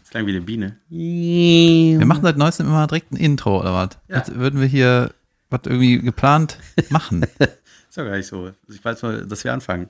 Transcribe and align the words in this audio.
Das 0.00 0.10
klang 0.10 0.26
wie 0.26 0.30
eine 0.30 0.40
Biene. 0.40 0.76
Wir 0.88 2.06
machen 2.06 2.22
seit 2.22 2.36
neuestem 2.36 2.66
immer 2.66 2.86
direkt 2.86 3.12
ein 3.12 3.16
Intro 3.16 3.60
oder 3.60 3.74
was? 3.74 3.90
Ja. 4.08 4.16
Als 4.16 4.34
würden 4.34 4.60
wir 4.60 4.66
hier 4.66 5.14
was 5.50 5.62
irgendwie 5.64 6.00
geplant 6.00 6.58
machen. 6.90 7.22
Ist 7.88 7.98
doch 7.98 8.04
gar 8.04 8.16
nicht 8.16 8.26
so. 8.26 8.52
Ich 8.68 8.84
weiß 8.84 9.02
nur, 9.02 9.22
dass 9.26 9.44
wir 9.44 9.52
anfangen. 9.52 9.88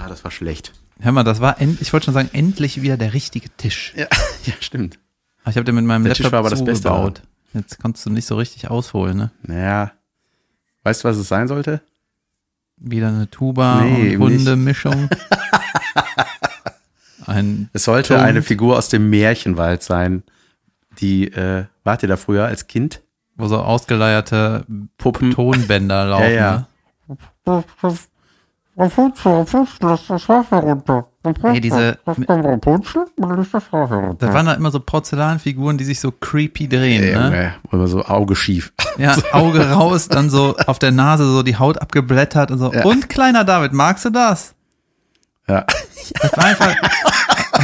Ah, 0.00 0.08
das 0.08 0.24
war 0.24 0.30
schlecht. 0.30 0.72
Hör 0.98 1.12
mal, 1.12 1.24
das 1.24 1.40
war, 1.40 1.60
ich 1.60 1.92
wollte 1.92 2.06
schon 2.06 2.14
sagen, 2.14 2.30
endlich 2.32 2.82
wieder 2.82 2.96
der 2.96 3.12
richtige 3.14 3.48
Tisch. 3.56 3.92
Ja, 3.96 4.06
ja 4.44 4.54
stimmt. 4.60 4.98
Aber 5.42 5.50
ich 5.50 5.56
habe 5.56 5.64
den 5.64 5.74
mit 5.74 5.84
meinem 5.84 6.04
Der 6.04 6.14
Tisch 6.14 6.24
Laptop 6.24 6.32
war 6.32 6.40
aber 6.40 6.50
das 6.50 6.64
Beste 6.64 6.88
zugebaut. 6.88 7.22
Jetzt 7.52 7.80
konntest 7.80 8.06
du 8.06 8.10
nicht 8.10 8.26
so 8.26 8.36
richtig 8.36 8.70
ausholen, 8.70 9.16
ne? 9.16 9.30
Naja. 9.42 9.92
Weißt 10.82 11.04
du, 11.04 11.08
was 11.08 11.16
es 11.16 11.28
sein 11.28 11.48
sollte? 11.48 11.80
Wieder 12.76 13.08
eine 13.08 13.30
Tuba 13.30 13.82
Nee, 13.82 14.16
und. 14.16 14.32
Hundemischung. 14.32 15.08
Ein 17.26 17.68
Es 17.72 17.84
sollte 17.84 18.14
Ton. 18.14 18.22
eine 18.22 18.42
Figur 18.42 18.76
aus 18.76 18.88
dem 18.88 19.10
Märchenwald 19.10 19.82
sein, 19.82 20.22
die, 21.00 21.30
äh, 21.32 21.66
wart 21.84 22.02
ihr 22.02 22.08
da 22.08 22.16
früher 22.16 22.46
als 22.46 22.66
Kind? 22.66 23.02
wo 23.36 23.46
so 23.46 23.56
ausgeleierte 23.58 24.66
Puppen. 24.98 25.30
Tonbänder 25.30 26.04
laufen. 26.06 26.24
Ja, 26.24 26.30
ja. 26.30 26.66
Ne? 27.46 27.64
Hey, 31.52 31.60
diese- 31.60 31.98
Da 34.18 34.32
waren 34.32 34.46
da 34.46 34.54
immer 34.54 34.70
so 34.70 34.80
Porzellanfiguren, 34.80 35.76
die 35.76 35.84
sich 35.84 36.00
so 36.00 36.10
creepy 36.12 36.66
drehen. 36.68 37.02
Ey, 37.02 37.14
ne? 37.14 37.24
Junge, 37.24 37.54
immer 37.72 37.86
so 37.88 38.04
Auge 38.04 38.34
schief. 38.36 38.72
Ja, 38.96 39.14
Auge 39.32 39.70
raus, 39.70 40.08
dann 40.08 40.30
so 40.30 40.56
auf 40.66 40.78
der 40.78 40.92
Nase 40.92 41.24
so 41.26 41.42
die 41.42 41.56
Haut 41.56 41.78
abgeblättert 41.80 42.50
und 42.50 42.58
so. 42.58 42.72
Ja. 42.72 42.84
Und 42.84 43.08
kleiner 43.10 43.44
David, 43.44 43.72
magst 43.74 44.04
du 44.06 44.10
das? 44.10 44.54
Ja. 45.48 45.64
Das 46.22 46.36
war 46.36 46.44
einfach, 46.44 46.74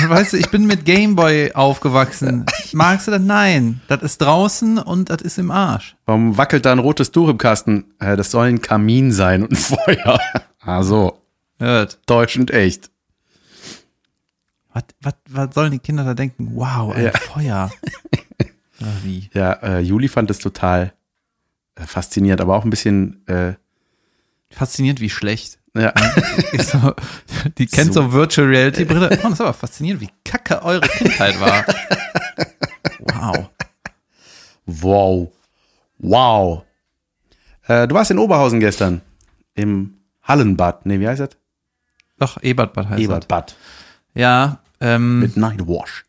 weißt 0.08 0.32
du, 0.34 0.36
ich 0.38 0.50
bin 0.50 0.66
mit 0.66 0.84
Gameboy 0.84 1.52
aufgewachsen. 1.54 2.44
Magst 2.72 3.06
du 3.06 3.12
das? 3.12 3.20
Nein. 3.20 3.80
Das 3.88 4.02
ist 4.02 4.18
draußen 4.20 4.78
und 4.78 5.08
das 5.08 5.22
ist 5.22 5.38
im 5.38 5.50
Arsch. 5.50 5.96
Warum 6.04 6.36
wackelt 6.36 6.66
da 6.66 6.72
ein 6.72 6.78
rotes 6.80 7.10
Tuch 7.12 7.28
im 7.28 7.38
Kasten? 7.38 7.84
Äh, 8.00 8.16
das 8.16 8.30
soll 8.32 8.48
ein 8.48 8.60
Kamin 8.60 9.12
sein 9.12 9.44
und 9.44 9.52
ein 9.52 9.56
Feuer. 9.56 10.18
Ah, 10.66 10.82
so. 10.82 11.22
Hört. 11.58 12.00
Täuschend 12.06 12.50
echt. 12.50 12.90
Was, 14.72 14.84
was, 15.00 15.14
was 15.30 15.54
sollen 15.54 15.70
die 15.70 15.78
Kinder 15.78 16.04
da 16.04 16.12
denken? 16.14 16.50
Wow, 16.54 16.94
ein 16.94 17.04
Ja. 17.04 17.12
Feuer. 17.12 17.70
Oder 18.80 18.92
wie? 19.02 19.30
Ja, 19.32 19.52
äh, 19.62 19.78
Juli 19.80 20.08
fand 20.08 20.30
es 20.30 20.38
total 20.38 20.92
äh, 21.76 21.86
faszinierend, 21.86 22.40
aber 22.42 22.56
auch 22.56 22.64
ein 22.64 22.70
bisschen, 22.70 23.26
äh, 23.26 23.54
Faszinierend, 24.50 25.00
wie 25.00 25.10
schlecht. 25.10 25.58
ja, 25.74 25.92
so, 26.58 26.94
die 27.58 27.66
kennt 27.66 27.92
so, 27.94 28.02
So. 28.02 28.12
Virtual 28.12 28.46
Reality 28.48 28.84
Brille. 28.84 29.08
Oh, 29.12 29.22
das 29.24 29.32
ist 29.34 29.40
aber 29.40 29.52
faszinierend, 29.54 30.00
wie 30.02 30.10
kacke 30.24 30.62
eure 30.62 30.80
Kindheit 30.86 31.38
war. 31.40 31.64
Wow. 33.00 33.48
wow. 34.66 35.32
Wow. 35.98 36.62
Äh, 37.66 37.88
du 37.88 37.94
warst 37.94 38.10
in 38.10 38.18
Oberhausen 38.18 38.60
gestern. 38.60 39.00
Im 39.54 39.95
Hallenbad. 40.26 40.86
Nee, 40.86 41.00
wie 41.00 41.08
heißt 41.08 41.20
das? 41.20 41.30
Doch, 42.18 42.42
Ebertbad 42.42 42.86
heißt 42.88 42.98
das. 42.98 43.04
Ebertbad. 43.04 43.56
Ja, 44.14 44.60
ähm, 44.80 45.20
Mit 45.20 45.36
Nightwash. 45.36 46.04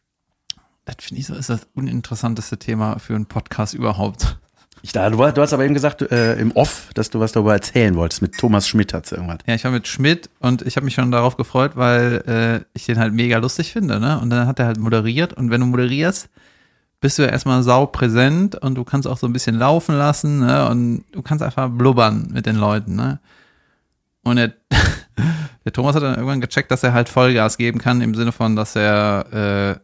das 0.85 0.95
finde 0.99 1.21
ich 1.21 1.27
so, 1.27 1.35
ist 1.35 1.49
das 1.49 1.67
uninteressanteste 1.73 2.57
Thema 2.57 2.99
für 2.99 3.15
einen 3.15 3.25
Podcast 3.25 3.73
überhaupt. 3.73 4.37
Ich, 4.83 4.93
du, 4.93 5.09
du 5.09 5.41
hast 5.41 5.53
aber 5.53 5.65
eben 5.65 5.73
gesagt, 5.73 6.01
äh, 6.03 6.35
im 6.35 6.51
Off, 6.51 6.89
dass 6.93 7.09
du 7.09 7.19
was 7.19 7.31
darüber 7.31 7.53
erzählen 7.53 7.95
wolltest. 7.95 8.21
Mit 8.21 8.37
Thomas 8.37 8.67
Schmidt 8.67 8.93
hat's 8.93 9.11
irgendwas. 9.11 9.39
Ja, 9.45 9.55
ich 9.55 9.63
war 9.63 9.71
mit 9.71 9.87
Schmidt 9.87 10.29
und 10.39 10.61
ich 10.61 10.75
habe 10.75 10.85
mich 10.85 10.93
schon 10.93 11.11
darauf 11.11 11.35
gefreut, 11.35 11.71
weil 11.75 12.23
äh, 12.27 12.65
ich 12.73 12.85
den 12.85 12.99
halt 12.99 13.13
mega 13.13 13.37
lustig 13.37 13.73
finde, 13.73 13.99
ne? 13.99 14.19
Und 14.19 14.29
dann 14.29 14.47
hat 14.47 14.59
er 14.59 14.67
halt 14.67 14.79
moderiert 14.79 15.33
und 15.33 15.49
wenn 15.49 15.61
du 15.61 15.67
moderierst, 15.67 16.29
bist 17.01 17.17
du 17.17 17.23
ja 17.23 17.29
erstmal 17.29 17.63
sau 17.63 17.85
präsent 17.87 18.55
und 18.55 18.75
du 18.75 18.83
kannst 18.83 19.07
auch 19.07 19.17
so 19.17 19.27
ein 19.27 19.33
bisschen 19.33 19.57
laufen 19.57 19.97
lassen, 19.97 20.39
ne? 20.39 20.69
Und 20.69 21.05
du 21.11 21.21
kannst 21.21 21.43
einfach 21.43 21.69
blubbern 21.69 22.29
mit 22.31 22.45
den 22.45 22.55
Leuten, 22.55 22.95
ne? 22.95 23.19
Und 24.27 24.35
der, 24.37 24.53
der 25.65 25.73
Thomas 25.73 25.95
hat 25.95 26.03
dann 26.03 26.15
irgendwann 26.15 26.41
gecheckt, 26.41 26.71
dass 26.71 26.83
er 26.83 26.93
halt 26.93 27.09
Vollgas 27.09 27.57
geben 27.57 27.79
kann, 27.79 28.01
im 28.01 28.15
Sinne 28.15 28.31
von, 28.31 28.55
dass 28.55 28.75
er 28.75 29.77
äh, 29.77 29.79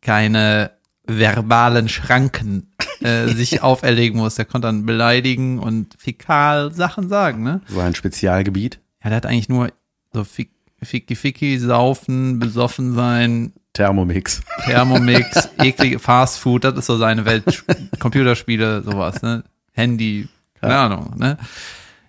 keine 0.00 0.72
verbalen 1.06 1.88
Schranken 1.88 2.72
äh, 3.00 3.26
sich 3.34 3.62
auferlegen 3.62 4.18
muss. 4.18 4.36
Der 4.36 4.44
konnte 4.44 4.68
dann 4.68 4.86
beleidigen 4.86 5.58
und 5.58 5.94
fäkal 5.98 6.72
Sachen 6.72 7.08
sagen, 7.08 7.42
ne? 7.42 7.60
So 7.68 7.80
ein 7.80 7.94
Spezialgebiet. 7.94 8.80
Ja, 9.02 9.10
der 9.10 9.16
hat 9.16 9.26
eigentlich 9.26 9.48
nur 9.48 9.72
so 10.12 10.24
Fick- 10.24 10.50
Ficky 10.82 11.14
Ficky, 11.16 11.58
saufen, 11.58 12.38
besoffen 12.38 12.94
sein, 12.94 13.52
Thermomix. 13.72 14.40
Thermomix, 14.64 15.48
eklige 15.58 15.98
Fast 15.98 16.38
Food, 16.38 16.64
das 16.64 16.74
ist 16.74 16.86
so 16.86 16.96
seine 16.96 17.24
Welt. 17.24 17.64
Computerspiele, 18.00 18.82
sowas, 18.82 19.22
ne? 19.22 19.44
Handy, 19.72 20.28
keine 20.60 20.76
Ahnung, 20.76 21.14
ne? 21.16 21.36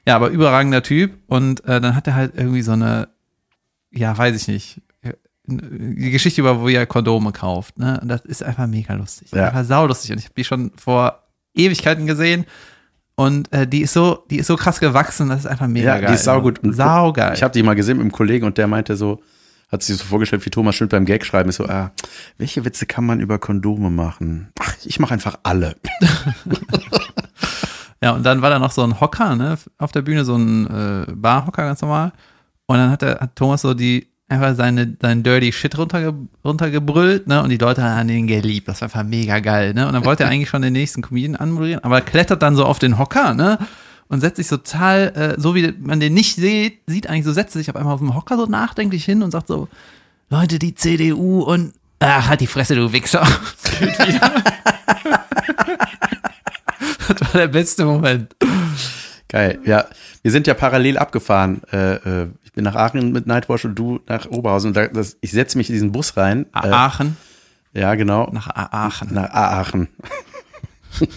Ja, 0.07 0.15
aber 0.15 0.29
überragender 0.29 0.81
Typ 0.83 1.13
und 1.27 1.63
äh, 1.65 1.79
dann 1.81 1.95
hat 1.95 2.07
er 2.07 2.15
halt 2.15 2.33
irgendwie 2.35 2.61
so 2.63 2.71
eine, 2.71 3.09
ja, 3.91 4.17
weiß 4.17 4.35
ich 4.35 4.47
nicht, 4.47 4.81
die 5.45 6.11
Geschichte 6.11 6.41
über, 6.41 6.61
wo 6.61 6.69
er 6.69 6.85
Kondome 6.85 7.31
kauft, 7.31 7.77
ne? 7.77 7.99
Und 8.01 8.07
das 8.07 8.23
ist 8.25 8.43
einfach 8.43 8.67
mega 8.67 8.93
lustig. 8.93 9.29
Ja. 9.31 9.47
Einfach 9.47 9.65
saulustig 9.65 10.11
und 10.11 10.19
ich 10.19 10.25
habe 10.25 10.35
die 10.35 10.43
schon 10.43 10.71
vor 10.77 11.23
Ewigkeiten 11.53 12.05
gesehen 12.07 12.45
und 13.15 13.51
äh, 13.51 13.67
die 13.67 13.81
ist 13.81 13.93
so, 13.93 14.23
die 14.29 14.37
ist 14.37 14.47
so 14.47 14.55
krass 14.55 14.79
gewachsen, 14.79 15.29
das 15.29 15.41
ist 15.41 15.45
einfach 15.47 15.67
mega 15.67 15.95
Ja, 15.95 15.99
geil. 15.99 16.07
die 16.09 16.13
ist 16.15 16.23
saugut. 16.23 16.59
Und 16.59 16.73
Saugeil. 16.73 17.33
Ich 17.33 17.43
habe 17.43 17.51
die 17.53 17.63
mal 17.63 17.73
gesehen 17.75 17.97
mit 17.97 18.03
einem 18.03 18.11
Kollegen 18.11 18.45
und 18.45 18.57
der 18.57 18.67
meinte 18.67 18.95
so, 18.95 19.21
hat 19.71 19.83
sich 19.83 19.97
so 19.97 20.05
vorgestellt, 20.05 20.45
wie 20.45 20.49
Thomas 20.49 20.75
Schmidt 20.75 20.89
beim 20.91 21.05
Gag 21.05 21.25
schreiben 21.25 21.49
ist 21.49 21.55
so, 21.57 21.65
ah, 21.65 21.91
welche 22.37 22.63
Witze 22.65 22.85
kann 22.85 23.05
man 23.05 23.19
über 23.19 23.39
Kondome 23.39 23.89
machen? 23.89 24.51
Ach, 24.59 24.73
ich 24.83 24.99
mache 24.99 25.13
einfach 25.13 25.39
alle. 25.43 25.75
Ja, 28.03 28.11
und 28.11 28.25
dann 28.25 28.41
war 28.41 28.49
da 28.49 28.57
noch 28.57 28.71
so 28.71 28.83
ein 28.83 28.99
Hocker, 28.99 29.35
ne, 29.35 29.57
auf 29.77 29.91
der 29.91 30.01
Bühne, 30.01 30.25
so 30.25 30.35
ein 30.35 30.67
äh, 30.67 31.11
Barhocker 31.13 31.63
ganz 31.63 31.81
normal. 31.81 32.11
Und 32.65 32.77
dann 32.77 32.89
hat, 32.89 33.03
der, 33.03 33.19
hat 33.19 33.35
Thomas 33.35 33.61
so 33.61 33.75
die 33.75 34.07
einfach 34.27 34.55
seine, 34.55 34.97
seinen 34.99 35.23
Dirty 35.23 35.51
Shit 35.51 35.77
runterge, 35.77 36.15
runtergebrüllt, 36.43 37.27
ne, 37.27 37.43
und 37.43 37.49
die 37.49 37.57
Leute 37.57 37.83
haben 37.83 38.07
den 38.07 38.25
geliebt. 38.25 38.67
Das 38.67 38.81
war 38.81 38.87
einfach 38.87 39.03
mega 39.03 39.39
geil, 39.39 39.75
ne. 39.75 39.85
Und 39.85 39.93
dann 39.93 40.05
wollte 40.05 40.23
er 40.23 40.29
eigentlich 40.31 40.49
schon 40.49 40.63
den 40.63 40.73
nächsten 40.73 41.03
Comedian 41.03 41.35
anmoderieren, 41.35 41.83
aber 41.83 41.97
er 41.97 42.01
klettert 42.01 42.41
dann 42.41 42.55
so 42.55 42.65
auf 42.65 42.79
den 42.79 42.97
Hocker, 42.97 43.35
ne, 43.35 43.59
und 44.07 44.19
setzt 44.19 44.37
sich 44.37 44.47
total, 44.47 45.35
äh, 45.37 45.39
so 45.39 45.53
wie 45.53 45.71
man 45.79 45.99
den 45.99 46.15
nicht 46.15 46.35
sieht, 46.35 46.79
sieht 46.87 47.07
eigentlich 47.07 47.25
so, 47.25 47.33
setzt 47.33 47.53
sich 47.53 47.69
auf 47.69 47.75
einmal 47.75 47.93
auf 47.93 47.99
dem 47.99 48.15
Hocker 48.15 48.35
so 48.35 48.45
nachdenklich 48.45 49.05
hin 49.05 49.21
und 49.21 49.31
sagt 49.31 49.47
so, 49.47 49.67
Leute, 50.29 50.57
die 50.57 50.73
CDU 50.73 51.43
und, 51.43 51.73
ach, 51.99 52.29
halt 52.29 52.41
die 52.41 52.47
Fresse, 52.47 52.75
du 52.75 52.91
Wichser. 52.91 53.25
Das 57.07 57.33
war 57.33 57.41
der 57.41 57.47
beste 57.47 57.85
Moment. 57.85 58.35
Geil. 59.27 59.59
Ja, 59.65 59.85
wir 60.21 60.31
sind 60.31 60.47
ja 60.47 60.53
parallel 60.53 60.97
abgefahren. 60.97 61.61
Äh, 61.71 61.95
äh, 61.95 62.27
ich 62.43 62.51
bin 62.51 62.63
nach 62.63 62.75
Aachen 62.75 63.11
mit 63.11 63.27
Nightwash 63.27 63.65
und 63.65 63.75
du 63.75 63.99
nach 64.07 64.25
Oberhausen. 64.25 64.69
Und 64.69 64.73
da, 64.75 64.87
das, 64.87 65.17
ich 65.21 65.31
setze 65.31 65.57
mich 65.57 65.69
in 65.69 65.73
diesen 65.73 65.91
Bus 65.91 66.17
rein. 66.17 66.45
Äh, 66.53 66.69
Aachen. 66.69 67.17
ja, 67.73 67.95
genau. 67.95 68.29
Nach 68.31 68.49
Aachen. 68.49 69.13
Nach 69.13 69.29
Aachen. 69.29 69.87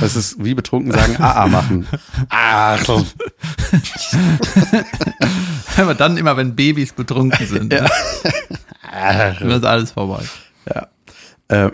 Das 0.00 0.16
ist 0.16 0.42
wie 0.44 0.54
betrunken 0.54 0.92
sagen, 0.92 1.16
AA 1.16 1.46
machen. 1.46 1.86
Aachen. 2.28 3.06
Aber 5.76 5.94
dann 5.94 6.16
immer, 6.16 6.36
wenn 6.36 6.56
Babys 6.56 6.92
betrunken 6.92 7.46
sind. 7.46 7.72
ne? 7.72 7.88
Dann 8.92 9.50
ist 9.50 9.64
alles 9.64 9.92
vorbei. 9.92 10.24
Ähm, 11.48 11.70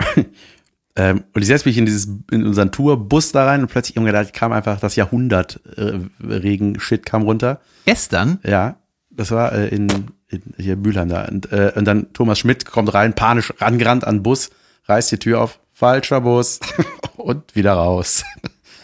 ähm, 0.95 1.25
und 1.33 1.41
ich 1.41 1.49
setze 1.49 1.69
mich 1.69 1.79
in 1.79 1.87
dieses, 1.87 2.07
in 2.31 2.47
unseren 2.47 2.71
Tourbus 2.71 3.33
da 3.33 3.47
rein 3.47 3.63
und 3.63 3.69
plötzlich, 3.69 3.97
Junge, 3.97 4.13
da 4.13 4.25
kam 4.25 4.53
einfach 4.53 4.79
das 4.79 4.97
Jahrhundert 4.97 5.61
äh, 5.77 6.00
Regen-Shit 6.21 7.06
kam 7.06 7.23
runter. 7.23 7.61
Gestern? 7.87 8.39
Ja, 8.44 8.77
das 9.11 9.31
war 9.31 9.53
äh, 9.53 9.69
in, 9.69 9.89
in 10.29 10.43
hier 10.59 10.77
Mülheim 10.77 11.09
da. 11.09 11.25
Und, 11.25 11.50
äh, 11.50 11.73
und 11.75 11.87
dann 11.87 12.12
Thomas 12.12 12.39
Schmidt 12.39 12.67
kommt 12.67 12.93
rein, 12.93 13.15
panisch 13.15 13.55
rangerannt 13.59 14.05
an 14.05 14.17
den 14.17 14.23
Bus, 14.23 14.50
reißt 14.85 15.12
die 15.12 15.19
Tür 15.19 15.41
auf, 15.41 15.61
falscher 15.73 16.21
Bus 16.21 16.61
und 17.17 17.56
wieder 17.56 17.73
raus. 17.73 18.25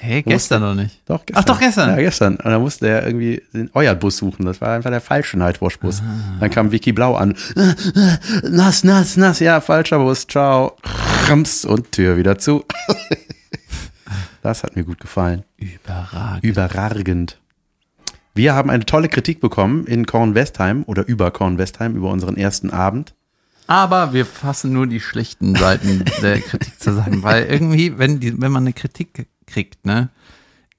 Hey, 0.01 0.23
gestern 0.23 0.63
noch 0.63 0.75
nicht. 0.75 1.01
Doch, 1.07 1.23
Ach, 1.35 1.45
doch, 1.45 1.59
gestern. 1.59 1.91
Ja, 1.91 1.97
gestern. 1.97 2.37
Und 2.37 2.45
dann 2.45 2.61
musste 2.61 2.89
er 2.89 3.07
irgendwie 3.07 3.43
den 3.53 3.71
euer 3.75 3.95
Bus 3.95 4.17
suchen. 4.19 4.47
Das 4.47 4.61
war 4.61 4.75
einfach 4.75 4.91
der 4.91 5.01
falsche 5.01 5.39
Nightwash-Bus. 5.39 6.03
Ah. 6.03 6.37
Dann 6.41 6.51
kam 6.51 6.71
Vicky 6.71 6.93
Blau 6.93 7.17
an. 7.17 7.35
Nass, 8.45 8.85
nass, 8.85 9.17
nass. 9.17 9.41
Ja, 9.41 9.61
falscher 9.61 9.99
Bus. 9.99 10.27
Ciao. 10.27 10.77
Rams 11.27 11.65
und 11.65 11.93
Tür 11.93 12.17
wieder 12.17 12.39
zu. 12.39 12.65
Das 14.41 14.63
hat 14.63 14.77
mir 14.77 14.85
gut 14.85 15.01
gefallen. 15.01 15.45
Überragend. 15.59 16.45
Überragend. 16.45 17.39
Wir 18.35 18.55
haben 18.55 18.71
eine 18.71 18.87
tolle 18.87 19.09
Kritik 19.09 19.41
bekommen 19.41 19.85
in 19.87 20.07
Kornwestheim 20.07 20.85
oder 20.87 21.07
über 21.07 21.31
Kornwestheim 21.33 21.97
über 21.97 22.09
unseren 22.11 22.37
ersten 22.37 22.71
Abend. 22.71 23.15
Aber 23.67 24.15
wir 24.15 24.25
fassen 24.25 24.73
nur 24.73 24.87
die 24.87 25.01
schlechten 25.01 25.55
Seiten 25.55 26.05
der 26.23 26.41
Kritik 26.41 26.81
zusammen, 26.81 27.23
weil 27.23 27.45
irgendwie, 27.45 27.99
wenn, 27.99 28.21
die, 28.21 28.41
wenn 28.41 28.53
man 28.53 28.63
eine 28.63 28.73
Kritik 28.73 29.27
kriegt, 29.49 29.85
ne, 29.85 30.11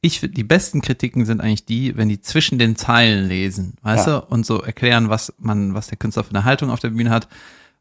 ich 0.01 0.21
die 0.21 0.44
besten 0.45 0.81
Kritiken 0.81 1.25
sind 1.25 1.42
eigentlich 1.42 1.66
die, 1.66 1.98
wenn 1.98 2.07
die 2.07 2.21
zwischen 2.21 2.57
den 2.57 2.77
Zeilen 2.77 3.27
lesen, 3.27 3.74
weißt 3.81 4.07
Ja. 4.07 4.19
du, 4.21 4.25
und 4.27 4.45
so 4.45 4.62
erklären, 4.62 5.10
was 5.10 5.33
man, 5.39 5.74
was 5.74 5.88
der 5.88 5.98
Künstler 5.98 6.24
für 6.24 6.30
eine 6.30 6.45
Haltung 6.45 6.69
auf 6.69 6.80
der 6.80 6.89
Bühne 6.92 7.10
hat, 7.10 7.27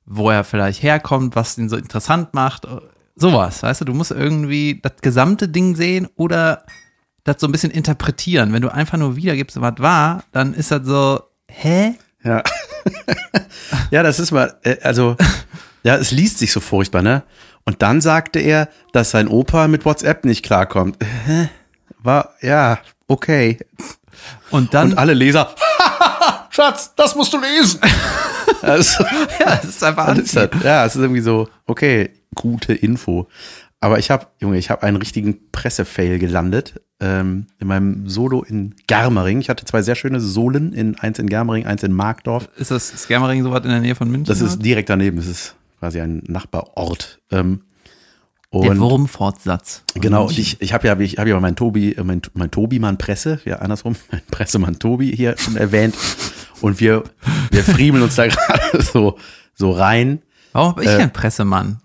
wo 0.05 0.29
er 0.31 0.43
vielleicht 0.43 0.82
herkommt, 0.82 1.37
was 1.37 1.56
ihn 1.58 1.69
so 1.69 1.76
interessant 1.76 2.35
macht, 2.35 2.67
sowas, 3.14 3.62
weißt 3.62 3.82
du, 3.82 3.85
du 3.85 3.94
musst 3.94 4.11
irgendwie 4.11 4.81
das 4.82 4.94
gesamte 5.00 5.49
Ding 5.49 5.76
sehen 5.76 6.08
oder 6.17 6.64
das 7.25 7.37
so 7.41 7.46
ein 7.46 7.52
bisschen 7.52 7.70
interpretieren. 7.70 8.52
Wenn 8.52 8.62
du 8.62 8.73
einfach 8.73 8.96
nur 8.99 9.14
wiedergibst, 9.17 9.61
was 9.61 9.75
war, 9.79 10.25
dann 10.32 10.55
ist 10.55 10.70
das 10.73 10.87
so, 10.87 11.20
hä? 11.46 11.94
Ja. 12.25 12.43
ja, 13.91 14.02
das 14.02 14.19
ist 14.19 14.32
mal, 14.32 14.56
äh, 14.62 14.76
also, 14.82 15.17
ja, 15.84 15.96
es 15.96 16.11
liest 16.11 16.38
sich 16.38 16.52
so 16.52 16.61
furchtbar, 16.61 17.02
ne? 17.02 17.23
Und 17.69 17.82
dann 17.82 18.00
sagte 18.00 18.38
er, 18.38 18.70
dass 18.93 19.11
sein 19.11 19.29
Opa 19.29 19.69
mit 19.69 19.85
WhatsApp 19.85 20.25
nicht 20.25 20.43
klarkommt. 20.43 20.97
War, 21.99 22.32
ja, 22.41 22.79
okay. 23.09 23.59
Und 24.50 24.73
dann, 24.73 24.93
Und 24.93 24.99
alle 24.99 25.12
Leser, 25.12 25.55
Schatz, 26.49 26.94
das 26.97 27.15
musst 27.15 27.31
du 27.35 27.38
lesen. 27.38 27.79
also, 28.62 29.05
ja, 29.38 29.61
es 29.62 29.69
ist 29.69 29.85
einfach 29.85 30.06
das 30.06 30.19
ist 30.19 30.38
anziehend. 30.38 30.55
das. 30.55 30.62
Ja, 30.62 30.87
es 30.87 30.97
ist 30.97 31.03
irgendwie 31.03 31.20
so, 31.20 31.47
okay, 31.67 32.09
gute 32.35 32.73
Info. 32.73 33.29
Aber 33.81 33.99
ich 33.99 34.11
habe, 34.11 34.29
Junge, 34.41 34.56
ich 34.56 34.70
habe 34.70 34.82
einen 34.85 34.97
richtigen 34.97 35.50
Pressefail 35.53 36.19
gelandet 36.19 36.81
ähm, 37.00 37.49
in 37.59 37.69
meinem 37.69 38.09
Solo 38.09 38.44
in 38.44 38.76
Germering. 38.87 39.43
Ich 39.43 39.50
hatte 39.50 39.67
zwei 39.67 39.82
sehr 39.82 39.94
schöne 39.94 40.20
Solen, 40.20 40.73
in, 40.73 40.99
eins 41.00 41.19
in 41.19 41.29
Germering, 41.29 41.67
eins 41.67 41.82
in 41.82 41.93
Markdorf. 41.93 42.49
Ist 42.56 42.70
das 42.70 42.88
Skermering 42.88 43.43
sowas 43.43 43.62
in 43.65 43.70
der 43.73 43.81
Nähe 43.81 43.94
von 43.94 44.11
München? 44.11 44.25
Das 44.25 44.41
ist 44.41 44.59
direkt 44.61 44.88
daneben, 44.88 45.19
das 45.19 45.26
ist 45.26 45.55
quasi 45.79 46.01
ein 46.01 46.23
Nachbarort. 46.27 47.21
Ähm, 47.31 47.63
der 48.53 48.71
und 48.71 48.81
Wurmfortsatz. 48.81 49.83
von 49.93 50.01
genau, 50.01 50.27
und 50.27 50.39
ich, 50.39 50.61
ich 50.63 50.73
habe 50.73 50.87
ja, 50.87 50.99
ich 50.99 51.19
habe 51.19 51.29
ja 51.29 51.39
mein 51.39 51.55
Tobi, 51.55 51.95
mein, 52.03 52.23
mein 52.33 52.51
Tobi-Mann 52.51 52.97
Presse, 52.97 53.41
ja 53.45 53.57
andersrum, 53.57 53.95
mein 54.11 54.23
Pressemann 54.31 54.79
Tobi 54.79 55.15
hier 55.15 55.37
schon 55.37 55.57
erwähnt. 55.57 55.95
Und 56.61 56.81
wir, 56.81 57.05
wir 57.51 57.63
friemeln 57.63 58.03
uns 58.03 58.17
da 58.17 58.27
gerade 58.29 58.83
so, 58.83 59.19
so 59.55 59.71
rein. 59.71 60.23
Warum 60.53 60.75
bin 60.75 60.85
ich 60.85 60.91
äh, 60.91 60.99
kein 60.99 61.13
Pressemann? 61.13 61.81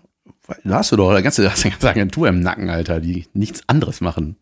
Da 0.64 0.76
hast 0.78 0.92
du 0.92 0.96
doch 0.96 1.10
ganze, 1.22 1.50
hast 1.50 1.64
eine 1.64 1.72
ganze 1.72 1.90
Agentur 1.90 2.28
im 2.28 2.40
Nacken, 2.40 2.70
Alter, 2.70 3.00
die 3.00 3.26
nichts 3.34 3.62
anderes 3.66 4.00
machen. 4.00 4.36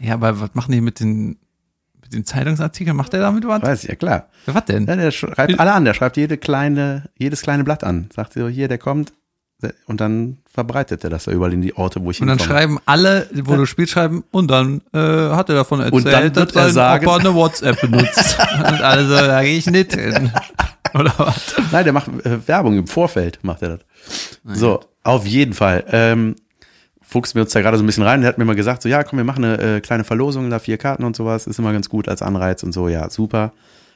Ja, 0.00 0.14
aber 0.14 0.40
was 0.40 0.54
machen 0.54 0.72
die 0.72 0.80
mit 0.80 1.00
den, 1.00 1.38
mit 2.06 2.14
den 2.14 2.24
Zeitungsartikeln? 2.24 2.96
Macht 2.96 3.12
der 3.12 3.20
damit 3.20 3.46
was? 3.46 3.62
Weiß 3.62 3.82
ich, 3.84 3.88
ja 3.90 3.94
klar. 3.96 4.26
Ja, 4.46 4.54
was 4.54 4.64
denn? 4.64 4.86
Ja, 4.86 4.96
der 4.96 5.10
schreibt 5.10 5.58
alle 5.60 5.72
an, 5.72 5.84
der 5.84 5.94
schreibt 5.94 6.16
jede 6.16 6.36
kleine, 6.38 7.04
jedes 7.18 7.42
kleine 7.42 7.64
Blatt 7.64 7.84
an. 7.84 8.08
Sagt 8.14 8.32
so, 8.34 8.48
hier, 8.48 8.68
der 8.68 8.78
kommt. 8.78 9.12
Und 9.86 10.02
dann 10.02 10.36
verbreitet 10.52 11.02
er 11.02 11.08
das 11.10 11.24
da 11.24 11.32
überall 11.32 11.52
in 11.54 11.62
die 11.62 11.74
Orte, 11.76 12.02
wo 12.02 12.10
ich 12.10 12.20
Und 12.20 12.26
dann 12.28 12.36
hinkomme. 12.38 12.58
schreiben 12.60 12.78
alle, 12.84 13.26
wo 13.44 13.56
du 13.56 13.64
spielst, 13.64 13.92
schreiben, 13.94 14.22
und 14.30 14.50
dann 14.50 14.82
äh, 14.92 14.98
hat 14.98 15.48
er 15.48 15.54
davon 15.54 15.80
erzählt, 15.80 15.94
Und 16.04 16.12
dann 16.12 16.22
wird 16.36 16.36
dass 16.54 16.66
er 16.66 16.70
sagen- 16.70 17.06
Opa 17.06 17.16
eine 17.16 17.34
WhatsApp 17.34 17.80
benutzt. 17.80 18.38
und 18.58 18.82
alle 18.82 19.06
so, 19.06 19.14
da 19.16 19.42
gehe 19.42 19.56
ich 19.56 19.66
nicht 19.66 19.94
hin. 19.94 20.30
Oder 20.94 21.12
was? 21.16 21.54
Nein, 21.72 21.84
der 21.84 21.92
macht 21.94 22.08
äh, 22.26 22.46
Werbung 22.46 22.76
im 22.76 22.86
Vorfeld, 22.86 23.38
macht 23.42 23.62
er 23.62 23.78
das. 23.78 23.80
So, 24.44 24.80
auf 25.02 25.26
jeden 25.26 25.54
Fall. 25.54 25.84
Ähm, 25.90 26.36
fuchsen 27.06 27.36
wir 27.36 27.42
uns 27.42 27.52
da 27.52 27.60
gerade 27.60 27.78
so 27.78 27.84
ein 27.84 27.86
bisschen 27.86 28.02
rein. 28.02 28.20
Der 28.20 28.28
hat 28.28 28.38
mir 28.38 28.44
mal 28.44 28.56
gesagt, 28.56 28.82
so, 28.82 28.88
ja, 28.88 29.04
komm, 29.04 29.18
wir 29.18 29.24
machen 29.24 29.44
eine 29.44 29.76
äh, 29.76 29.80
kleine 29.80 30.04
Verlosung, 30.04 30.50
da 30.50 30.58
vier 30.58 30.76
Karten 30.76 31.04
und 31.04 31.16
sowas. 31.16 31.46
Ist 31.46 31.58
immer 31.58 31.72
ganz 31.72 31.88
gut 31.88 32.08
als 32.08 32.22
Anreiz 32.22 32.62
und 32.62 32.72
so, 32.72 32.88
ja, 32.88 33.08
super. 33.10 33.52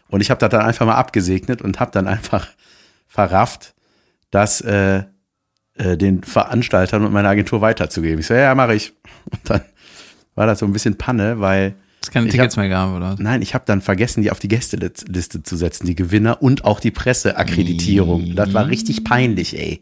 Und 0.09 0.21
ich 0.21 0.31
habe 0.31 0.39
das 0.39 0.51
dann 0.51 0.63
einfach 0.63 0.87
mal 0.87 0.97
abgesegnet 0.97 1.63
und 1.63 1.81
habe 1.81 1.91
dann 1.93 2.07
einfach 2.07 2.49
verrafft, 3.09 3.75
das 4.31 4.61
äh, 4.61 5.03
äh, 5.75 5.97
den 5.97 6.23
Veranstaltern 6.23 7.05
und 7.05 7.13
meiner 7.13 7.29
Agentur 7.29 7.61
weiterzugeben. 7.61 8.21
Ich 8.21 8.27
so, 8.27 8.35
ja, 8.35 8.41
ja, 8.41 8.55
mache 8.55 8.75
ich. 8.75 8.93
Und 9.31 9.41
dann 9.45 9.63
war 10.35 10.47
das 10.47 10.61
so 10.61 10.67
ein 10.67 10.73
bisschen 10.73 10.97
Panne, 10.99 11.41
weil 11.41 11.75
Es 12.03 12.11
keine 12.11 12.29
Tickets 12.29 12.57
mehr 12.57 12.69
gab, 12.69 12.95
oder? 12.95 13.17
Nein, 13.19 13.43
ich 13.43 13.55
habe 13.55 13.65
dann 13.67 13.81
vergessen, 13.81 14.23
die 14.23 14.31
auf 14.31 14.39
die 14.39 14.49
Gästeliste 14.49 15.43
zu 15.43 15.57
setzen, 15.57 15.87
die 15.87 15.95
Gewinner 15.95 16.43
und 16.43 16.65
auch 16.65 16.81
die 16.81 16.91
Presseakkreditierung. 16.91 18.35
Das 18.35 18.53
war 18.55 18.69
richtig 18.69 19.05
peinlich, 19.05 19.59
ey. 19.59 19.81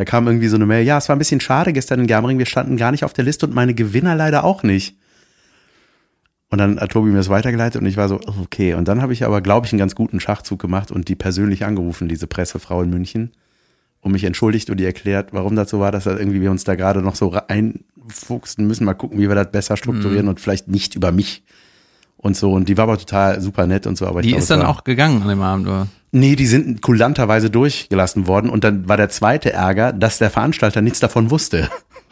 Da 0.00 0.06
kam 0.06 0.26
irgendwie 0.26 0.48
so 0.48 0.56
eine 0.56 0.64
Mail, 0.64 0.86
ja, 0.86 0.96
es 0.96 1.10
war 1.10 1.16
ein 1.16 1.18
bisschen 1.18 1.40
schade 1.40 1.74
gestern 1.74 2.00
in 2.00 2.06
Germering, 2.06 2.38
wir 2.38 2.46
standen 2.46 2.78
gar 2.78 2.90
nicht 2.90 3.04
auf 3.04 3.12
der 3.12 3.22
Liste 3.22 3.44
und 3.44 3.54
meine 3.54 3.74
Gewinner 3.74 4.14
leider 4.14 4.44
auch 4.44 4.62
nicht. 4.62 4.96
Und 6.48 6.56
dann 6.56 6.80
hat 6.80 6.92
Tobi 6.92 7.10
mir 7.10 7.18
das 7.18 7.28
weitergeleitet 7.28 7.82
und 7.82 7.86
ich 7.86 7.98
war 7.98 8.08
so, 8.08 8.18
okay. 8.40 8.72
Und 8.72 8.88
dann 8.88 9.02
habe 9.02 9.12
ich 9.12 9.26
aber, 9.26 9.42
glaube 9.42 9.66
ich, 9.66 9.74
einen 9.74 9.78
ganz 9.78 9.94
guten 9.94 10.18
Schachzug 10.18 10.58
gemacht 10.58 10.90
und 10.90 11.08
die 11.08 11.16
persönlich 11.16 11.66
angerufen, 11.66 12.08
diese 12.08 12.26
Pressefrau 12.26 12.80
in 12.80 12.88
München, 12.88 13.32
und 14.00 14.12
mich 14.12 14.24
entschuldigt 14.24 14.70
und 14.70 14.78
die 14.78 14.86
erklärt, 14.86 15.34
warum 15.34 15.54
das 15.54 15.68
so 15.68 15.80
war, 15.80 15.92
dass 15.92 16.04
das 16.04 16.18
irgendwie 16.18 16.40
wir 16.40 16.50
uns 16.50 16.64
da 16.64 16.76
gerade 16.76 17.02
noch 17.02 17.14
so 17.14 17.28
reinfuchsen 17.28 18.66
müssen, 18.66 18.86
mal 18.86 18.94
gucken, 18.94 19.18
wie 19.18 19.28
wir 19.28 19.34
das 19.34 19.50
besser 19.50 19.76
strukturieren 19.76 20.24
Mhm. 20.24 20.30
und 20.30 20.40
vielleicht 20.40 20.66
nicht 20.66 20.94
über 20.94 21.12
mich 21.12 21.42
und 22.20 22.36
so. 22.36 22.52
Und 22.52 22.68
die 22.68 22.76
war 22.76 22.84
aber 22.84 22.98
total 22.98 23.40
super 23.40 23.66
nett 23.66 23.86
und 23.86 23.96
so. 23.96 24.06
Aber 24.06 24.22
Die 24.22 24.28
glaube, 24.28 24.42
ist 24.42 24.50
dann 24.50 24.62
auch 24.62 24.84
gegangen 24.84 25.22
an 25.22 25.28
dem 25.28 25.42
Abend, 25.42 25.66
oder? 25.66 25.86
Nee, 26.12 26.36
die 26.36 26.46
sind 26.46 26.82
kulanterweise 26.82 27.50
durchgelassen 27.50 28.26
worden. 28.26 28.50
Und 28.50 28.64
dann 28.64 28.88
war 28.88 28.96
der 28.96 29.08
zweite 29.08 29.52
Ärger, 29.52 29.92
dass 29.92 30.18
der 30.18 30.30
Veranstalter 30.30 30.82
nichts 30.82 31.00
davon 31.00 31.30
wusste. 31.30 31.68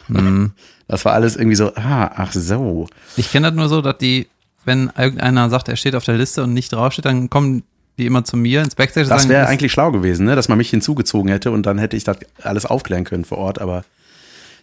Mhm. 0.07 0.51
Das 0.91 1.05
war 1.05 1.13
alles 1.13 1.35
irgendwie 1.35 1.55
so, 1.55 1.71
ah, 1.75 2.09
ach 2.15 2.33
so. 2.33 2.87
Ich 3.15 3.31
kenne 3.31 3.49
das 3.49 3.55
nur 3.55 3.69
so, 3.69 3.79
dass 3.79 3.99
die, 3.99 4.27
wenn 4.65 4.91
irgendeiner 4.97 5.47
sagt, 5.51 5.69
er 5.69 5.75
steht 5.75 5.93
auf 5.93 6.03
der 6.03 6.17
Liste 6.17 6.41
und 6.41 6.55
nicht 6.55 6.73
draufsteht, 6.73 7.05
dann 7.05 7.29
kommen 7.29 7.61
die 7.99 8.07
immer 8.07 8.23
zu 8.23 8.35
mir 8.35 8.63
ins 8.63 8.73
Backstage 8.73 9.07
Das 9.07 9.29
wäre 9.29 9.45
eigentlich 9.45 9.71
schlau 9.71 9.91
gewesen, 9.91 10.25
ne? 10.25 10.35
dass 10.35 10.49
man 10.49 10.57
mich 10.57 10.71
hinzugezogen 10.71 11.29
hätte 11.29 11.51
und 11.51 11.67
dann 11.67 11.77
hätte 11.77 11.95
ich 11.95 12.05
das 12.05 12.17
alles 12.41 12.65
aufklären 12.65 13.03
können 13.03 13.23
vor 13.23 13.37
Ort, 13.37 13.61
aber 13.61 13.83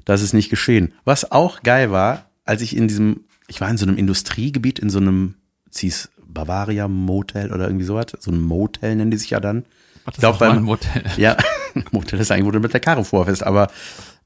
das 0.04 0.20
ist 0.20 0.32
nicht 0.32 0.50
geschehen. 0.50 0.94
Was 1.04 1.31
auch 1.31 1.62
geil 1.62 1.92
war, 1.92 2.25
als 2.44 2.60
ich 2.60 2.76
in 2.76 2.88
diesem, 2.88 3.20
ich 3.48 3.60
war 3.60 3.70
in 3.70 3.76
so 3.76 3.87
einem 3.87 3.96
Industriegebiet, 3.96 4.78
in 4.78 4.90
so 4.90 4.98
einem, 4.98 5.34
hieß 5.75 6.10
Bavaria 6.26 6.88
Motel 6.88 7.52
oder 7.52 7.66
irgendwie 7.66 7.84
sowas, 7.84 8.06
so 8.19 8.31
ein 8.31 8.40
Motel 8.40 8.96
nennen 8.96 9.10
die 9.10 9.16
sich 9.16 9.31
ja 9.31 9.40
dann. 9.40 9.64
Ach, 10.04 10.06
das 10.06 10.14
Ich 10.16 10.20
glaub, 10.20 10.34
ist 10.34 10.37
auch 10.37 10.40
mal 10.40 10.48
beim- 10.50 10.58
ein 10.58 10.64
Motel. 10.64 11.02
Ja, 11.16 11.37
Motel 11.93 12.20
ist 12.20 12.31
eigentlich, 12.31 12.46
wo 12.46 12.50
du 12.50 12.60
mit 12.60 12.72
der 12.72 12.81
Karre 12.81 13.04
vorfährst, 13.04 13.43
aber 13.44 13.69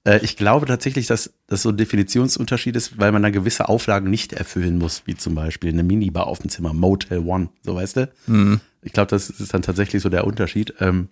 äh, 0.04 0.18
ich 0.24 0.36
glaube 0.36 0.66
tatsächlich, 0.66 1.06
dass 1.06 1.32
das 1.46 1.62
so 1.62 1.68
ein 1.70 1.76
Definitionsunterschied 1.76 2.74
ist, 2.76 2.98
weil 2.98 3.12
man 3.12 3.22
da 3.22 3.30
gewisse 3.30 3.68
Auflagen 3.68 4.08
nicht 4.10 4.32
erfüllen 4.32 4.78
muss, 4.78 5.02
wie 5.06 5.16
zum 5.16 5.34
Beispiel 5.34 5.70
eine 5.72 5.82
Minibar 5.82 6.26
auf 6.26 6.38
dem 6.38 6.48
Zimmer, 6.50 6.72
Motel 6.72 7.18
One, 7.20 7.48
so 7.62 7.74
weißt 7.74 7.96
du? 7.96 8.08
Mhm. 8.26 8.60
Ich 8.82 8.92
glaube, 8.92 9.08
das 9.10 9.28
ist 9.30 9.52
dann 9.52 9.62
tatsächlich 9.62 10.00
so 10.02 10.08
der 10.08 10.26
Unterschied. 10.26 10.74
Ähm, 10.80 11.08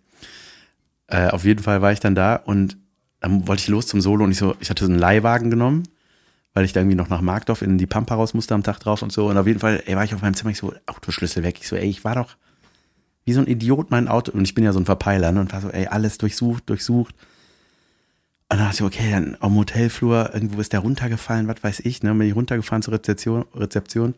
äh, 1.08 1.28
auf 1.28 1.44
jeden 1.44 1.62
Fall 1.62 1.82
war 1.82 1.92
ich 1.92 2.00
dann 2.00 2.14
da 2.14 2.36
und 2.36 2.76
dann 3.20 3.46
wollte 3.48 3.60
ich 3.62 3.68
los 3.68 3.86
zum 3.86 4.00
Solo 4.00 4.24
und 4.24 4.30
ich 4.30 4.38
so, 4.38 4.54
ich 4.60 4.70
hatte 4.70 4.84
so 4.86 4.90
einen 4.90 4.98
Leihwagen 5.00 5.50
genommen, 5.50 5.82
weil 6.54 6.64
ich 6.64 6.72
da 6.72 6.80
irgendwie 6.80 6.96
noch 6.96 7.08
nach 7.08 7.20
Markdorf 7.20 7.62
in 7.62 7.78
die 7.78 7.86
Pampa 7.86 8.14
raus 8.14 8.34
musste 8.34 8.54
am 8.54 8.62
Tag 8.62 8.80
drauf 8.80 9.02
und 9.02 9.12
so. 9.12 9.28
Und 9.28 9.36
auf 9.36 9.46
jeden 9.46 9.60
Fall, 9.60 9.82
ey, 9.86 9.96
war 9.96 10.04
ich 10.04 10.14
auf 10.14 10.22
meinem 10.22 10.34
Zimmer, 10.34 10.50
ich 10.50 10.58
so, 10.58 10.72
Autoschlüssel 10.86 11.42
weg. 11.42 11.58
Ich 11.60 11.68
so, 11.68 11.76
ey, 11.76 11.88
ich 11.88 12.04
war 12.04 12.14
doch 12.14 12.36
wie 13.24 13.32
so 13.32 13.40
ein 13.40 13.46
Idiot 13.46 13.90
mein 13.90 14.08
Auto 14.08 14.32
und 14.32 14.42
ich 14.44 14.54
bin 14.54 14.64
ja 14.64 14.72
so 14.72 14.78
ein 14.78 14.86
Verpeiler 14.86 15.32
ne, 15.32 15.40
und 15.40 15.52
war 15.52 15.60
so, 15.60 15.68
ey, 15.68 15.86
alles 15.86 16.18
durchsucht, 16.18 16.68
durchsucht. 16.68 17.14
Und 18.50 18.56
dann 18.56 18.66
dachte 18.66 18.76
ich, 18.76 18.82
okay, 18.82 19.10
dann 19.10 19.36
am 19.40 19.54
Hotelflur, 19.56 20.30
irgendwo 20.32 20.60
ist 20.60 20.72
der 20.72 20.80
runtergefallen, 20.80 21.46
was 21.46 21.62
weiß 21.62 21.80
ich, 21.80 22.02
ne? 22.02 22.14
Bin 22.14 22.26
ich 22.26 22.34
runtergefahren 22.34 22.82
zur 22.82 22.94
Rezeption, 22.94 23.44
Rezeption. 23.54 24.14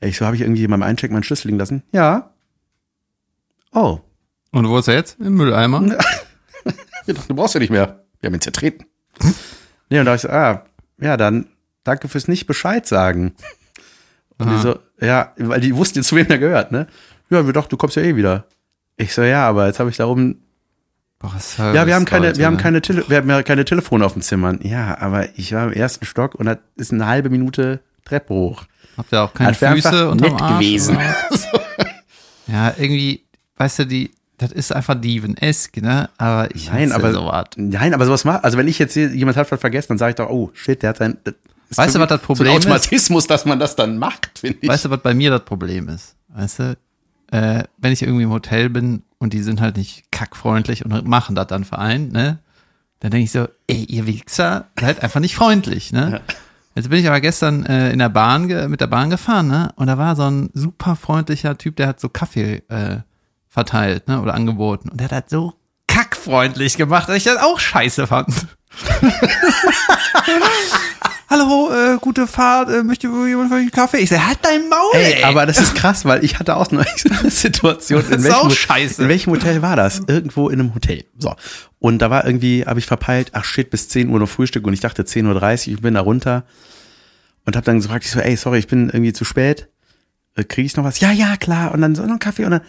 Ey, 0.00 0.10
ich 0.10 0.18
so, 0.18 0.26
habe 0.26 0.34
ich 0.34 0.42
irgendwie 0.42 0.66
beim 0.66 0.82
Eincheck 0.82 1.12
meinen 1.12 1.22
Schlüssel 1.22 1.48
liegen 1.48 1.58
lassen? 1.58 1.84
Ja. 1.92 2.30
Oh. 3.72 4.00
Und 4.50 4.68
wo 4.68 4.78
ist 4.78 4.88
er 4.88 4.94
jetzt? 4.94 5.20
Im 5.20 5.34
Mülleimer? 5.34 5.96
Ich 7.08 7.14
dachte, 7.14 7.28
du 7.28 7.34
brauchst 7.36 7.54
ja 7.54 7.60
nicht 7.60 7.70
mehr. 7.70 8.04
Wir 8.20 8.28
haben 8.28 8.34
ihn 8.34 8.42
zertreten. 8.42 8.84
nee, 9.88 9.98
und 9.98 10.04
da 10.04 10.10
hab 10.10 10.16
ich 10.16 10.22
so, 10.22 10.28
ah, 10.28 10.64
ja, 11.00 11.16
dann 11.16 11.46
danke 11.88 12.08
fürs 12.08 12.28
nicht 12.28 12.46
Bescheid 12.46 12.86
sagen. 12.86 13.34
Und 14.38 14.50
die 14.50 14.58
so, 14.58 14.78
ja, 15.00 15.32
weil 15.36 15.60
die 15.60 15.74
wussten 15.74 15.98
jetzt, 15.98 16.08
zu 16.08 16.16
wem 16.16 16.28
der 16.28 16.38
gehört, 16.38 16.70
ne? 16.70 16.86
Ja, 17.30 17.44
wir 17.44 17.52
dachten, 17.52 17.70
du 17.70 17.76
kommst 17.76 17.96
ja 17.96 18.02
eh 18.02 18.14
wieder. 18.14 18.46
Ich 18.96 19.12
so, 19.12 19.22
ja, 19.22 19.48
aber 19.48 19.66
jetzt 19.66 19.80
habe 19.80 19.90
ich 19.90 19.96
darum, 19.96 20.36
Boah, 21.18 21.32
was 21.34 21.56
ja, 21.56 21.84
wir 21.86 21.94
haben 21.96 22.04
keine, 22.04 22.28
Leute, 22.28 22.38
wir 22.38 22.46
haben 22.46 22.54
ne? 22.54 22.62
keine, 22.62 22.80
Tele 22.80 23.04
wir 23.08 23.16
haben 23.16 23.28
ja 23.28 23.42
keine 23.42 23.64
Telefone 23.64 24.04
auf 24.06 24.12
dem 24.12 24.22
Zimmer. 24.22 24.54
Ja, 24.64 24.98
aber 25.00 25.36
ich 25.36 25.52
war 25.52 25.64
im 25.64 25.72
ersten 25.72 26.04
Stock 26.06 26.36
und 26.36 26.46
das 26.46 26.58
ist 26.76 26.92
eine 26.92 27.06
halbe 27.06 27.28
Minute 27.28 27.80
Treppe 28.04 28.34
hoch. 28.34 28.64
Habt 28.96 29.12
ihr 29.12 29.22
auch 29.22 29.34
keine 29.34 29.52
Das 29.52 29.58
Füße 29.58 30.08
unterm 30.08 30.32
nett 30.32 30.40
Arsch? 30.40 30.54
gewesen. 30.54 30.98
ja, 32.46 32.72
irgendwie, 32.78 33.24
weißt 33.56 33.80
du, 33.80 33.86
die, 33.86 34.12
das 34.38 34.52
ist 34.52 34.72
einfach 34.72 34.94
Dieven-esk, 34.94 35.76
ne? 35.78 36.08
Aber 36.18 36.54
ich 36.54 36.70
Nein, 36.70 36.92
aber 36.92 37.12
sowas. 37.12 37.46
nein, 37.56 37.94
aber 37.94 38.06
sowas 38.06 38.24
macht. 38.24 38.44
Also 38.44 38.56
wenn 38.56 38.68
ich 38.68 38.78
jetzt 38.78 38.94
sehe, 38.94 39.08
jemand 39.08 39.36
hat 39.36 39.50
was 39.50 39.60
vergessen, 39.60 39.88
dann 39.88 39.98
sage 39.98 40.10
ich 40.10 40.16
doch, 40.16 40.30
oh 40.30 40.50
shit, 40.54 40.82
der 40.82 40.90
hat 40.90 40.98
sein. 40.98 41.18
Ist 41.68 41.78
Weißt 41.78 41.94
du, 41.94 42.00
was 42.00 42.08
das 42.08 42.20
Problem 42.22 42.46
so 42.46 42.52
ein 42.52 42.58
ist? 42.58 42.66
Automatismus, 42.66 43.26
dass 43.26 43.44
man 43.44 43.58
das 43.58 43.76
dann 43.76 43.98
macht, 43.98 44.38
finde 44.38 44.58
ich. 44.60 44.68
Weißt 44.68 44.86
du, 44.86 44.90
was 44.90 45.00
bei 45.00 45.14
mir 45.14 45.30
das 45.30 45.44
Problem 45.44 45.88
ist? 45.88 46.16
Weißt 46.28 46.58
du, 46.60 46.76
äh, 47.30 47.64
wenn 47.76 47.92
ich 47.92 48.02
irgendwie 48.02 48.22
im 48.24 48.30
Hotel 48.30 48.70
bin 48.70 49.02
und 49.18 49.32
die 49.32 49.42
sind 49.42 49.60
halt 49.60 49.76
nicht 49.76 50.10
kackfreundlich 50.10 50.84
und 50.84 51.06
machen 51.06 51.34
das 51.34 51.46
dann 51.48 51.64
vereint, 51.64 52.12
ne? 52.12 52.38
Dann 53.00 53.10
denke 53.12 53.24
ich 53.24 53.32
so, 53.32 53.46
ey, 53.68 53.84
ihr 53.84 54.06
Wichser, 54.06 54.66
seid 54.80 55.02
einfach 55.02 55.20
nicht 55.20 55.36
freundlich, 55.36 55.92
ne? 55.92 56.20
Jetzt 56.74 56.90
bin 56.90 57.00
ich 57.00 57.06
aber 57.06 57.20
gestern 57.20 57.64
äh, 57.66 57.90
in 57.92 57.98
der 57.98 58.08
Bahn 58.08 58.46
mit 58.70 58.80
der 58.80 58.86
Bahn 58.86 59.10
gefahren, 59.10 59.48
ne? 59.48 59.70
Und 59.76 59.88
da 59.88 59.98
war 59.98 60.16
so 60.16 60.24
ein 60.24 60.50
super 60.54 60.96
freundlicher 60.96 61.58
Typ, 61.58 61.76
der 61.76 61.88
hat 61.88 62.00
so 62.00 62.08
Kaffee 62.08 62.62
äh, 62.68 62.98
verteilt, 63.46 64.08
ne? 64.08 64.20
Oder 64.20 64.34
angeboten. 64.34 64.88
Und 64.88 65.00
der 65.00 65.10
hat 65.10 65.24
das 65.24 65.30
so 65.30 65.54
kackfreundlich 65.86 66.76
gemacht, 66.76 67.08
dass 67.08 67.16
ich 67.16 67.24
das 67.24 67.38
auch 67.42 67.58
scheiße 67.60 68.06
fand. 68.06 68.32
hallo, 71.28 71.70
äh, 71.72 71.98
gute 72.00 72.26
Fahrt, 72.26 72.70
äh, 72.70 72.82
möchte 72.82 73.06
jemand 73.06 73.48
von 73.48 73.58
euch 73.58 73.62
einen 73.62 73.70
Kaffee? 73.70 73.98
Ich 73.98 74.10
sag, 74.10 74.26
halt 74.26 74.38
dein 74.42 74.68
Maul, 74.68 74.94
ey. 74.94 75.22
Aber 75.24 75.46
das 75.46 75.58
ist 75.58 75.74
krass, 75.74 76.04
weil 76.04 76.24
ich 76.24 76.38
hatte 76.38 76.56
auch 76.56 76.70
eine 76.70 76.84
Situation. 77.30 78.02
In 78.02 78.10
Das 78.10 78.18
ist 78.18 78.24
welchem, 78.24 78.46
auch 78.46 78.50
scheiße. 78.50 79.02
In 79.02 79.08
welchem 79.08 79.32
Hotel 79.32 79.62
war 79.62 79.76
das? 79.76 80.02
Irgendwo 80.06 80.48
in 80.48 80.60
einem 80.60 80.74
Hotel. 80.74 81.04
So. 81.18 81.34
Und 81.78 81.98
da 82.00 82.10
war 82.10 82.24
irgendwie, 82.26 82.64
habe 82.66 82.78
ich 82.80 82.86
verpeilt, 82.86 83.30
ach 83.34 83.44
shit, 83.44 83.70
bis 83.70 83.88
10 83.88 84.08
Uhr 84.08 84.18
noch 84.18 84.28
Frühstück 84.28 84.66
und 84.66 84.72
ich 84.72 84.80
dachte 84.80 85.02
10.30 85.02 85.68
Uhr, 85.68 85.74
ich 85.74 85.80
bin 85.82 85.94
da 85.94 86.00
runter 86.00 86.44
und 87.44 87.56
habe 87.56 87.64
dann 87.64 87.80
gefragt, 87.80 88.04
ich 88.04 88.10
so, 88.10 88.20
ey, 88.20 88.36
sorry, 88.36 88.58
ich 88.58 88.66
bin 88.66 88.88
irgendwie 88.88 89.12
zu 89.12 89.24
spät. 89.24 89.68
Äh, 90.34 90.44
Kriege 90.44 90.66
ich 90.66 90.76
noch 90.76 90.84
was? 90.84 91.00
Ja, 91.00 91.12
ja, 91.12 91.36
klar. 91.36 91.72
Und 91.72 91.80
dann 91.82 91.94
so 91.94 92.02
noch 92.02 92.10
einen 92.10 92.18
Kaffee 92.18 92.44
und 92.44 92.52
dann, 92.52 92.60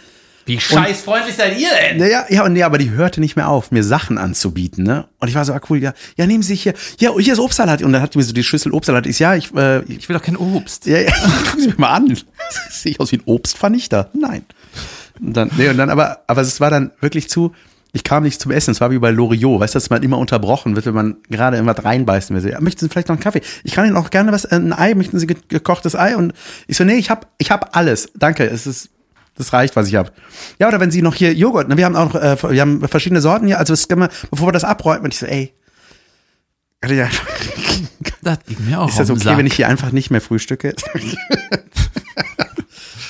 Wie 0.50 0.60
scheißfreundlich 0.60 1.36
seid 1.36 1.58
ihr 1.60 1.70
denn? 1.70 1.98
naja, 1.98 2.26
ja, 2.30 2.44
und 2.44 2.54
nee, 2.54 2.64
aber 2.64 2.78
die 2.78 2.90
hörte 2.92 3.20
nicht 3.22 3.36
mehr 3.36 3.48
auf, 3.48 3.72
mir 3.72 3.84
Sachen 3.84 4.18
anzubieten, 4.18 4.84
ne? 4.84 5.08
Und 5.20 5.28
ich 5.28 5.36
war 5.36 5.46
so, 5.46 5.54
ah, 5.54 5.62
cool, 5.70 5.78
ja, 5.82 5.94
ja, 6.18 6.26
nehmen 6.28 6.44
Sie 6.44 6.56
hier, 6.56 6.74
ja, 7.00 7.12
hier 7.18 7.34
ist 7.34 7.40
Obstsalat. 7.40 7.82
Und 7.84 7.94
dann 7.94 8.02
hat 8.02 8.14
die 8.14 8.18
mir 8.18 8.24
so 8.24 8.34
die 8.34 8.44
Schüssel 8.44 8.72
Obstsalat. 8.74 9.06
Ich, 9.06 9.20
ja, 9.20 9.36
ich, 9.36 9.54
äh, 9.56 9.82
ich 9.84 10.10
will 10.10 10.16
doch 10.18 10.24
kein 10.24 10.36
Obst. 10.38 10.86
ja, 10.86 11.00
ja, 11.00 11.12
gucken 11.46 11.62
Sie 11.62 11.68
mich 11.68 11.78
mal 11.78 11.90
an. 11.90 12.18
Sehe 12.72 12.92
ich 12.94 13.00
aus 13.00 13.12
wie 13.12 13.18
ein 13.18 13.24
Obstvernichter? 13.26 14.10
Nein. 14.14 14.44
Und 15.22 15.34
dann, 15.38 15.52
nee, 15.58 15.70
und 15.70 15.78
dann 15.78 15.90
aber, 15.90 16.20
aber 16.28 16.42
es 16.42 16.60
war 16.62 16.70
dann 16.70 16.92
wirklich 17.02 17.30
zu, 17.30 17.54
ich 17.92 18.04
kam 18.04 18.24
nicht 18.24 18.40
zum 18.40 18.52
Essen, 18.52 18.72
es 18.72 18.82
war 18.82 18.92
wie 18.92 19.00
bei 19.00 19.12
Loriot, 19.12 19.60
weißt 19.60 19.74
du, 19.76 19.78
dass 19.78 19.90
man 19.90 20.04
immer 20.04 20.18
unterbrochen 20.18 20.76
wird, 20.76 20.86
wenn 20.86 20.94
man 20.94 21.18
gerade 21.30 21.58
irgendwas 21.58 21.84
reinbeißen 21.84 22.36
will. 22.36 22.42
So, 22.44 22.50
ja, 22.50 22.62
möchten 22.62 22.80
Sie 22.82 22.90
vielleicht 22.90 23.08
noch 23.10 23.16
einen 23.16 23.24
Kaffee? 23.24 23.42
Ich 23.64 23.74
kann 23.74 23.86
Ihnen 23.88 23.98
auch 23.98 24.10
gerne 24.12 24.32
was, 24.32 24.46
äh, 24.46 24.56
ein 24.56 24.74
Ei, 24.74 24.94
möchten 24.96 25.20
Sie 25.20 25.28
ge- 25.28 25.38
gekochtes 25.48 25.96
Ei? 25.96 26.16
Und 26.16 26.34
ich 26.68 26.78
so, 26.78 26.84
nee, 26.84 26.96
ich 26.96 27.10
hab, 27.10 27.28
ich 27.38 27.52
hab 27.52 27.76
alles. 27.76 28.10
Danke, 28.16 28.46
es 28.50 28.68
ist, 28.68 28.90
das 29.40 29.54
reicht, 29.54 29.76
was 29.76 29.88
ich 29.88 29.96
hab. 29.96 30.14
Ja, 30.60 30.68
oder 30.68 30.80
wenn 30.80 30.92
Sie 30.92 31.02
noch 31.02 31.16
hier 31.16 31.34
Joghurt, 31.34 31.70
ne, 31.70 31.78
wir 31.78 31.86
haben 31.86 31.96
auch, 31.96 32.14
noch, 32.14 32.22
äh, 32.22 32.52
wir 32.52 32.62
haben 32.62 32.88
verschiedene 32.88 33.22
Sorten 33.22 33.48
hier, 33.48 33.58
also 33.58 33.76
wir, 33.76 34.10
bevor 34.30 34.50
wir 34.50 34.52
das 34.52 34.64
abräumen, 34.64 35.06
und 35.06 35.14
ich 35.14 35.20
so, 35.20 35.26
ey, 35.26 35.54
ich 36.96 37.02
einfach- 37.02 37.28
Das 38.22 38.40
geht 38.46 38.60
mir 38.60 38.82
auch 38.82 38.90
ist 38.90 39.00
das 39.00 39.10
okay, 39.10 39.24
Sack. 39.24 39.38
wenn 39.38 39.46
ich 39.46 39.54
hier 39.56 39.68
einfach 39.70 39.92
nicht 39.92 40.12
mehr 40.12 40.20
frühstücke? 40.22 40.76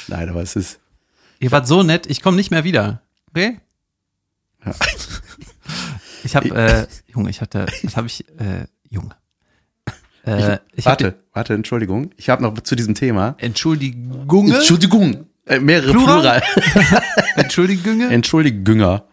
Nein, 0.08 0.30
aber 0.30 0.42
es 0.42 0.56
ist. 0.56 0.80
Ihr 1.40 1.52
wart 1.52 1.68
so 1.68 1.84
nett, 1.84 2.08
ich 2.08 2.22
komme 2.22 2.38
nicht 2.38 2.52
mehr 2.52 2.64
wieder. 2.64 3.02
Okay? 3.30 3.60
Ja. 4.66 4.74
Ich 6.22 6.36
habe, 6.36 6.50
äh, 6.50 6.86
Junge, 7.08 7.30
ich 7.30 7.40
hatte, 7.40 7.66
was 7.82 7.96
habe 7.96 8.08
ich, 8.08 8.28
äh, 8.40 8.66
Junge. 8.90 9.16
Äh, 10.26 10.60
ich 10.76 10.86
warte, 10.86 11.16
warte, 11.34 11.54
Entschuldigung. 11.54 12.12
Ich 12.18 12.30
habe 12.30 12.44
noch 12.44 12.60
zu 12.60 12.76
diesem 12.76 12.94
Thema. 12.94 13.36
Entschuldigung. 13.38 14.52
Entschuldigung. 14.52 15.28
Äh, 15.50 15.60
mehrere 15.60 15.92
Plural? 15.92 16.42
Plural. 16.42 17.04
Entschuldigung. 17.36 18.02
Entschuldigünger. 18.02 19.06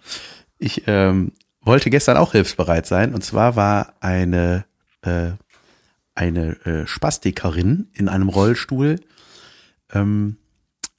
Ich 0.59 0.83
ähm, 0.87 1.33
wollte 1.63 1.91
gestern 1.91 2.17
auch 2.17 2.33
hilfsbereit 2.33 2.87
sein. 2.87 3.15
Und 3.15 3.25
zwar 3.25 3.57
war 3.57 3.95
eine, 4.01 4.67
äh, 5.03 5.31
eine 6.15 6.65
äh, 6.67 6.87
Spastikerin 6.87 7.89
in 7.95 8.09
einem 8.09 8.29
Rollstuhl 8.29 9.01
ähm, 9.93 10.37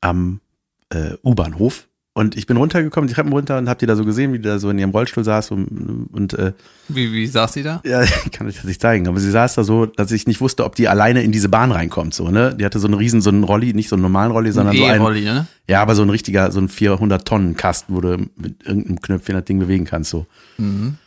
am 0.01 0.41
äh, 0.89 1.13
U-Bahnhof. 1.23 1.87
Und 2.17 2.35
ich 2.35 2.47
bin 2.47 2.57
runtergekommen, 2.57 3.07
die 3.07 3.13
Treppen 3.13 3.31
runter 3.31 3.59
und 3.59 3.69
hab 3.69 3.77
die 3.77 3.85
da 3.85 3.95
so 3.95 4.03
gesehen, 4.03 4.33
wie 4.33 4.39
die 4.39 4.45
da 4.45 4.57
so 4.57 4.71
in 4.71 4.79
ihrem 4.79 4.89
Rollstuhl 4.89 5.23
saß 5.23 5.51
und, 5.51 6.07
und 6.11 6.33
äh, 6.33 6.53
Wie, 6.87 7.13
wie 7.13 7.27
saß 7.27 7.53
sie 7.53 7.61
da? 7.61 7.79
Ja, 7.85 8.01
ich 8.01 8.31
kann 8.31 8.47
euch 8.47 8.55
das 8.55 8.63
nicht 8.63 8.81
zeigen, 8.81 9.07
aber 9.07 9.19
sie 9.19 9.29
saß 9.29 9.53
da 9.53 9.63
so, 9.63 9.85
dass 9.85 10.11
ich 10.11 10.25
nicht 10.25 10.41
wusste, 10.41 10.65
ob 10.65 10.73
die 10.73 10.87
alleine 10.87 11.21
in 11.21 11.31
diese 11.31 11.47
Bahn 11.47 11.71
reinkommt, 11.71 12.15
so, 12.15 12.29
ne? 12.29 12.55
Die 12.59 12.65
hatte 12.65 12.79
so 12.79 12.87
einen 12.87 12.95
riesen, 12.95 13.21
so 13.21 13.29
einen 13.29 13.43
Rolli, 13.43 13.75
nicht 13.75 13.87
so 13.87 13.95
einen 13.95 14.01
normalen 14.01 14.31
Rolli, 14.31 14.51
sondern 14.51 14.75
so 14.75 14.83
einen, 14.83 14.99
E-Rolli, 14.99 15.25
ne? 15.25 15.45
ja, 15.67 15.79
aber 15.79 15.93
so 15.93 16.01
ein 16.01 16.09
richtiger, 16.09 16.51
so 16.51 16.59
ein 16.59 16.69
400 16.69 17.23
Tonnen 17.23 17.55
Kasten, 17.55 17.93
wo 17.93 18.01
du 18.01 18.17
mit 18.35 18.65
irgendeinem 18.65 18.99
Knöpfchen 18.99 19.35
das 19.35 19.45
Ding 19.45 19.59
bewegen 19.59 19.85
kannst, 19.85 20.09
so. 20.09 20.25
Mhm. 20.57 20.87
Und 20.87 20.97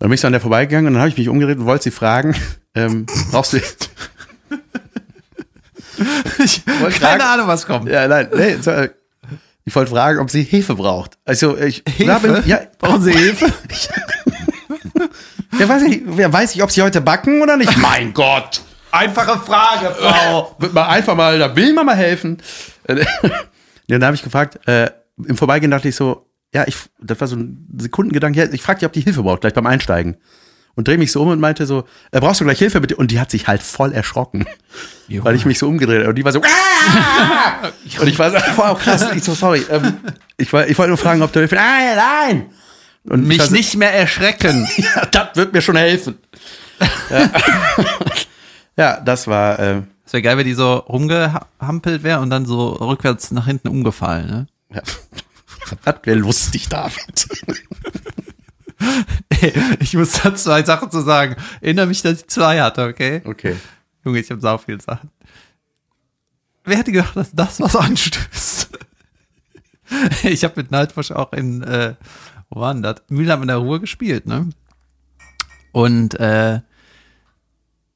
dann 0.00 0.10
bin 0.10 0.16
ich 0.16 0.20
so 0.20 0.26
an 0.26 0.34
der 0.34 0.42
vorbeigegangen 0.42 0.88
und 0.88 0.92
dann 0.92 1.00
habe 1.00 1.08
ich 1.08 1.16
mich 1.16 1.30
umgedreht 1.30 1.56
und 1.56 1.64
wollte 1.64 1.84
sie 1.84 1.92
fragen, 1.92 2.34
ähm, 2.74 3.06
brauchst 3.30 3.54
du, 3.54 3.60
Ich, 6.44 6.62
Wollte 6.66 7.00
keine 7.00 7.24
Ahnung, 7.24 7.48
was 7.48 7.66
kommt. 7.66 7.88
ja, 7.88 8.06
nein, 8.06 8.28
nee, 8.36 8.52
äh, 8.52 8.90
ich 9.66 9.74
wollte 9.74 9.90
fragen, 9.90 10.20
ob 10.20 10.30
sie 10.30 10.42
Hilfe 10.42 10.74
braucht. 10.76 11.18
Also, 11.24 11.58
ich, 11.58 11.82
Hilfe? 11.86 12.42
ja, 12.46 12.60
Brauchen 12.78 13.02
Sie 13.02 13.12
Hilfe? 13.16 13.52
ja, 15.58 15.68
weiß 15.68 15.82
ich, 15.82 16.02
wer 16.06 16.32
weiß 16.32 16.54
ich, 16.54 16.62
ob 16.62 16.70
sie 16.70 16.82
heute 16.82 17.00
backen 17.00 17.42
oder 17.42 17.56
nicht? 17.56 17.76
mein 17.78 18.14
Gott! 18.14 18.62
Einfache 18.92 19.38
Frage, 19.40 19.94
Frau. 19.94 20.54
wird 20.58 20.72
mal 20.72 20.86
einfach 20.86 21.14
mal, 21.14 21.38
da 21.38 21.54
will 21.54 21.74
man 21.74 21.84
mal 21.84 21.96
helfen. 21.96 22.38
ja, 22.88 22.96
dann 23.88 24.04
habe 24.04 24.14
ich 24.14 24.22
gefragt, 24.22 24.66
äh, 24.66 24.90
im 25.26 25.36
Vorbeigehen 25.36 25.70
dachte 25.70 25.88
ich 25.88 25.96
so, 25.96 26.30
ja, 26.54 26.64
ich, 26.66 26.76
das 27.00 27.20
war 27.20 27.28
so 27.28 27.36
ein 27.36 27.66
Sekundengedanke, 27.76 28.48
ich 28.52 28.62
frage 28.62 28.78
die, 28.80 28.86
ob 28.86 28.92
die 28.92 29.00
Hilfe 29.00 29.22
braucht, 29.22 29.40
gleich 29.42 29.52
beim 29.52 29.66
Einsteigen. 29.66 30.16
Und 30.76 30.86
drehe 30.86 30.98
mich 30.98 31.10
so 31.10 31.22
um 31.22 31.28
und 31.28 31.40
meinte 31.40 31.64
so, 31.64 31.84
äh, 32.12 32.20
brauchst 32.20 32.40
du 32.40 32.44
gleich 32.44 32.58
Hilfe 32.58 32.82
bitte? 32.82 32.96
Und 32.96 33.10
die 33.10 33.18
hat 33.18 33.30
sich 33.30 33.48
halt 33.48 33.62
voll 33.62 33.92
erschrocken, 33.92 34.44
weil 35.08 35.34
ich 35.34 35.46
mich 35.46 35.58
so 35.58 35.66
umgedreht 35.68 36.00
habe. 36.00 36.10
Und 36.10 36.16
die 36.16 36.24
war 36.24 36.32
so, 36.32 36.42
"Ah!" 36.42 37.68
und 38.00 38.06
ich 38.06 38.18
war 38.18 38.30
so, 38.30 38.36
wow, 38.56 38.78
krass, 38.78 39.06
ich 39.14 39.24
so, 39.24 39.34
sorry. 39.34 39.64
Ähm, 39.70 39.96
ich, 40.36 40.52
war, 40.52 40.68
ich 40.68 40.76
wollte 40.76 40.90
nur 40.90 40.98
fragen, 40.98 41.22
ob 41.22 41.32
du 41.32 41.40
Hilfe, 41.40 41.54
nein, 41.54 41.96
nein. 41.96 42.46
Und 43.04 43.26
Mich 43.26 43.40
so, 43.42 43.54
nicht 43.54 43.76
mehr 43.76 43.94
erschrecken. 43.94 44.68
ja, 44.76 45.06
das 45.06 45.28
wird 45.36 45.54
mir 45.54 45.62
schon 45.62 45.76
helfen. 45.76 46.18
Ja, 47.08 47.30
ja 48.76 49.00
das 49.00 49.26
war, 49.28 49.58
äh, 49.58 49.82
Es 50.04 50.12
wäre 50.12 50.22
geil, 50.22 50.36
wenn 50.36 50.46
die 50.46 50.54
so 50.54 50.74
rumgehampelt 50.74 52.02
wäre 52.02 52.20
und 52.20 52.28
dann 52.28 52.44
so 52.44 52.68
rückwärts 52.68 53.30
nach 53.30 53.46
hinten 53.46 53.68
umgefallen, 53.68 54.26
ne? 54.26 54.46
Ja. 54.74 54.82
Das 55.84 55.94
wäre 56.04 56.18
lustig, 56.18 56.68
David. 56.68 57.28
Ich 59.80 59.94
muss 59.94 60.12
da 60.12 60.34
zwei 60.34 60.62
Sachen 60.62 60.90
zu 60.90 61.02
sagen. 61.02 61.36
Erinnere 61.60 61.86
mich, 61.86 62.02
dass 62.02 62.20
ich 62.20 62.26
zwei 62.26 62.60
hatte, 62.60 62.86
okay? 62.86 63.22
Okay. 63.24 63.56
Junge, 64.04 64.20
ich 64.20 64.30
habe 64.30 64.40
sau 64.40 64.56
viele 64.58 64.80
Sachen. 64.80 65.10
Wer 66.64 66.78
hätte 66.78 66.92
gedacht, 66.92 67.16
dass 67.16 67.32
das 67.32 67.60
was 67.60 67.76
anstößt? 67.76 68.70
Ich 70.24 70.42
habe 70.42 70.54
mit 70.56 70.72
Nightwatch 70.72 71.12
auch 71.12 71.32
in, 71.32 71.62
äh, 71.62 71.94
wo 72.50 72.58
war 72.60 72.74
denn 72.74 72.82
das? 72.82 72.96
Mühlheim 73.08 73.42
in 73.42 73.48
der 73.48 73.58
Ruhe 73.58 73.78
gespielt, 73.78 74.26
ne? 74.26 74.50
Und 75.70 76.18
äh, 76.18 76.60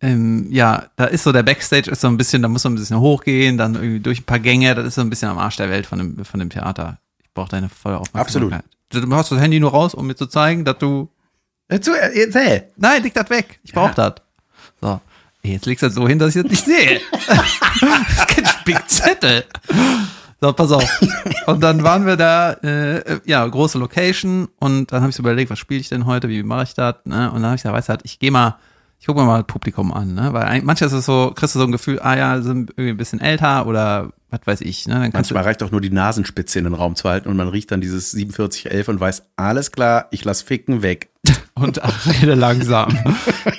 ähm, 0.00 0.46
ja, 0.52 0.84
da 0.94 1.06
ist 1.06 1.24
so 1.24 1.32
der 1.32 1.42
Backstage 1.42 1.90
ist 1.90 2.00
so 2.00 2.06
ein 2.06 2.16
bisschen, 2.16 2.42
da 2.42 2.48
muss 2.48 2.62
man 2.62 2.74
ein 2.74 2.76
bisschen 2.76 3.00
hochgehen, 3.00 3.58
dann 3.58 3.74
irgendwie 3.74 3.98
durch 3.98 4.20
ein 4.20 4.24
paar 4.24 4.38
Gänge, 4.38 4.74
das 4.76 4.86
ist 4.86 4.94
so 4.94 5.00
ein 5.00 5.10
bisschen 5.10 5.30
am 5.30 5.38
Arsch 5.38 5.56
der 5.56 5.68
Welt 5.68 5.84
von 5.84 5.98
dem, 5.98 6.24
von 6.24 6.38
dem 6.38 6.48
Theater. 6.48 7.00
Ich 7.22 7.34
brauche 7.34 7.48
deine 7.48 7.68
volle 7.68 7.98
Aufmerksamkeit. 7.98 8.64
Du 8.90 9.14
hast 9.14 9.30
das 9.30 9.40
Handy 9.40 9.60
nur 9.60 9.70
raus, 9.70 9.94
um 9.94 10.06
mir 10.06 10.16
zu 10.16 10.26
zeigen, 10.26 10.64
dass 10.64 10.78
du 10.78 11.08
Erzähl, 11.70 11.94
erzähl. 11.94 12.68
Nein, 12.76 13.04
leg 13.04 13.14
das 13.14 13.30
weg. 13.30 13.60
Ich 13.62 13.72
brauch 13.72 13.94
das. 13.94 14.14
So. 14.80 15.00
Jetzt 15.42 15.66
legst 15.66 15.82
du 15.82 15.86
das 15.86 15.94
so 15.94 16.08
hin, 16.08 16.18
dass 16.18 16.34
ich 16.34 16.42
das 16.42 16.50
nicht 16.50 16.64
sehe. 16.64 17.00
das 17.28 17.38
ist 18.18 18.28
kein 18.28 18.46
Spickzettel. 18.46 19.44
So, 20.40 20.52
pass 20.52 20.72
auf. 20.72 21.00
Und 21.46 21.62
dann 21.62 21.84
waren 21.84 22.06
wir 22.06 22.16
da, 22.16 22.54
äh, 22.54 23.20
ja, 23.24 23.46
große 23.46 23.78
Location 23.78 24.48
und 24.58 24.90
dann 24.90 25.02
habe 25.02 25.10
ich 25.10 25.16
so 25.16 25.22
überlegt, 25.22 25.50
was 25.50 25.60
spiele 25.60 25.80
ich 25.80 25.88
denn 25.88 26.06
heute, 26.06 26.28
wie 26.28 26.42
mache 26.42 26.64
ich 26.64 26.74
das? 26.74 26.96
Ne? 27.04 27.30
Und 27.30 27.36
dann 27.36 27.46
habe 27.46 27.56
ich 27.56 27.62
gesagt, 27.62 27.76
weißt 27.76 27.88
du, 27.88 27.98
ich 28.02 28.18
gehe 28.18 28.32
mal, 28.32 28.58
ich 29.00 29.06
gucke 29.06 29.20
mir 29.20 29.26
mal 29.26 29.38
das 29.38 29.46
Publikum 29.46 29.94
an, 29.94 30.12
ne? 30.12 30.34
Weil 30.34 30.60
manchmal 30.60 30.88
ist 30.88 30.92
es 30.92 31.06
so, 31.06 31.32
kriegst 31.34 31.54
du 31.54 31.58
so 31.58 31.64
ein 31.64 31.72
Gefühl, 31.72 32.00
ah 32.00 32.16
ja, 32.16 32.42
sind 32.42 32.70
irgendwie 32.70 32.90
ein 32.90 32.96
bisschen 32.98 33.18
älter 33.18 33.66
oder 33.66 34.12
was 34.28 34.40
weiß 34.44 34.60
ich, 34.60 34.86
ne? 34.86 34.94
Dann 35.00 35.10
Manchmal 35.12 35.42
reicht 35.42 35.62
doch 35.62 35.70
nur 35.70 35.80
die 35.80 35.90
Nasenspitze 35.90 36.58
in 36.58 36.64
den 36.64 36.74
Raum 36.74 36.96
zu 36.96 37.08
halten 37.08 37.28
und 37.28 37.36
man 37.36 37.48
riecht 37.48 37.70
dann 37.72 37.80
dieses 37.80 38.10
4711 38.10 38.88
und 38.88 39.00
weiß, 39.00 39.22
alles 39.36 39.72
klar, 39.72 40.06
ich 40.10 40.22
lass 40.26 40.42
Ficken 40.42 40.82
weg. 40.82 41.08
und 41.54 41.82
ach, 41.82 42.06
rede 42.06 42.34
langsam. 42.34 42.96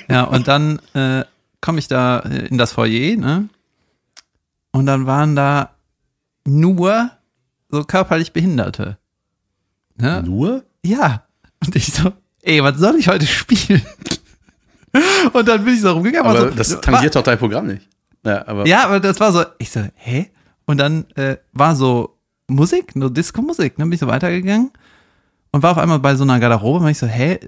ja, 0.08 0.22
und 0.22 0.46
dann 0.46 0.78
äh, 0.94 1.24
komme 1.60 1.80
ich 1.80 1.88
da 1.88 2.20
äh, 2.20 2.46
in 2.46 2.56
das 2.56 2.72
Foyer, 2.72 3.16
ne? 3.16 3.48
Und 4.70 4.86
dann 4.86 5.06
waren 5.06 5.34
da 5.34 5.70
nur 6.46 7.10
so 7.68 7.82
körperlich 7.82 8.32
Behinderte. 8.32 8.96
Ne? 9.96 10.22
Nur? 10.24 10.64
Ja. 10.84 11.24
Und 11.64 11.74
ich 11.74 11.92
so, 11.92 12.12
ey, 12.42 12.62
was 12.62 12.78
soll 12.78 12.94
ich 12.96 13.08
heute 13.08 13.26
spielen? 13.26 13.82
Und 15.32 15.48
dann 15.48 15.64
bin 15.64 15.74
ich 15.74 15.80
so 15.80 15.92
rumgegangen. 15.92 16.24
war 16.24 16.36
Aber 16.38 16.50
so, 16.50 16.56
das 16.56 16.80
tangiert 16.80 17.14
doch 17.14 17.22
dein 17.22 17.38
Programm 17.38 17.66
nicht. 17.66 17.88
Ja, 18.24 18.46
aber 18.46 18.66
ja, 18.66 18.84
aber 18.84 19.00
das 19.00 19.18
war 19.18 19.32
so, 19.32 19.44
ich 19.58 19.70
so, 19.70 19.80
hä? 19.94 20.30
Und 20.64 20.78
dann 20.78 21.06
äh, 21.16 21.36
war 21.52 21.74
so 21.74 22.18
Musik, 22.46 22.94
nur 22.94 23.12
Disco-Musik, 23.12 23.78
ne? 23.78 23.84
Bin 23.84 23.92
ich 23.92 24.00
so 24.00 24.06
weitergegangen 24.06 24.70
und 25.50 25.62
war 25.62 25.72
auf 25.72 25.78
einmal 25.78 25.98
bei 25.98 26.14
so 26.14 26.24
einer 26.24 26.38
Garderobe 26.38 26.84
und 26.84 26.90
ich 26.90 26.98
so, 26.98 27.06
hä, 27.06 27.38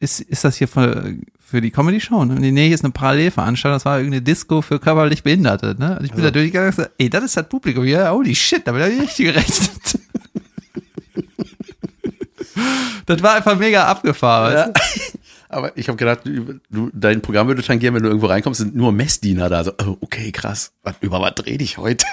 ist, 0.00 0.20
ist 0.20 0.44
das 0.44 0.56
hier 0.56 0.68
für, 0.68 1.14
für 1.38 1.60
die 1.60 1.70
Comedy-Show? 1.70 2.24
Ne? 2.24 2.34
Und 2.34 2.40
nee, 2.40 2.66
hier 2.66 2.74
ist 2.74 2.84
eine 2.84 2.92
Parallelveranstaltung, 2.92 3.76
das 3.76 3.84
war 3.84 3.98
irgendeine 3.98 4.22
Disco 4.22 4.60
für 4.60 4.78
körperlich 4.78 5.22
Behinderte, 5.22 5.74
ne? 5.78 5.98
Und 5.98 6.04
ich 6.04 6.12
bin 6.12 6.22
da 6.22 6.30
durchgegangen 6.30 6.70
und 6.70 6.76
so, 6.76 6.84
ey, 6.98 7.08
das 7.08 7.24
ist 7.24 7.36
das 7.36 7.48
Publikum 7.48 7.84
hier, 7.84 8.10
holy 8.10 8.34
shit, 8.34 8.66
damit 8.66 8.82
habe 8.82 8.92
ich 8.92 9.00
richtig 9.00 9.26
gerechnet. 9.26 9.98
das 13.06 13.22
war 13.22 13.34
einfach 13.34 13.58
mega 13.58 13.86
abgefahren. 13.86 14.52
Ja. 14.52 14.68
weißt 14.68 15.13
du? 15.13 15.13
Aber 15.54 15.76
ich 15.76 15.88
habe 15.88 15.96
gedacht, 15.96 16.20
du, 16.24 16.90
dein 16.92 17.22
Programm 17.22 17.46
würde 17.46 17.62
tangieren, 17.62 17.94
wenn 17.94 18.02
du 18.02 18.08
irgendwo 18.08 18.26
reinkommst, 18.26 18.58
sind 18.60 18.74
nur 18.74 18.92
Messdiener 18.92 19.48
da. 19.48 19.64
So, 19.64 19.72
oh, 19.86 19.96
okay, 20.00 20.32
krass. 20.32 20.72
Über 21.00 21.20
was 21.20 21.34
rede 21.46 21.62
ich 21.64 21.78
heute? 21.78 22.04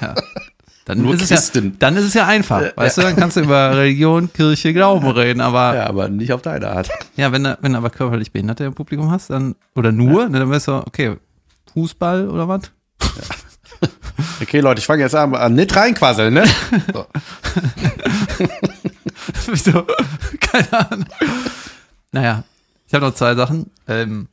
Dann 0.86 1.00
Nur 1.00 1.14
ist 1.14 1.22
es 1.22 1.28
Christen. 1.30 1.64
ja, 1.64 1.72
dann 1.78 1.96
ist 1.96 2.04
es 2.04 2.12
ja 2.12 2.26
einfach, 2.26 2.60
weißt 2.76 2.98
du, 2.98 3.00
dann 3.02 3.16
kannst 3.16 3.38
du 3.38 3.40
über 3.40 3.70
Religion, 3.74 4.30
Kirche, 4.30 4.74
Glauben 4.74 5.08
reden, 5.08 5.40
aber 5.40 5.74
Ja, 5.74 5.86
aber 5.86 6.10
nicht 6.10 6.30
auf 6.30 6.42
deine 6.42 6.68
Art. 6.68 6.90
ja, 7.16 7.32
wenn 7.32 7.42
du, 7.44 7.56
wenn 7.62 7.72
du 7.72 7.78
aber 7.78 7.88
körperlich 7.88 8.32
Behinderte 8.32 8.64
im 8.64 8.74
Publikum 8.74 9.10
hast, 9.10 9.30
dann, 9.30 9.54
oder 9.74 9.92
nur, 9.92 10.28
ne, 10.28 10.40
dann 10.40 10.50
weißt 10.50 10.68
du, 10.68 10.72
okay, 10.86 11.16
Fußball 11.72 12.28
oder 12.28 12.48
was? 12.48 12.70
Okay, 14.42 14.60
Leute, 14.60 14.80
ich 14.80 14.86
fange 14.86 15.02
jetzt 15.02 15.14
an, 15.14 15.34
an 15.34 15.54
nicht 15.54 15.74
reinquasseln, 15.74 16.34
ne? 16.34 16.44
So. 16.92 17.06
Wieso? 19.46 19.86
Keine 20.40 20.90
Ahnung. 20.90 21.06
Naja, 22.12 22.44
habe 22.94 23.06
noch 23.06 23.14
zwei 23.14 23.34
Sachen. 23.34 23.70
Ähm, 23.88 24.28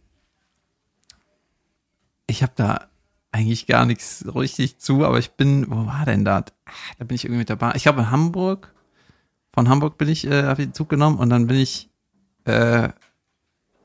ich 2.28 2.44
habe 2.44 2.54
da 2.56 2.88
eigentlich 3.32 3.66
gar 3.68 3.86
nichts 3.86 4.26
richtig 4.36 4.80
zu, 4.80 5.06
aber 5.06 5.20
ich 5.20 5.32
bin, 5.32 5.66
wo 5.70 5.86
war 5.86 6.06
denn 6.06 6.26
da? 6.26 6.38
Ah, 6.66 6.72
Da 7.00 7.06
bin 7.06 7.16
ich 7.16 7.24
irgendwie 7.26 7.40
mit 7.40 7.50
der 7.50 7.56
Bahn. 7.56 7.74
Ich 7.76 7.84
glaube 7.84 8.02
in 8.02 8.12
Hamburg. 8.12 8.74
Von 9.54 9.68
Hamburg 9.70 9.98
bin 9.98 10.08
ich, 10.10 10.26
äh, 10.28 10.44
habe 10.44 10.62
ich 10.62 10.68
den 10.70 10.74
Zug 10.74 10.90
genommen 10.90 11.18
und 11.18 11.30
dann 11.30 11.48
bin 11.48 11.58
ich, 11.58 11.90
äh, 12.46 12.90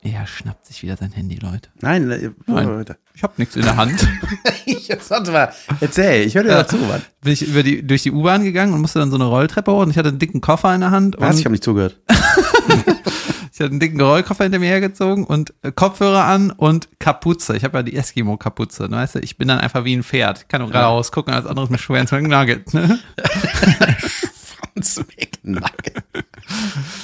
er 0.03 0.27
schnappt 0.27 0.65
sich 0.67 0.83
wieder 0.85 0.97
sein 0.97 1.11
Handy, 1.11 1.37
Leute. 1.37 1.69
Nein, 1.81 2.09
äh, 2.11 2.31
Nein. 2.47 2.67
Leute. 2.69 2.97
Ich 3.15 3.25
habe 3.25 3.35
nichts 3.39 3.57
in 3.57 3.63
der 3.63 3.77
Hand. 3.77 4.07
Jetzt 4.65 5.11
warte 5.11 5.33
mal, 5.33 5.53
erzähl, 5.81 6.25
ich 6.25 6.37
höre 6.37 6.45
dir 6.45 6.51
Ja. 6.51 6.63
dazu, 6.63 6.77
Mann. 6.77 7.03
bin 7.23 7.33
ich 7.33 7.43
über 7.49 7.65
die, 7.65 7.85
durch 7.85 8.05
die 8.05 8.13
U-Bahn 8.13 8.45
gegangen 8.45 8.75
und 8.75 8.81
musste 8.81 9.01
dann 9.01 9.11
so 9.11 9.17
eine 9.17 9.25
Rolltreppe 9.25 9.73
hoch 9.73 9.81
und 9.83 9.91
ich 9.91 9.99
hatte 9.99 10.11
einen 10.11 10.21
dicken 10.21 10.41
Koffer 10.41 10.73
in 10.75 10.81
der 10.83 10.93
Hand. 10.93 11.17
Was? 11.19 11.39
Ich 11.41 11.45
habe 11.45 11.53
nicht 11.53 11.65
zugehört. 11.65 12.01
Ich 13.57 13.61
hatte 13.61 13.71
einen 13.71 13.81
dicken 13.81 13.99
Rollkoffer 13.99 14.45
hinter 14.45 14.59
mir 14.59 14.69
hergezogen 14.69 15.25
und 15.25 15.55
äh, 15.63 15.73
Kopfhörer 15.73 16.25
an 16.25 16.51
und 16.51 16.91
Kapuze. 16.99 17.57
Ich 17.57 17.65
habe 17.65 17.79
ja 17.79 17.83
die 17.83 17.97
Eskimo-Kapuze. 17.97 18.83
ne, 18.91 18.99
Weißt 18.99 19.15
du, 19.15 19.21
ich 19.21 19.39
bin 19.39 19.49
dann 19.49 19.61
einfach 19.61 19.87
wie 19.87 19.97
ein 19.97 20.03
Pferd. 20.03 20.41
Ich 20.43 20.49
kann 20.49 20.61
nur 20.61 20.71
geradeaus 20.71 21.11
gucken, 21.11 21.33
als 21.33 21.47
anderes 21.47 21.71
mir 21.71 21.79
schwer 21.79 22.03
ins 22.03 22.13
Nugget. 22.13 22.75
Ne? 22.75 22.99
Franz 24.75 24.99
McNugget. 24.99 26.05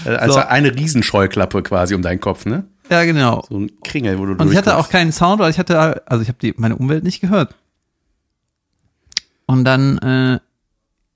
Also 0.04 0.34
So. 0.34 0.40
eine 0.40 0.74
Riesenscheuklappe 0.74 1.62
quasi 1.62 1.94
um 1.94 2.02
deinen 2.02 2.20
Kopf, 2.20 2.44
ne? 2.44 2.64
Ja, 2.90 3.04
genau. 3.04 3.46
So 3.48 3.58
ein 3.58 3.72
Kringel, 3.82 4.18
wo 4.18 4.26
du 4.26 4.34
Und 4.34 4.52
ich 4.52 4.58
hatte 4.58 4.76
auch 4.76 4.90
keinen 4.90 5.10
Sound, 5.12 5.38
weil 5.40 5.50
ich 5.50 5.58
hatte, 5.58 6.06
also 6.06 6.20
ich 6.20 6.28
habe 6.28 6.38
die 6.42 6.52
meine 6.58 6.76
Umwelt 6.76 7.02
nicht 7.02 7.22
gehört. 7.22 7.54
Und 9.46 9.64
dann 9.64 9.96
äh, 10.00 10.38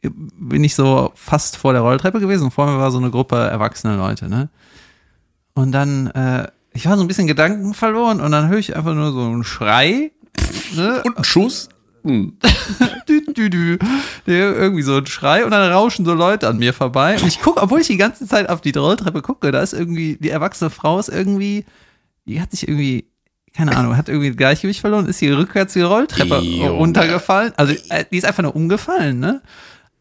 bin 0.09 0.65
ich 0.65 0.75
so 0.75 1.13
fast 1.15 1.59
vor 1.59 1.75
der 1.75 1.83
Rolltreppe 1.83 2.21
gewesen 2.21 2.45
und 2.45 2.53
vor 2.53 2.65
mir 2.65 2.79
war 2.79 2.91
so 2.91 2.97
eine 2.97 3.11
Gruppe 3.11 3.37
erwachsene 3.37 3.99
Leute, 3.99 4.31
ne? 4.31 4.49
Und 5.57 5.73
dann, 5.73 6.09
äh, 6.09 6.49
ich 6.75 6.85
war 6.87 6.99
so 6.99 7.03
ein 7.03 7.09
bisschen 7.09 7.27
Gedanken 7.27 7.73
verloren 7.73 8.21
und 8.21 8.31
dann 8.31 8.49
höre 8.51 8.59
ich 8.59 8.77
einfach 8.77 8.93
nur 8.93 9.11
so 9.13 9.23
einen 9.23 9.43
Schrei. 9.43 10.13
Ne? 10.75 11.03
Und 11.03 11.17
ein 11.17 11.25
Schuss. 11.25 11.71
Hm. 12.05 12.37
dü, 13.09 13.23
dü, 13.33 13.49
dü. 13.49 13.79
Irgendwie 14.27 14.83
so 14.83 14.99
ein 14.99 15.07
Schrei 15.07 15.47
und 15.47 15.53
dann 15.53 15.73
rauschen 15.73 16.05
so 16.05 16.13
Leute 16.13 16.47
an 16.47 16.59
mir 16.59 16.75
vorbei. 16.75 17.17
Und 17.19 17.27
ich 17.27 17.41
gucke, 17.41 17.63
obwohl 17.63 17.81
ich 17.81 17.87
die 17.87 17.97
ganze 17.97 18.27
Zeit 18.27 18.51
auf 18.51 18.61
die 18.61 18.73
Rolltreppe 18.73 19.23
gucke, 19.23 19.51
da 19.51 19.63
ist 19.63 19.73
irgendwie, 19.73 20.19
die 20.21 20.29
erwachsene 20.29 20.69
Frau 20.69 20.99
ist 20.99 21.09
irgendwie, 21.09 21.65
die 22.27 22.43
hat 22.43 22.51
sich 22.51 22.69
irgendwie, 22.69 23.07
keine 23.55 23.75
Ahnung, 23.75 23.97
hat 23.97 24.11
irgendwie 24.11 24.29
das 24.29 24.37
Gleichgewicht 24.37 24.81
verloren, 24.81 25.07
ist 25.07 25.21
hier 25.21 25.39
rückwärts 25.39 25.73
die 25.73 25.81
Rolltreppe 25.81 26.37
Junge. 26.41 26.69
runtergefallen. 26.69 27.55
Also 27.57 27.73
äh, 27.89 28.05
die 28.13 28.19
ist 28.19 28.27
einfach 28.27 28.43
nur 28.43 28.55
umgefallen, 28.55 29.21
ne? 29.21 29.41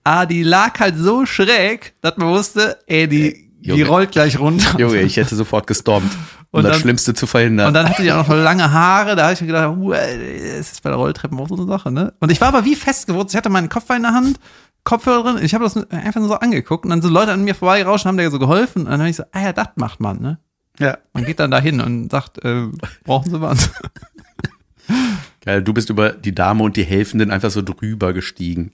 Ah, 0.04 0.26
die 0.26 0.44
lag 0.44 0.78
halt 0.82 0.98
so 0.98 1.26
schräg, 1.26 1.94
dass 2.02 2.18
man 2.18 2.28
wusste, 2.28 2.78
ey, 2.88 3.08
die, 3.08 3.45
die 3.74 3.80
Junge. 3.80 3.86
rollt 3.90 4.12
gleich 4.12 4.40
runter. 4.40 4.76
Junge, 4.80 5.02
ich 5.02 5.18
hätte 5.18 5.36
sofort 5.36 5.68
gestormt, 5.68 6.12
um 6.52 6.60
Und 6.60 6.64
das 6.64 6.74
dann- 6.74 6.82
Schlimmste 6.82 7.14
zu 7.14 7.28
verhindern. 7.28 7.68
Und 7.68 7.74
dann 7.74 7.90
hatte 7.90 8.02
die 8.04 8.12
auch 8.12 8.28
noch 8.28 8.36
lange 8.36 8.72
Haare, 8.72 9.16
da 9.16 9.24
habe 9.24 9.34
ich 9.34 9.42
mir 9.42 9.48
gedacht, 9.48 9.76
uh, 9.78 9.94
es 9.94 10.72
ist 10.74 10.84
bei 10.84 10.90
der 10.90 10.98
Rolltreppe 10.98 11.36
auch 11.36 11.48
so 11.48 11.56
eine 11.56 11.66
Sache, 11.66 11.92
ne? 11.92 12.14
Und 12.20 12.32
ich 12.32 12.40
war 12.42 12.50
aber 12.50 12.66
wie 12.66 12.76
festgewurzelt, 12.76 13.34
ich 13.34 13.38
hatte 13.38 13.50
meinen 13.50 13.70
Kopf 13.70 13.90
in 13.90 14.04
der 14.04 14.14
Hand, 14.14 14.40
Kopfhörer 14.84 15.24
drin, 15.34 15.44
ich 15.44 15.54
habe 15.56 15.64
das 15.64 15.76
einfach 15.90 16.20
nur 16.20 16.30
so 16.30 16.36
angeguckt 16.36 16.86
und 16.86 16.92
dann 16.92 17.02
so 17.02 17.10
Leute 17.10 17.32
an 17.32 17.44
mir 17.44 17.56
vorbeigerauschen, 17.56 18.08
haben 18.08 18.18
da 18.18 18.30
so 18.30 18.38
geholfen 18.40 18.84
und 18.84 18.92
dann 18.92 19.00
habe 19.00 19.10
ich 19.10 19.16
so, 19.16 19.24
ah 19.32 19.42
ja, 19.42 19.52
das 19.54 19.70
macht 19.76 20.00
man, 20.00 20.22
ne? 20.22 20.38
ja. 20.80 20.98
Man 21.14 21.26
geht 21.26 21.40
dann 21.40 21.50
da 21.52 21.60
hin 21.60 21.82
und 21.82 22.12
sagt, 22.12 22.44
äh, 22.46 22.68
brauchen 23.04 23.32
Sie 23.32 23.42
was? 23.42 23.72
Geil, 25.44 25.64
du 25.64 25.74
bist 25.74 25.90
über 25.90 26.12
die 26.12 26.34
Dame 26.36 26.64
und 26.64 26.76
die 26.76 26.84
Helfenden 26.84 27.32
einfach 27.32 27.52
so 27.52 27.62
drüber 27.62 28.14
gestiegen. 28.14 28.74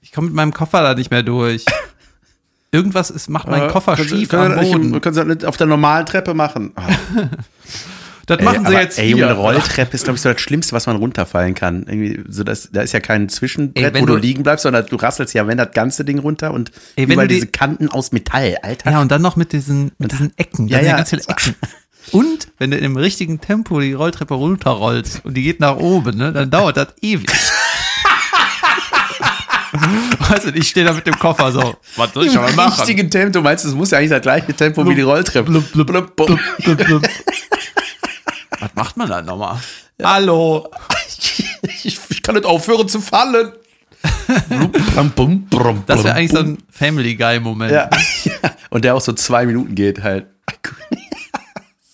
Ich 0.00 0.12
komme 0.12 0.26
mit 0.28 0.34
meinem 0.36 0.52
Koffer 0.52 0.82
da 0.82 0.94
nicht 0.94 1.10
mehr 1.10 1.22
durch. 1.22 1.64
Irgendwas 2.72 3.10
ist, 3.10 3.28
macht 3.28 3.48
mein 3.48 3.68
Koffer 3.68 3.96
Können 3.96 4.08
Sie- 4.08 4.16
schief 4.20 4.28
können 4.30 4.58
am 4.58 4.64
Boden. 4.64 5.00
Können 5.00 5.14
Sie 5.14 5.20
das 5.20 5.28
nicht 5.28 5.44
auf 5.44 5.56
der 5.58 5.66
normalen 5.66 6.06
Treppe 6.06 6.34
machen? 6.34 6.72
Ah, 6.74 6.88
Das 8.26 8.38
ey, 8.38 8.44
machen 8.44 8.60
Sie 8.60 8.66
aber, 8.68 8.80
jetzt 8.80 8.98
ey, 9.00 9.12
hier. 9.12 9.26
eine 9.28 9.34
Rolltreppe 9.36 9.94
ist, 9.96 10.04
glaube 10.04 10.14
ich, 10.16 10.22
so 10.22 10.32
das 10.32 10.40
Schlimmste, 10.40 10.72
was 10.76 10.86
man 10.86 10.94
runterfallen 10.96 11.54
kann. 11.56 11.84
Irgendwie, 11.88 12.20
so 12.28 12.44
das, 12.44 12.70
da 12.72 12.80
ist 12.82 12.92
ja 12.92 13.00
kein 13.00 13.28
Zwischenbrett, 13.28 13.96
Ey, 13.96 14.00
wo 14.00 14.06
du, 14.06 14.12
du- 14.14 14.18
liegen 14.20 14.44
bleibst, 14.44 14.62
sondern 14.62 14.86
du 14.86 14.94
rasselst 14.94 15.34
ja, 15.34 15.46
wenn 15.48 15.58
das 15.58 15.72
ganze 15.72 16.04
Ding 16.04 16.20
runter 16.20 16.54
und 16.54 16.70
Ey, 16.94 17.08
wenn 17.08 17.14
überall 17.14 17.26
du 17.26 17.34
die- 17.34 17.40
diese 17.40 17.48
Kanten 17.50 17.88
aus 17.88 18.12
Metall, 18.12 18.56
Alter. 18.62 18.92
Ja, 18.92 19.00
und 19.00 19.10
dann 19.10 19.22
noch 19.22 19.34
mit 19.34 19.52
diesen, 19.52 19.90
mit 19.98 20.12
diesen 20.12 20.32
Ecken. 20.38 20.68
Ja, 20.68 20.78
sind 20.78 20.86
ja. 20.86 20.96
ganz 20.96 21.10
viele 21.10 21.22
Ecken. 21.26 21.56
Und 22.12 22.48
wenn 22.58 22.70
du 22.70 22.78
im 22.78 22.96
richtigen 22.96 23.40
Tempo 23.40 23.80
die 23.80 23.92
Rolltreppe 23.92 24.34
runterrollst 24.34 25.24
und 25.24 25.34
die 25.34 25.42
geht 25.42 25.58
nach 25.60 25.76
oben, 25.76 26.16
ne, 26.16 26.32
dann 26.32 26.48
dauert 26.50 26.76
das 26.76 26.88
ewig. 27.02 27.28
weißt 30.30 30.46
du, 30.46 30.50
ich 30.50 30.68
stehe 30.68 30.84
da 30.86 30.92
mit 30.92 31.06
dem 31.06 31.18
Koffer 31.18 31.50
so. 31.52 31.76
Was 31.96 32.12
soll 32.12 32.26
ich 32.26 32.34
Im 32.34 32.42
machen? 32.42 32.72
richtigen 32.74 33.10
Tempo, 33.10 33.32
du 33.32 33.40
meinst, 33.42 33.64
es 33.64 33.74
muss 33.74 33.90
ja 33.90 33.98
eigentlich 33.98 34.10
das 34.10 34.22
gleiche 34.22 34.52
Tempo 34.54 34.86
wie 34.86 34.94
die 34.94 35.00
Rolltreppe. 35.02 35.50
blub, 35.50 35.72
blub, 35.72 35.86
Blub, 35.86 36.16
blub. 36.16 36.40
Blub, 36.58 36.78
blub. 36.84 37.02
Was 38.60 38.70
macht 38.74 38.96
man 38.96 39.08
dann 39.08 39.24
nochmal? 39.26 39.58
Hallo. 40.02 40.68
Ich, 41.84 41.98
ich 42.10 42.22
kann 42.22 42.34
nicht 42.34 42.44
aufhören 42.44 42.88
zu 42.88 43.00
fallen. 43.00 43.52
Das 45.86 46.04
wäre 46.04 46.14
eigentlich 46.14 46.32
so 46.32 46.38
ein 46.38 46.58
Family 46.70 47.14
Guy-Moment. 47.14 47.70
Ja, 47.72 47.88
ja. 48.24 48.32
Und 48.70 48.84
der 48.84 48.94
auch 48.96 49.00
so 49.00 49.12
zwei 49.12 49.46
Minuten 49.46 49.74
geht 49.74 50.02
halt. 50.02 50.26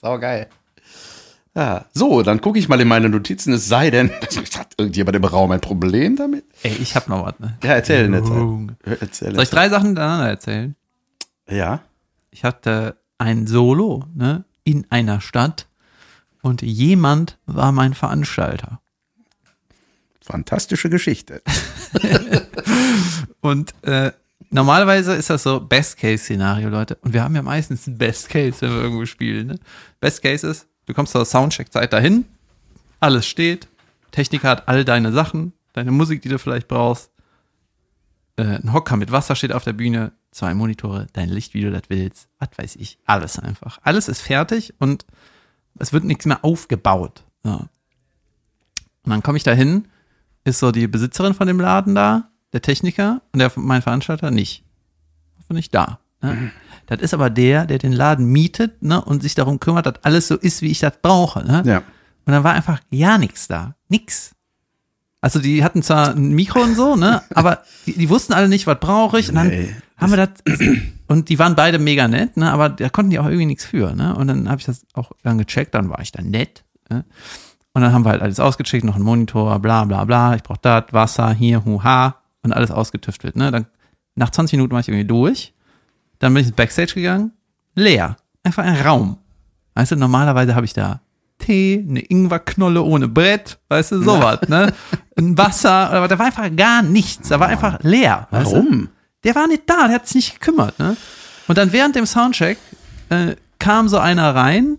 Sau 0.01 0.19
geil. 0.19 0.49
Ja, 1.59 1.87
so, 1.93 2.23
dann 2.23 2.41
gucke 2.41 2.57
ich 2.61 2.69
mal 2.69 2.81
in 2.81 2.87
meine 2.87 3.09
Notizen, 3.09 3.53
es 3.53 3.67
sei 3.67 3.91
denn, 3.91 4.13
hat 4.57 4.75
irgendjemand 4.79 5.17
im 5.17 5.25
Raum 5.25 5.51
ein 5.51 5.61
Problem 5.61 6.15
damit? 6.15 6.45
Ey, 6.63 6.77
ich 6.81 6.95
hab 6.95 7.09
noch 7.09 7.27
was, 7.27 7.41
ne? 7.41 7.59
Ja, 7.65 7.73
erzähl 7.73 8.09
denn 8.09 8.15
jetzt. 8.15 9.01
Erzähl 9.01 9.35
Soll 9.35 9.43
ich 9.43 9.51
drei 9.51 9.69
Sachen 9.69 9.87
hintereinander 9.87 10.29
erzählen? 10.29 10.77
Ja. 11.51 11.81
Ich 12.31 12.45
hatte 12.45 12.97
ein 13.19 13.49
Solo, 13.49 14.05
ne, 14.15 14.45
in 14.63 14.87
einer 14.91 15.21
Stadt 15.21 15.67
und 16.43 16.63
jemand 16.63 17.39
war 17.47 17.73
mein 17.73 17.95
Veranstalter. 17.95 18.81
Fantastische 20.21 20.91
Geschichte. 20.91 21.43
Und 23.41 23.73
äh, 23.83 24.13
normalerweise 24.51 25.15
ist 25.15 25.31
das 25.31 25.43
so 25.43 25.59
Best-Case-Szenario, 25.59 26.69
Leute. 26.69 26.99
Und 27.01 27.15
wir 27.15 27.25
haben 27.25 27.35
ja 27.35 27.43
meistens 27.43 27.87
ein 27.87 27.97
Best-Case, 27.97 28.61
wenn 28.61 28.71
wir 28.71 28.83
irgendwo 28.83 29.07
spielen. 29.07 29.47
Ne? 29.47 29.59
Best-Case 30.01 30.47
ist, 30.47 30.69
du 30.89 30.95
kommst 30.95 31.13
zur 31.13 31.25
Soundcheck-Zeit 31.25 31.93
dahin, 31.93 32.25
alles 32.99 33.27
steht, 33.27 33.69
Techniker 34.11 34.49
hat 34.49 34.69
all 34.69 34.85
deine 34.85 35.13
Sachen, 35.13 35.53
deine 35.75 35.93
Musik, 35.93 36.23
die 36.23 36.29
du 36.29 36.39
vielleicht 36.39 36.67
brauchst, 36.67 37.11
äh, 38.37 38.43
ein 38.43 38.73
Hocker 38.73 38.97
mit 38.97 39.13
Wasser 39.13 39.37
steht 39.37 39.53
auf 39.53 39.65
der 39.65 39.75
Bühne, 39.75 40.13
zwei 40.31 40.55
Monitore, 40.55 41.07
dein 41.13 41.29
Licht, 41.29 41.55
wie 41.55 41.63
du 41.63 41.71
das 41.71 41.83
willst, 41.89 42.29
was 42.39 42.49
weiß 42.57 42.77
ich, 42.77 42.99
alles 43.05 43.39
einfach. 43.39 43.79
Alles 43.83 44.09
ist 44.09 44.21
fertig 44.21 44.75
und 44.79 45.05
es 45.79 45.93
wird 45.93 46.05
nichts 46.05 46.27
mehr 46.27 46.45
aufgebaut. 46.45 47.25
Ja. 47.45 47.69
Und 49.05 49.11
dann 49.11 49.23
komme 49.23 49.37
ich 49.37 49.45
da 49.45 49.53
hin, 49.53 49.89
ist 50.45 50.59
so 50.59 50.73
die 50.73 50.87
Besitzerin 50.89 51.35
von 51.35 51.47
dem 51.47 51.61
Laden 51.61 51.95
da, 51.95 52.31
der 52.53 52.63
Techniker 52.63 53.21
und 53.33 53.41
der, 53.41 53.53
mein 53.57 53.83
Veranstalter 53.83 54.31
nicht. 54.31 54.65
Nicht 55.51 55.75
da. 55.75 55.99
Ne? 56.21 56.51
Das 56.89 57.01
ist 57.01 57.15
aber 57.15 57.31
der, 57.31 57.67
der 57.67 57.79
den 57.79 57.93
Laden 57.93 58.27
mietet 58.27 58.83
ne, 58.83 59.01
und 59.03 59.23
sich 59.23 59.35
darum 59.35 59.61
kümmert, 59.61 59.87
dass 59.87 60.03
alles 60.05 60.27
so 60.29 60.37
ist, 60.37 60.63
wie 60.63 60.71
ich 60.71 60.81
das 60.81 60.95
brauche. 61.01 61.45
Ne? 61.45 61.63
Ja. 61.65 61.79
Und 62.25 62.33
dann 62.33 62.45
war 62.45 62.53
einfach 62.55 62.81
ja 62.91 63.17
nichts 63.19 63.47
da. 63.47 63.75
Nix. 63.89 64.35
Also 65.21 65.39
die 65.39 65.65
hatten 65.65 65.83
zwar 65.83 66.11
ein 66.15 66.31
Mikro 66.33 66.61
und 66.63 66.75
so, 66.77 66.97
ne, 66.97 67.23
aber 67.35 67.63
die, 67.87 67.93
die 67.93 68.09
wussten 68.09 68.33
alle 68.33 68.49
nicht, 68.49 68.67
was 68.67 68.79
brauche 68.81 69.19
ich. 69.19 69.29
Und 69.29 69.35
dann 69.37 69.49
Nee. 69.49 69.75
haben 69.97 70.13
wir 70.13 70.17
das 70.17 70.59
und 71.09 71.29
die 71.29 71.39
waren 71.39 71.57
beide 71.57 71.79
mega 71.79 72.07
nett, 72.09 72.37
ne, 72.37 72.51
aber 72.53 72.69
da 72.69 72.89
konnten 72.89 73.11
die 73.11 73.19
auch 73.19 73.25
irgendwie 73.27 73.47
nichts 73.47 73.65
für, 73.65 73.95
ne? 73.95 74.15
Und 74.15 74.29
dann 74.29 74.49
habe 74.49 74.61
ich 74.61 74.67
das 74.67 74.83
auch 74.95 75.13
dann 75.23 75.39
gecheckt, 75.39 75.75
dann 75.75 75.91
war 75.91 76.01
ich 76.01 76.13
dann 76.13 76.31
nett. 76.31 76.65
Ne? 76.91 77.05
Und 77.73 77.83
dann 77.83 77.93
haben 77.93 78.05
wir 78.05 78.11
halt 78.11 78.23
alles 78.23 78.41
ausgecheckt, 78.41 78.85
noch 78.85 78.97
ein 78.97 79.03
Monitor, 79.03 79.59
bla 79.59 79.85
bla 79.85 80.05
bla, 80.05 80.35
ich 80.37 80.43
brauche 80.43 80.61
das, 80.63 80.85
Wasser, 80.93 81.33
hier, 81.33 81.65
huha 81.65 82.17
und 82.43 82.53
alles 82.53 82.71
ausgetüftelt, 82.71 83.37
ne? 83.37 83.51
Dann 83.51 83.67
nach 84.15 84.31
20 84.31 84.57
Minuten 84.57 84.73
war 84.73 84.81
ich 84.81 84.89
irgendwie 84.89 85.07
durch. 85.07 85.53
Dann 86.19 86.35
bin 86.35 86.43
ich 86.43 86.49
ins 86.49 86.57
Backstage 86.57 86.95
gegangen, 86.95 87.33
leer, 87.75 88.17
einfach 88.43 88.65
ein 88.65 88.81
Raum. 88.81 89.19
Weißt 89.75 89.93
du, 89.93 89.97
normalerweise 89.97 90.55
habe 90.55 90.67
ich 90.67 90.73
da 90.73 91.01
Tee, 91.39 91.85
eine 91.89 92.01
Ingwerknolle 92.01 92.83
ohne 92.83 93.07
Brett, 93.07 93.59
weißt 93.69 93.93
du, 93.93 94.03
sowas, 94.03 94.41
ne? 94.49 94.73
Ein 95.17 95.39
Wasser, 95.39 95.91
aber 95.91 96.09
da 96.09 96.19
war 96.19 96.27
einfach 96.27 96.55
gar 96.55 96.83
nichts, 96.83 97.29
da 97.29 97.39
war 97.41 97.49
einfach 97.49 97.79
leer. 97.83 98.27
Weißt 98.31 98.53
Du? 98.53 98.57
Warum? 98.57 98.89
Der 99.25 99.35
war 99.35 99.47
nicht 99.47 99.63
da, 99.67 99.87
der 99.87 99.97
hat 99.97 100.07
sich 100.07 100.17
nicht 100.17 100.41
gekümmert, 100.41 100.79
ne? 100.79 100.97
Und 101.47 101.57
dann 101.59 101.73
während 101.73 101.97
dem 101.97 102.07
Soundcheck 102.07 102.59
äh, 103.09 103.37
kam 103.59 103.89
so 103.89 103.99
einer 103.99 104.35
rein 104.35 104.79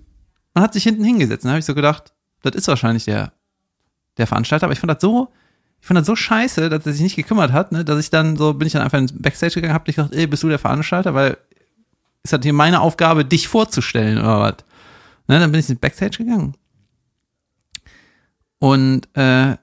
und 0.54 0.62
hat 0.62 0.74
sich 0.74 0.84
hinten 0.84 1.04
hingesetzt. 1.04 1.46
Da 1.46 1.50
habe 1.50 1.60
ich 1.60 1.66
so 1.66 1.76
gedacht, 1.76 2.14
das 2.42 2.56
ist 2.56 2.68
wahrscheinlich 2.68 3.06
der, 3.06 3.34
der 4.18 4.28
Veranstalter, 4.28 4.66
aber 4.66 4.74
ich 4.74 4.80
fand 4.80 4.92
das 4.92 5.02
so 5.02 5.30
Ich 5.82 5.88
fand 5.88 5.98
das 5.98 6.08
so 6.08 6.16
scheiße, 6.16 6.70
dass 6.70 6.86
er 6.86 6.92
sich 6.92 7.02
nicht 7.02 7.16
gekümmert 7.16 7.52
hat, 7.52 7.72
ne, 7.72 7.86
dass 7.86 8.00
ich 8.00 8.10
dann 8.10 8.36
so, 8.36 8.54
bin 8.54 8.68
ich 8.68 8.74
dann 8.74 8.82
einfach 8.82 8.98
ins 8.98 9.14
Backstage 9.14 9.56
gegangen, 9.56 9.74
hab 9.74 9.86
dich 9.86 9.96
gedacht, 9.96 10.14
ey, 10.14 10.28
bist 10.28 10.44
du 10.44 10.50
der 10.50 10.60
Veranstalter? 10.60 11.14
Weil 11.14 11.38
ist 12.24 12.34
das 12.34 12.42
hier 12.44 12.54
meine 12.54 12.82
Aufgabe, 12.82 13.26
dich 13.26 13.48
vorzustellen 13.48 14.18
oder 14.18 14.40
was? 14.40 14.56
Ne, 15.28 15.40
dann 15.40 15.52
bin 15.52 15.60
ich 15.60 15.70
ins 15.70 15.80
Backstage 15.80 16.18
gegangen. 16.18 16.56
Und 18.60 19.08
äh, 19.16 19.56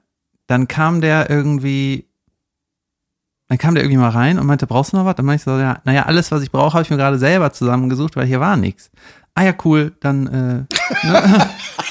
dann 0.47 0.67
kam 0.67 1.01
der 1.01 1.29
irgendwie, 1.29 2.07
dann 3.47 3.57
kam 3.57 3.75
der 3.75 3.83
irgendwie 3.83 3.99
mal 3.99 4.09
rein 4.09 4.39
und 4.39 4.47
meinte, 4.47 4.65
brauchst 4.65 4.93
du 4.93 4.97
noch 4.97 5.05
was? 5.05 5.15
Dann 5.15 5.25
meinte 5.25 5.41
ich 5.41 5.43
so, 5.43 5.59
ja, 5.59 5.79
naja, 5.83 6.03
alles, 6.03 6.31
was 6.31 6.41
ich 6.41 6.51
brauche, 6.51 6.73
habe 6.73 6.83
ich 6.83 6.89
mir 6.89 6.97
gerade 6.97 7.19
selber 7.19 7.53
zusammengesucht, 7.53 8.15
weil 8.15 8.25
hier 8.25 8.39
war 8.39 8.57
nichts. 8.57 8.89
Ah 9.35 9.43
ja, 9.43 9.53
cool, 9.65 9.93
dann 9.99 10.27
äh, 10.27 11.07
ne? 11.07 11.49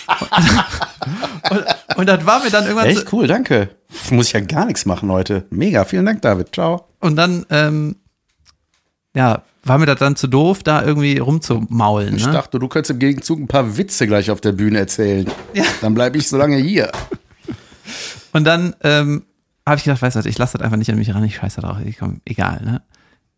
und, 1.51 1.65
und 1.97 2.07
das 2.09 2.25
war 2.27 2.43
mir 2.43 2.51
dann 2.51 2.65
irgendwann 2.65 2.93
so, 2.95 3.01
Echt 3.01 3.13
cool, 3.13 3.27
danke. 3.27 3.71
Muss 4.11 4.27
ich 4.29 4.33
ja 4.33 4.41
gar 4.41 4.67
nichts 4.67 4.87
machen 4.87 5.11
heute. 5.11 5.45
Mega, 5.51 5.85
vielen 5.85 6.07
Dank, 6.07 6.23
David. 6.23 6.55
Ciao. 6.55 6.87
und 7.01 7.17
dann 7.17 7.47
ähm, 7.51 7.97
ja, 9.15 9.43
war 9.65 9.79
mir 9.79 9.87
das 9.87 9.99
dann 9.99 10.15
zu 10.17 10.27
doof, 10.29 10.63
da 10.63 10.83
irgendwie 10.85 11.19
rumzumaulen. 11.19 12.17
Ich 12.17 12.27
Ne? 12.27 12.33
dachte, 12.33 12.59
du 12.59 12.69
könntest 12.69 12.91
im 12.93 12.99
Gegenzug 12.99 13.41
ein 13.41 13.49
paar 13.49 13.77
Witze 13.77 14.07
gleich 14.07 14.31
auf 14.31 14.41
der 14.41 14.53
Bühne 14.53 14.79
erzählen. 14.79 15.27
Ja. 15.55 15.65
Dann 15.81 15.95
bleibe 15.95 16.19
ich 16.19 16.29
so 16.29 16.37
lange 16.37 16.57
hier. 16.57 16.91
Und 18.33 18.45
dann 18.45 18.77
ähm, 18.83 19.25
habe 19.67 19.77
ich 19.79 19.85
gedacht, 19.85 20.03
weißt 20.03 20.17
du 20.17 20.19
was, 20.21 20.27
ich 20.27 20.39
lasse 20.39 20.59
das 20.59 20.65
einfach 20.65 20.77
nicht 20.77 20.91
an 20.91 20.99
mich 20.99 21.13
ran, 21.15 21.25
ich 21.25 21.37
scheiße 21.37 21.61
drauf, 21.63 21.79
ich 21.85 21.99
komm, 21.99 22.21
egal, 22.25 22.61
ne? 22.65 22.83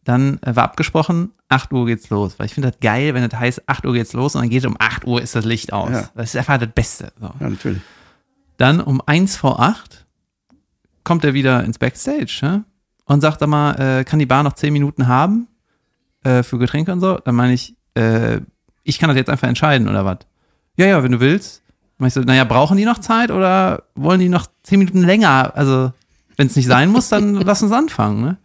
Dann 0.09 0.38
äh, 0.40 0.57
war 0.57 0.64
abgesprochen, 0.64 1.33
8 1.51 1.71
Uhr 1.71 1.85
geht's 1.85 2.09
los, 2.09 2.38
weil 2.38 2.47
ich 2.47 2.55
finde 2.55 2.71
das 2.71 2.81
geil, 2.81 3.12
wenn 3.12 3.29
das 3.29 3.38
heißt, 3.38 3.68
8 3.68 3.85
Uhr 3.85 3.92
geht's 3.92 4.14
los 4.14 4.35
und 4.35 4.40
dann 4.40 4.49
geht 4.49 4.64
um 4.64 4.75
8 4.79 5.05
Uhr 5.05 5.21
ist 5.21 5.37
das 5.37 5.44
Licht 5.44 5.71
aus. 5.71 5.90
Ja. 5.90 6.09
Das 6.14 6.31
ist 6.31 6.37
einfach 6.37 6.57
das 6.57 6.71
Beste. 6.71 7.12
So. 7.21 7.27
Ja, 7.38 7.51
natürlich. 7.51 7.83
Dann 8.57 8.81
um 8.81 9.03
1 9.05 9.37
vor 9.37 9.61
8 9.61 10.07
kommt 11.05 11.27
er 11.27 11.35
wieder 11.35 11.62
ins 11.62 11.79
Backstage 11.79 12.38
ne? 12.40 12.64
und 13.05 13.21
sagt 13.21 13.42
dann 13.42 13.51
mal, 13.51 13.73
äh, 13.75 14.05
kann 14.05 14.18
die 14.18 14.25
Bar 14.25 14.44
noch 14.44 14.55
10 14.55 14.73
Minuten 14.73 15.09
haben 15.09 15.47
äh, 16.25 16.42
für 16.42 16.57
Getränke 16.57 16.90
und 16.90 17.01
so? 17.01 17.18
Dann 17.18 17.35
meine 17.35 17.53
ich, 17.53 17.77
äh, 17.92 18.40
ich 18.85 18.99
kann 18.99 19.09
das 19.09 19.16
jetzt 19.18 19.29
einfach 19.29 19.49
entscheiden 19.49 19.88
oder 19.88 20.07
was? 20.07 20.21
Ja, 20.79 20.87
ja, 20.87 21.03
wenn 21.03 21.12
du 21.12 21.21
willst. 21.21 21.62
Dann 21.66 21.97
mach 21.99 22.07
ich 22.07 22.14
so, 22.14 22.23
naja, 22.23 22.44
brauchen 22.44 22.79
die 22.79 22.87
noch 22.87 23.01
Zeit 23.01 23.31
oder 23.31 23.83
wollen 23.94 24.21
die 24.21 24.31
noch 24.31 24.47
10 24.62 24.79
Minuten 24.79 25.03
länger? 25.03 25.53
Also, 25.55 25.92
wenn 26.38 26.47
es 26.47 26.57
nicht 26.57 26.66
sein 26.66 26.88
muss, 26.88 27.11
dann 27.11 27.35
lass 27.44 27.62
uns 27.62 27.73
anfangen. 27.73 28.23
Ne? 28.23 28.38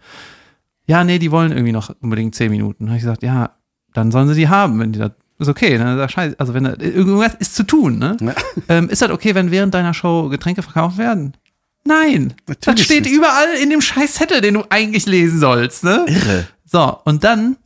Ja, 0.86 1.04
nee, 1.04 1.20
die 1.20 1.32
wollen 1.32 1.52
irgendwie 1.52 1.72
noch 1.72 1.94
unbedingt 2.02 2.36
10 2.36 2.52
Minuten. 2.52 2.86
Dann 2.86 2.90
habe 2.90 2.98
ich 2.98 3.04
gesagt, 3.04 3.24
ja, 3.24 3.52
dann 3.94 4.12
sollen 4.12 4.28
sie 4.28 4.36
die 4.36 4.50
haben, 4.50 4.80
wenn 4.80 4.92
die 4.92 5.00
das 5.00 5.12
ist 5.40 5.50
okay, 5.50 5.78
ne? 5.78 5.98
Das 5.98 6.12
scheiße. 6.12 6.40
Also 6.40 6.54
wenn 6.54 6.64
da, 6.64 6.76
irgendwas 6.80 7.36
ist 7.36 7.56
zu 7.56 7.64
tun, 7.64 8.00
ne? 8.00 8.18
Ja. 8.22 8.34
Ähm, 8.70 8.90
ist 8.90 9.02
das 9.02 9.10
okay, 9.10 9.36
wenn 9.36 9.52
während 9.52 9.74
deiner 9.74 9.94
Show 9.94 10.30
Getränke 10.30 10.62
verkauft 10.62 10.98
werden? 10.98 11.34
Nein. 11.86 12.34
das 12.46 12.58
Natürlich 12.66 12.86
steht 12.86 13.04
nicht. 13.06 13.14
überall 13.14 13.56
in 13.62 13.70
dem 13.70 13.82
scheiß 13.82 14.14
Zettel, 14.14 14.42
den 14.42 14.54
du 14.54 14.64
eigentlich 14.70 15.06
lesen 15.06 15.40
sollst, 15.40 15.84
ne? 15.84 16.06
Irre. 16.08 16.48
So, 16.66 16.98
und 17.04 17.24
dann 17.24 17.58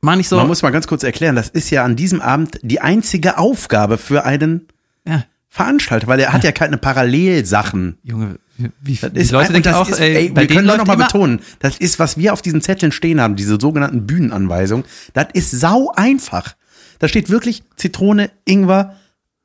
meine 0.00 0.20
ich 0.20 0.28
so, 0.28 0.36
Man 0.36 0.46
muss 0.46 0.62
mal 0.62 0.70
ganz 0.70 0.86
kurz 0.86 1.02
erklären, 1.02 1.36
das 1.36 1.48
ist 1.48 1.70
ja 1.70 1.84
an 1.84 1.96
diesem 1.96 2.20
Abend 2.20 2.58
die 2.62 2.80
einzige 2.80 3.36
Aufgabe 3.36 3.98
für 3.98 4.24
einen 4.24 4.68
ja, 5.06 5.24
Veranstalter, 5.48 6.06
weil 6.06 6.20
er 6.20 6.32
hat 6.32 6.44
ja 6.44 6.52
keine 6.52 6.78
Parallelsachen. 6.78 7.98
Junge, 8.02 8.38
wie, 8.80 8.96
Das 8.96 9.12
die 9.12 9.20
ist, 9.20 9.30
Leute 9.30 9.52
denken 9.52 9.74
auch, 9.74 9.88
ist, 9.88 10.00
ey, 10.00 10.32
wir 10.34 10.46
können 10.46 10.66
noch 10.66 10.86
mal 10.86 10.96
betonen, 10.96 11.40
das 11.60 11.78
ist, 11.78 11.98
was 11.98 12.16
wir 12.16 12.32
auf 12.32 12.42
diesen 12.42 12.60
Zetteln 12.60 12.92
stehen 12.92 13.20
haben, 13.20 13.36
diese 13.36 13.58
sogenannten 13.60 14.06
Bühnenanweisungen, 14.06 14.84
das 15.14 15.26
ist 15.32 15.50
sau 15.52 15.92
einfach. 15.94 16.54
Da 16.98 17.08
steht 17.08 17.30
wirklich 17.30 17.62
Zitrone, 17.76 18.30
Ingwer, 18.44 18.96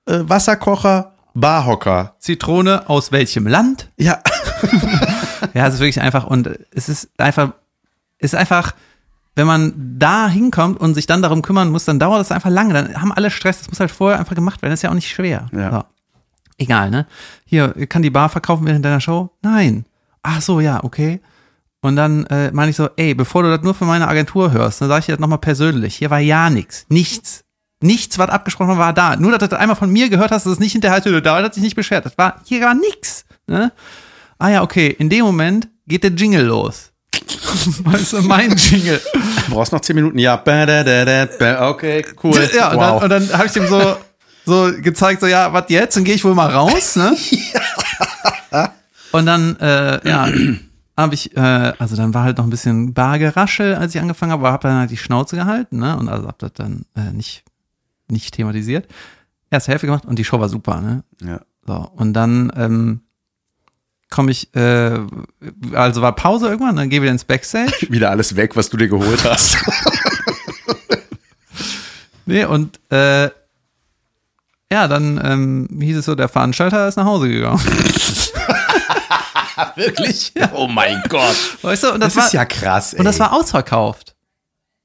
äh, 0.08 0.20
Wasserkocher, 0.24 1.14
Barhocker. 1.36 2.16
Zitrone 2.20 2.90
aus 2.90 3.12
welchem 3.12 3.48
Land? 3.48 3.90
Ja, 3.98 4.22
Ja, 5.54 5.68
es 5.68 5.76
ist 5.76 5.80
wirklich 5.80 6.02
einfach 6.02 6.26
und 6.26 6.50
es 6.72 6.90
ist 6.90 7.10
einfach, 7.18 7.54
es 8.18 8.34
ist 8.34 8.40
einfach, 8.40 8.74
wenn 9.36 9.48
man 9.48 9.74
da 10.00 10.28
hinkommt 10.28 10.80
und 10.80 10.94
sich 10.94 11.06
dann 11.08 11.22
darum 11.22 11.42
kümmern 11.42 11.70
muss, 11.70 11.86
dann 11.86 12.00
dauert 12.00 12.20
das 12.20 12.32
einfach 12.32 12.50
lange. 12.50 12.74
Dann 12.74 13.02
haben 13.02 13.12
alle 13.12 13.32
Stress. 13.32 13.60
Das 13.60 13.70
muss 13.70 13.80
halt 13.80 13.92
vorher 13.92 14.20
einfach 14.20 14.36
gemacht 14.36 14.62
werden. 14.62 14.72
Das 14.72 14.80
ist 14.80 14.84
ja 14.84 14.92
auch 14.92 14.96
nicht 14.96 15.10
schwer. 15.10 15.48
Ja. 15.52 15.72
So. 15.72 15.84
Egal, 16.58 16.90
ne? 16.90 17.08
Hier, 17.46 17.74
kann 17.88 18.02
die 18.02 18.10
Bar 18.10 18.30
verkaufen 18.30 18.66
während 18.66 18.86
deiner 18.86 19.02
Show? 19.02 19.32
Nein. 19.42 19.86
Ach 20.22 20.42
so, 20.42 20.60
ja, 20.60 20.84
okay. 20.84 21.20
Und 21.82 21.98
dann 21.98 22.26
äh, 22.28 22.52
meine 22.52 22.72
ich 22.72 22.78
so, 22.78 22.90
ey, 22.96 23.14
bevor 23.14 23.44
du 23.44 23.50
das 23.50 23.62
nur 23.62 23.74
für 23.74 23.86
meine 23.86 24.08
Agentur 24.08 24.52
hörst, 24.52 24.80
dann 24.80 24.88
sage 24.88 25.02
ich 25.02 25.06
dir 25.08 25.12
das 25.14 25.20
nochmal 25.20 25.40
persönlich. 25.40 25.96
Hier 25.96 26.10
war 26.10 26.20
ja 26.20 26.50
nichts. 26.50 26.86
Nichts. 26.88 27.44
Nichts, 27.82 28.18
was 28.18 28.30
abgesprochen 28.30 28.70
war, 28.70 28.78
war 28.78 28.94
da. 28.94 29.18
Nur, 29.18 29.32
dass 29.32 29.40
du 29.40 29.48
das 29.50 29.60
einmal 29.60 29.76
von 29.76 29.92
mir 29.92 30.08
gehört 30.10 30.32
hast, 30.32 30.46
dass 30.46 30.54
es 30.54 30.60
nicht 30.60 30.72
hinterher 30.72 31.02
da 31.22 31.44
hat 31.44 31.54
sich 31.54 31.64
nicht 31.64 31.76
beschwert. 31.76 32.06
Das 32.06 32.18
war, 32.18 32.40
hier 32.46 32.62
war 32.62 32.74
nix. 32.74 33.26
Ne? 33.48 33.74
Ah 34.40 34.48
ja, 34.50 34.62
okay. 34.62 34.88
In 34.88 35.10
dem 35.10 35.26
Moment 35.26 35.68
geht 35.86 36.04
der 36.04 36.12
Jingle 36.12 36.46
los. 36.46 36.94
weißt 37.84 38.14
du, 38.14 38.22
mein 38.22 38.56
Jingle. 38.56 39.02
du 39.14 39.54
brauchst 39.54 39.74
noch 39.74 39.82
zehn 39.82 39.98
Minuten. 39.98 40.18
Ja, 40.18 41.70
okay, 41.70 42.06
cool. 42.24 42.50
Ja, 42.56 42.72
und 42.72 42.78
wow. 42.78 43.02
dann, 43.02 43.22
und 43.22 43.30
dann 43.30 43.38
habe 43.38 43.48
ich 43.48 43.52
dem 43.52 43.68
so, 43.68 43.98
so 44.46 44.72
gezeigt, 44.82 45.22
so, 45.22 45.28
ja, 45.28 45.54
was 45.54 45.66
jetzt? 45.70 45.96
Dann 45.96 46.04
gehe 46.04 46.16
ich 46.16 46.24
wohl 46.24 46.36
mal 46.36 46.50
raus, 46.50 46.96
ne? 46.96 47.16
Und 49.12 49.28
dann, 49.28 49.58
äh, 49.60 50.08
ja, 50.08 50.28
habe 50.98 51.14
ich, 51.14 51.36
äh, 51.38 51.74
also 51.78 51.96
dann 51.96 52.14
war 52.14 52.24
halt 52.24 52.38
noch 52.38 52.46
ein 52.46 52.50
bisschen 52.50 52.94
Bargeraschel, 52.94 53.76
als 53.76 53.94
ich 53.94 54.02
angefangen 54.02 54.32
habe, 54.32 54.42
aber 54.42 54.52
habe 54.52 54.68
dann 54.68 54.80
halt 54.80 54.92
die 54.92 54.98
Schnauze 54.98 55.36
gehalten, 55.36 55.80
ne? 55.80 55.98
Und 55.98 56.10
also 56.10 56.28
habe 56.28 56.38
das 56.40 56.54
dann 56.54 56.86
äh, 56.96 57.12
nicht, 57.12 57.44
nicht 58.08 58.34
thematisiert. 58.34 58.88
Erste 59.50 59.72
Hälfte 59.72 59.88
gemacht 59.88 60.06
und 60.06 60.18
die 60.18 60.26
Show 60.26 60.40
war 60.40 60.50
super, 60.50 60.82
ne? 60.82 61.04
ja. 61.24 61.42
So, 61.66 61.90
und 61.96 62.14
dann 62.14 62.52
ähm, 62.58 63.02
komme 64.10 64.32
ich, 64.32 64.54
äh, 64.56 65.00
also 65.74 66.02
war 66.02 66.16
Pause 66.16 66.48
irgendwann, 66.48 66.76
dann 66.76 66.90
gehe 66.90 67.02
wieder 67.02 67.12
ins 67.12 67.24
Backstage. 67.24 67.74
Wieder 67.90 68.10
alles 68.10 68.36
weg, 68.36 68.56
was 68.56 68.70
du 68.70 68.78
dir 68.78 68.88
geholt 68.88 69.24
hast. 69.24 69.58
nee, 72.26 72.46
und 72.46 72.80
äh, 72.92 73.30
ja, 74.74 74.88
dann 74.88 75.22
ähm, 75.24 75.68
hieß 75.80 75.98
es 75.98 76.06
so, 76.06 76.16
der 76.16 76.30
Veranstalter 76.30 76.88
ist 76.88 76.96
nach 76.98 77.06
Hause 77.06 77.30
gegangen. 77.30 77.62
Wirklich? 79.76 80.34
Oh 80.54 80.68
mein 80.68 81.02
Gott. 81.10 81.36
Weißt 81.62 81.84
du, 81.84 81.94
und 81.94 82.00
das, 82.00 82.14
Das 82.14 82.18
war, 82.18 82.26
ist 82.28 82.34
ja 82.34 82.46
krass, 82.46 82.94
ey. 82.94 83.00
und 83.00 83.06
das 83.06 83.20
war 83.20 83.34
ausverkauft. 83.34 84.16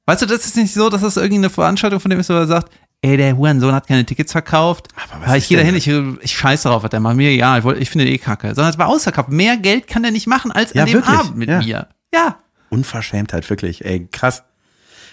Weißt 0.06 0.22
du, 0.22 0.26
das 0.26 0.46
ist 0.46 0.56
nicht 0.56 0.72
so, 0.72 0.88
dass 0.90 1.02
das 1.02 1.16
irgendeine 1.16 1.50
Veranstaltung 1.50 2.00
von 2.00 2.10
dem 2.10 2.20
ist, 2.20 2.28
wo 2.30 2.34
er 2.34 2.46
sagt, 2.46 2.72
ey, 3.02 3.16
der 3.16 3.36
Hurensohn 3.36 3.74
hat 3.74 3.86
keine 3.86 4.04
Tickets 4.04 4.32
verkauft. 4.32 4.88
Aber 5.10 5.22
was 5.22 5.28
Ja, 5.28 5.34
ist 5.36 5.42
ich 5.44 5.48
gehe 5.48 5.58
da 5.58 5.64
denn 5.64 5.74
hin, 5.80 6.16
ich, 6.18 6.24
ich 6.24 6.36
scheiß 6.36 6.62
darauf, 6.62 6.82
was 6.82 6.90
der 6.90 7.00
macht. 7.00 7.16
Mir 7.16 7.30
egal, 7.30 7.58
ich, 7.60 7.64
wollt- 7.64 7.80
ich 7.80 7.90
finde 7.90 8.06
eh 8.08 8.18
kacke. 8.18 8.48
Sondern 8.54 8.70
es 8.72 8.78
war 8.78 8.88
ausverkauft. 8.88 9.28
Mehr 9.30 9.56
Geld 9.56 9.86
kann 9.86 10.02
der 10.02 10.12
nicht 10.12 10.26
machen 10.26 10.50
als 10.52 10.72
Ja, 10.74 10.82
an 10.82 10.88
dem 10.88 10.94
wirklich, 10.94 11.18
Abend 11.18 11.36
mit 11.36 11.48
ja. 11.48 11.58
mir. 11.58 11.88
Ja. 12.12 12.36
Unverschämtheit, 12.70 13.48
wirklich. 13.48 13.84
Ey, 13.84 14.08
krass. 14.10 14.42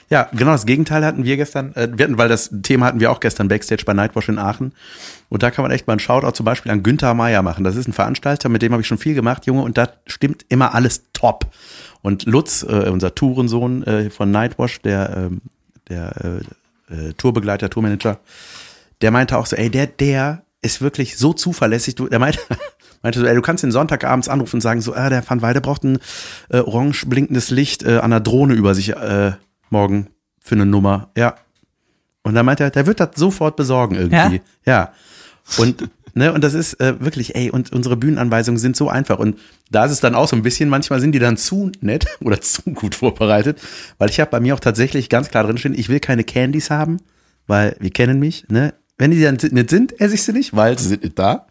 Ja, 0.10 0.30
genau 0.34 0.52
das 0.52 0.66
Gegenteil 0.66 1.04
hatten 1.04 1.24
wir 1.24 1.36
gestern. 1.36 1.74
Äh, 1.76 1.90
wir 1.96 2.06
hatten, 2.06 2.18
weil 2.18 2.30
das 2.30 2.52
Thema 2.62 2.88
hatten 2.88 3.00
wir 3.00 3.12
auch 3.12 3.20
gestern 3.20 3.48
Backstage 3.48 3.84
bei 3.86 3.94
Nightwash 3.94 4.30
in 4.30 4.38
Aachen. 4.38 4.74
Und 5.30 5.44
da 5.44 5.52
kann 5.52 5.64
man 5.64 5.72
echt 5.72 5.88
mal 5.88 5.94
einen 5.94 6.00
Shoutout 6.00 6.32
zum 6.32 6.46
Beispiel 6.46 6.72
an 6.72 6.84
Günther 6.84 7.14
Meier 7.14 7.42
machen. 7.42 7.64
Das 7.64 7.76
ist 7.76 7.88
ein 7.88 7.94
Veranstalter, 7.94 8.50
mit 8.50 8.62
dem 8.62 8.72
habe 8.72 8.82
ich 8.82 8.88
schon 8.88 9.00
viel 9.00 9.16
gemacht, 9.16 9.46
Junge, 9.46 9.64
und 9.64 9.78
da 9.78 9.90
stimmt 10.06 10.46
immer 10.50 10.76
alles 10.76 11.04
top. 11.14 11.48
Und 12.02 12.26
Lutz, 12.26 12.64
äh, 12.64 12.90
unser 12.90 13.16
Tourensohn 13.16 13.84
äh, 13.84 14.10
von 14.12 14.30
Nightwash, 14.30 14.82
der, 14.82 15.18
ähm, 15.18 15.42
der 15.90 16.42
äh, 16.90 16.94
äh, 16.94 17.14
Tourbegleiter, 17.14 17.70
Tourmanager, 17.70 18.20
der 19.02 19.12
meinte 19.12 19.38
auch 19.38 19.48
so, 19.48 19.56
ey, 19.56 19.72
der, 19.72 19.88
der 19.88 20.44
ist 20.62 20.82
wirklich 20.82 21.18
so 21.18 21.34
zuverlässig. 21.34 21.96
Du, 21.96 22.08
der 22.08 22.20
meinte, 22.20 22.40
meinte 23.02 23.20
so, 23.20 23.26
ey, 23.26 23.34
du 23.34 23.42
kannst 23.42 23.64
den 23.64 23.72
Sonntagabends 23.72 24.30
anrufen 24.30 24.58
und 24.58 24.62
sagen 24.62 24.82
so, 24.82 24.94
ah, 24.94 25.10
der 25.10 25.28
Van 25.28 25.42
Weide 25.42 25.62
braucht 25.62 25.84
ein 25.84 25.98
äh, 26.50 26.60
orange 26.60 27.06
blinkendes 27.08 27.50
Licht 27.50 27.84
äh, 27.84 27.98
an 27.98 28.12
der 28.12 28.20
Drohne 28.20 28.54
über 28.54 28.76
sich 28.76 28.90
äh, 28.90 29.34
morgen 29.70 30.08
für 30.40 30.56
eine 30.56 30.66
Nummer. 30.66 31.12
Ja. 31.18 31.36
Und 32.24 32.36
dann 32.36 32.46
meinte 32.46 32.64
er, 32.64 32.72
der 32.72 32.88
wird 32.88 33.00
das 33.00 33.10
sofort 33.16 33.56
besorgen 33.56 33.96
irgendwie. 33.96 34.42
Ja. 34.66 34.94
Und 35.58 35.90
ne, 36.16 36.34
und 36.34 36.44
das 36.44 36.54
ist 36.54 36.80
äh, 36.80 37.00
wirklich, 37.00 37.36
ey, 37.36 37.52
und 37.52 37.72
unsere 37.72 37.98
Bühnenanweisungen 37.98 38.58
sind 38.58 38.76
so 38.76 38.90
einfach. 38.90 39.20
Und 39.20 39.38
da 39.70 39.86
ist 39.86 39.92
es 39.92 40.00
dann 40.00 40.16
auch 40.16 40.28
so 40.28 40.36
ein 40.36 40.42
bisschen, 40.42 40.70
manchmal 40.70 41.00
sind 41.00 41.12
die 41.12 41.20
dann 41.20 41.38
zu 41.38 41.72
nett 41.82 42.06
oder 42.22 42.42
zu 42.42 42.64
gut 42.64 42.96
vorbereitet, 42.96 43.60
weil 43.98 44.10
ich 44.10 44.20
habe 44.20 44.32
bei 44.32 44.40
mir 44.40 44.56
auch 44.56 44.60
tatsächlich 44.60 45.10
ganz 45.10 45.30
klar 45.30 45.44
drin 45.44 45.58
stehen, 45.58 45.78
ich 45.78 45.90
will 45.90 46.00
keine 46.00 46.24
Candies 46.24 46.70
haben, 46.70 46.98
weil 47.48 47.76
wir 47.80 47.92
kennen 47.92 48.20
mich, 48.20 48.48
ne? 48.50 48.74
Wenn 48.98 49.12
die 49.12 49.22
dann 49.22 49.36
nicht 49.36 49.70
sind, 49.70 50.00
esse 50.00 50.16
ich 50.16 50.24
sie 50.24 50.32
nicht, 50.32 50.56
weil 50.56 50.80
sie 50.80 50.88
sind 50.88 51.04
nicht 51.04 51.20
da. 51.20 51.48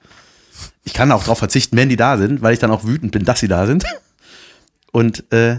Ich 0.82 0.94
kann 0.94 1.12
auch 1.12 1.24
darauf 1.24 1.38
verzichten, 1.38 1.76
wenn 1.76 1.90
die 1.90 1.96
da 1.96 2.16
sind, 2.16 2.40
weil 2.40 2.54
ich 2.54 2.58
dann 2.58 2.70
auch 2.70 2.84
wütend 2.84 3.12
bin, 3.12 3.26
dass 3.26 3.40
sie 3.40 3.48
da 3.48 3.66
sind. 3.66 3.84
Und 4.92 5.30
äh, 5.30 5.58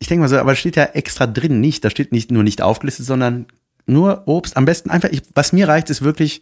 ich 0.00 0.08
denke 0.08 0.22
mal 0.22 0.28
so, 0.28 0.38
aber 0.38 0.56
steht 0.56 0.76
ja 0.76 0.84
extra 0.84 1.26
drin 1.26 1.60
nicht. 1.60 1.84
Da 1.84 1.90
steht 1.90 2.10
nicht 2.10 2.32
nur 2.32 2.42
nicht 2.42 2.62
aufgelistet, 2.62 3.06
sondern 3.06 3.46
nur 3.86 4.22
Obst. 4.26 4.56
Am 4.56 4.64
besten 4.64 4.90
einfach, 4.90 5.10
ich, 5.10 5.22
was 5.34 5.52
mir 5.52 5.68
reicht, 5.68 5.90
ist 5.90 6.02
wirklich 6.02 6.40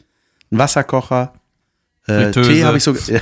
ein 0.51 0.59
Wasserkocher. 0.59 1.35
Äh. 2.07 2.31
Tee 2.31 2.64
habe 2.64 2.79
ich 2.79 2.85
so. 2.85 2.94
Ja, 3.09 3.21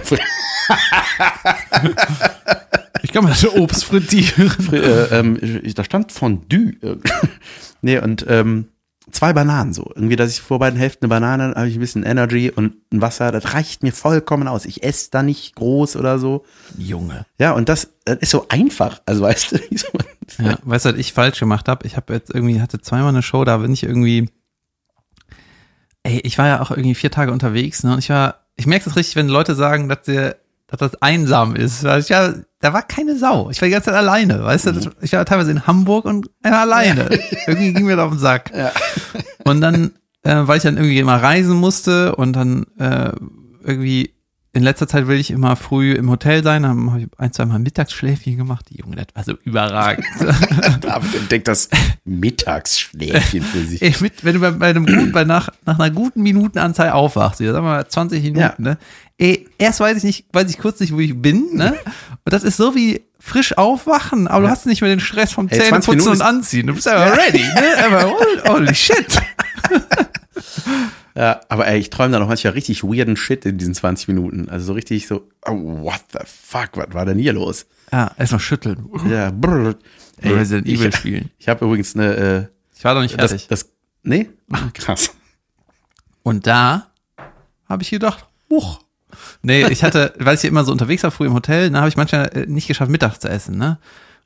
Ich 3.03 3.13
kann 3.13 3.25
mal 3.25 3.31
das 3.31 3.47
Obst 3.49 3.85
frittieren. 3.85 4.53
äh, 4.73 5.19
ähm, 5.19 5.63
da 5.75 5.85
stand 5.85 6.13
Fondue. 6.13 6.73
nee, 7.81 7.99
und 7.99 8.27
ähm, 8.29 8.69
zwei 9.11 9.33
Bananen 9.33 9.73
so. 9.73 9.91
Irgendwie, 9.95 10.17
dass 10.17 10.31
ich 10.33 10.41
vor 10.41 10.59
beiden 10.59 10.79
Hälften 10.79 11.05
eine 11.05 11.09
Banane, 11.11 11.55
habe 11.57 11.69
ich 11.69 11.77
ein 11.77 11.81
bisschen 11.81 12.03
Energy 12.03 12.51
und 12.51 12.75
ein 12.93 13.01
Wasser, 13.01 13.31
das 13.33 13.55
reicht 13.55 13.83
mir 13.83 13.93
vollkommen 13.93 14.49
aus. 14.49 14.65
Ich 14.65 14.83
esse 14.83 15.11
da 15.11 15.23
nicht 15.23 15.55
groß 15.57 15.97
oder 15.97 16.19
so. 16.19 16.45
Junge. 16.77 17.25
Ja, 17.39 17.53
und 17.53 17.69
das, 17.69 17.93
das 18.05 18.19
ist 18.19 18.31
so 18.31 18.47
einfach. 18.49 19.01
Also 19.07 19.23
weißt 19.23 19.53
du, 19.53 19.57
wie 19.71 19.79
so- 19.79 19.89
Ja, 20.43 20.59
weißt 20.63 20.87
du, 20.87 20.93
was 20.93 20.99
ich 20.99 21.13
falsch 21.13 21.39
gemacht 21.41 21.69
habe? 21.69 21.87
Ich 21.87 21.97
habe 21.97 22.13
jetzt 22.15 22.35
irgendwie, 22.35 22.61
hatte 22.61 22.81
zweimal 22.81 23.09
eine 23.11 23.23
Show, 23.23 23.45
da 23.45 23.59
bin 23.59 23.73
ich 23.73 23.85
irgendwie, 23.85 24.29
ey, 26.03 26.21
ich 26.25 26.39
war 26.39 26.47
ja 26.49 26.61
auch 26.63 26.71
irgendwie 26.71 26.95
vier 26.95 27.11
Tage 27.11 27.33
unterwegs, 27.33 27.83
ne? 27.85 27.93
Und 27.93 27.99
ich 28.01 28.11
war, 28.11 28.47
ich 28.57 28.67
merke 28.67 28.85
das 28.87 28.97
richtig, 28.97 29.17
wenn 29.17 29.29
Leute 29.29 29.55
sagen, 29.55 29.89
dass 29.89 30.03
der, 30.03 30.37
dass 30.69 30.81
das 30.81 31.01
einsam 31.03 31.55
ist. 31.55 31.83
Ja, 31.85 32.35
da 32.61 32.73
war 32.73 32.83
keine 32.83 33.17
Sau. 33.19 33.51
Ich 33.51 33.61
war 33.61 33.67
die 33.69 33.73
ganze 33.73 33.87
Zeit 33.91 33.99
alleine, 33.99 34.43
weißt 34.43 34.67
du? 34.67 34.73
Das, 34.73 34.89
ich 35.01 35.13
war 35.13 35.25
teilweise 35.25 35.51
in 35.53 35.67
Hamburg 35.67 36.05
und 36.05 36.29
war 36.43 36.61
alleine. 36.61 37.09
irgendwie 37.47 37.73
ging 37.73 37.87
mir 37.87 37.97
da 37.97 38.05
auf 38.07 38.13
den 38.13 38.19
Sack. 38.19 38.51
Und 39.45 39.61
dann, 39.61 39.93
äh, 40.25 40.35
weil 40.47 40.57
ich 40.57 40.63
dann 40.65 40.77
irgendwie 40.77 40.99
immer 40.99 41.23
reisen 41.23 41.57
musste 41.57 42.17
und 42.17 42.33
dann 42.35 42.67
äh, 42.79 43.13
irgendwie 43.63 44.13
in 44.53 44.63
letzter 44.63 44.89
Zeit 44.89 45.07
will 45.07 45.19
ich 45.21 45.31
immer 45.31 45.55
früh 45.55 45.93
im 45.93 46.09
Hotel 46.09 46.43
sein, 46.43 46.63
dann 46.63 46.91
habe 46.91 47.03
ich 47.03 47.09
ein, 47.19 47.31
zwei 47.31 47.45
Mal 47.45 47.59
Mittagsschläfchen 47.59 48.39
gemacht. 48.39 48.65
Die 48.71 48.79
Junge, 48.79 48.97
das 48.97 49.07
war 49.15 49.23
so 49.23 49.35
überragend. 49.45 50.07
David 50.81 51.15
entdeckt 51.15 51.47
das 51.47 51.69
Mittagsschläfchen 52.07 53.43
für 53.43 53.65
sich. 53.65 53.83
Ey, 53.83 53.95
mit, 54.01 54.25
wenn 54.25 54.35
du 54.35 54.41
bei, 54.41 54.51
bei 54.53 54.71
einem 54.71 54.87
guten, 54.87 55.13
bei 55.13 55.25
nach, 55.25 55.49
nach 55.65 55.79
einer 55.79 55.91
guten 55.95 56.23
Minutenanzahl 56.23 56.91
aufwachst, 56.91 57.41
ja, 57.41 57.53
sagen 57.53 57.67
wir 57.67 57.71
mal 57.71 57.87
20 57.89 58.23
Minuten, 58.23 58.41
Ja. 58.41 58.55
ne? 58.57 58.79
Ey, 59.19 59.49
erst 59.59 59.81
weiß 59.81 59.97
ich 59.99 60.05
nicht, 60.05 60.27
weiß 60.33 60.51
ich 60.51 60.59
kurz 60.59 60.81
nicht, 60.81 60.93
wo 60.93 61.01
ich 61.01 61.21
bin, 61.21 61.55
ne? 61.55 61.75
Und 62.25 62.33
das 62.33 62.43
ist 62.45 62.57
so 62.57 62.75
wie 62.75 63.03
frisch 63.19 63.57
aufwachen, 63.57 64.29
aber 64.29 64.45
du 64.47 64.51
hast 64.51 64.67
nicht 64.67 64.83
mehr 64.83 64.91
den 64.91 65.01
Stress 65.01 65.33
vom 65.33 65.49
Ey, 65.49 65.59
20 65.59 65.85
Zähneputzen 65.85 66.13
und 66.13 66.23
Anziehen. 66.23 66.67
Du 66.67 66.75
bist 66.75 66.87
einfach 66.87 67.17
ready, 67.27 67.39
ne? 67.43 67.85
Aber 67.85 68.11
holy, 68.11 68.41
holy 68.49 68.75
shit. 68.75 69.19
Ja, 71.17 71.41
aber 71.49 71.67
ey, 71.67 71.79
ich 71.79 71.89
träume 71.89 72.13
da 72.13 72.19
noch 72.19 72.29
manchmal 72.29 72.53
richtig 72.53 72.85
weirden 72.85 73.17
Shit 73.17 73.47
in 73.47 73.57
diesen 73.57 73.75
20 73.75 74.09
Minuten. 74.09 74.51
Also 74.51 74.67
so 74.67 74.73
richtig 74.75 75.07
so, 75.07 75.27
oh, 75.47 75.53
what 75.83 76.03
the 76.13 76.19
fuck, 76.27 76.71
was 76.75 76.93
war 76.93 77.07
denn 77.07 77.19
hier 77.19 77.33
los? 77.33 77.65
Ja, 77.91 78.11
erstmal 78.19 78.41
schütteln. 78.41 78.87
Ja, 79.09 79.31
brrr. 79.31 79.77
Ey, 80.21 80.33
Resident 80.33 80.67
Evil 80.69 80.91
ich, 80.91 80.97
spielen. 80.97 81.31
ich 81.39 81.49
habe 81.49 81.65
übrigens 81.65 81.95
eine, 81.95 82.17
äh, 82.17 82.47
Ich 82.77 82.85
war 82.85 82.95
doch 82.95 83.01
nicht 83.01 83.15
fertig. 83.15 83.47
das, 83.49 83.63
das, 83.65 83.73
nee? 84.03 84.29
Krass. 84.75 85.11
Und 86.23 86.47
da 86.47 86.91
habe 87.67 87.83
ich 87.83 87.91
gedacht, 87.91 88.27
huch. 88.51 88.81
Nee, 89.47 89.65
ich 89.69 89.85
hatte, 89.85 90.13
weil 90.19 90.35
ich 90.35 90.43
ja 90.43 90.49
immer 90.49 90.65
so 90.65 90.73
unterwegs 90.73 91.05
war, 91.05 91.13
früh 91.13 91.27
im 91.27 91.33
Hotel, 91.33 91.71
da 91.71 91.79
habe 91.79 91.89
ich 91.89 91.97
manchmal 91.97 92.31
äh, 92.35 92.47
nicht 92.47 92.67
geschafft, 92.67 92.91
Mittag 92.91 93.19
zu 93.21 93.29
essen, 93.29 93.57
ne? 93.57 93.79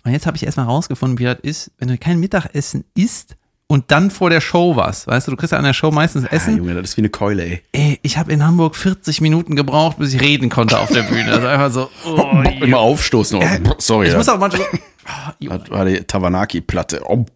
Und 0.03 0.13
jetzt 0.13 0.27
habe 0.27 0.35
ich 0.39 0.47
erstmal 0.47 0.65
rausgefunden, 0.65 1.19
wie 1.19 1.25
das 1.25 1.39
ist, 1.43 1.73
wenn 1.77 1.89
du 1.89 1.99
kein 1.99 2.19
Mittagessen 2.21 2.85
isst 2.95 3.37
und 3.67 3.91
dann 3.91 4.11
vor 4.11 4.31
der 4.31 4.41
Show 4.41 4.77
was. 4.77 5.07
Weißt 5.07 5.27
du, 5.27 5.33
du 5.33 5.37
kriegst 5.37 5.53
ja 5.53 5.59
an 5.59 5.65
der 5.65 5.75
Show 5.75 5.91
meistens 5.91 6.23
Ja, 6.23 6.31
Essen. 6.31 6.57
Junge, 6.57 6.73
das 6.75 6.85
ist 6.85 6.97
wie 6.97 7.03
eine 7.03 7.11
Keule, 7.11 7.45
ey. 7.45 7.63
Ey, 7.73 7.99
ich 8.01 8.17
habe 8.17 8.33
in 8.33 8.43
Hamburg 8.43 8.77
40 8.77 9.21
Minuten 9.21 9.57
gebraucht, 9.57 9.99
bis 9.99 10.15
ich 10.15 10.23
reden 10.23 10.49
konnte 10.49 10.79
auf 10.79 10.89
der 10.89 11.03
Bühne. 11.03 11.31
Also 11.35 11.47
einfach 11.47 11.71
so, 11.71 11.91
oh, 12.07 12.43
Immer 12.65 12.79
aufstoßen. 12.79 13.39
Oh, 13.39 13.75
sorry, 13.77 14.09
ich 14.09 14.17
muss 14.17 14.25
das 14.25 14.35
auch 14.35 14.41
manchmal 14.41 14.67
oh, 14.73 15.33
Junge. 15.39 15.63
war 15.69 15.85
die 15.85 16.01
Tavanaki-Platte. 16.03 17.03
Oh, 17.07 17.27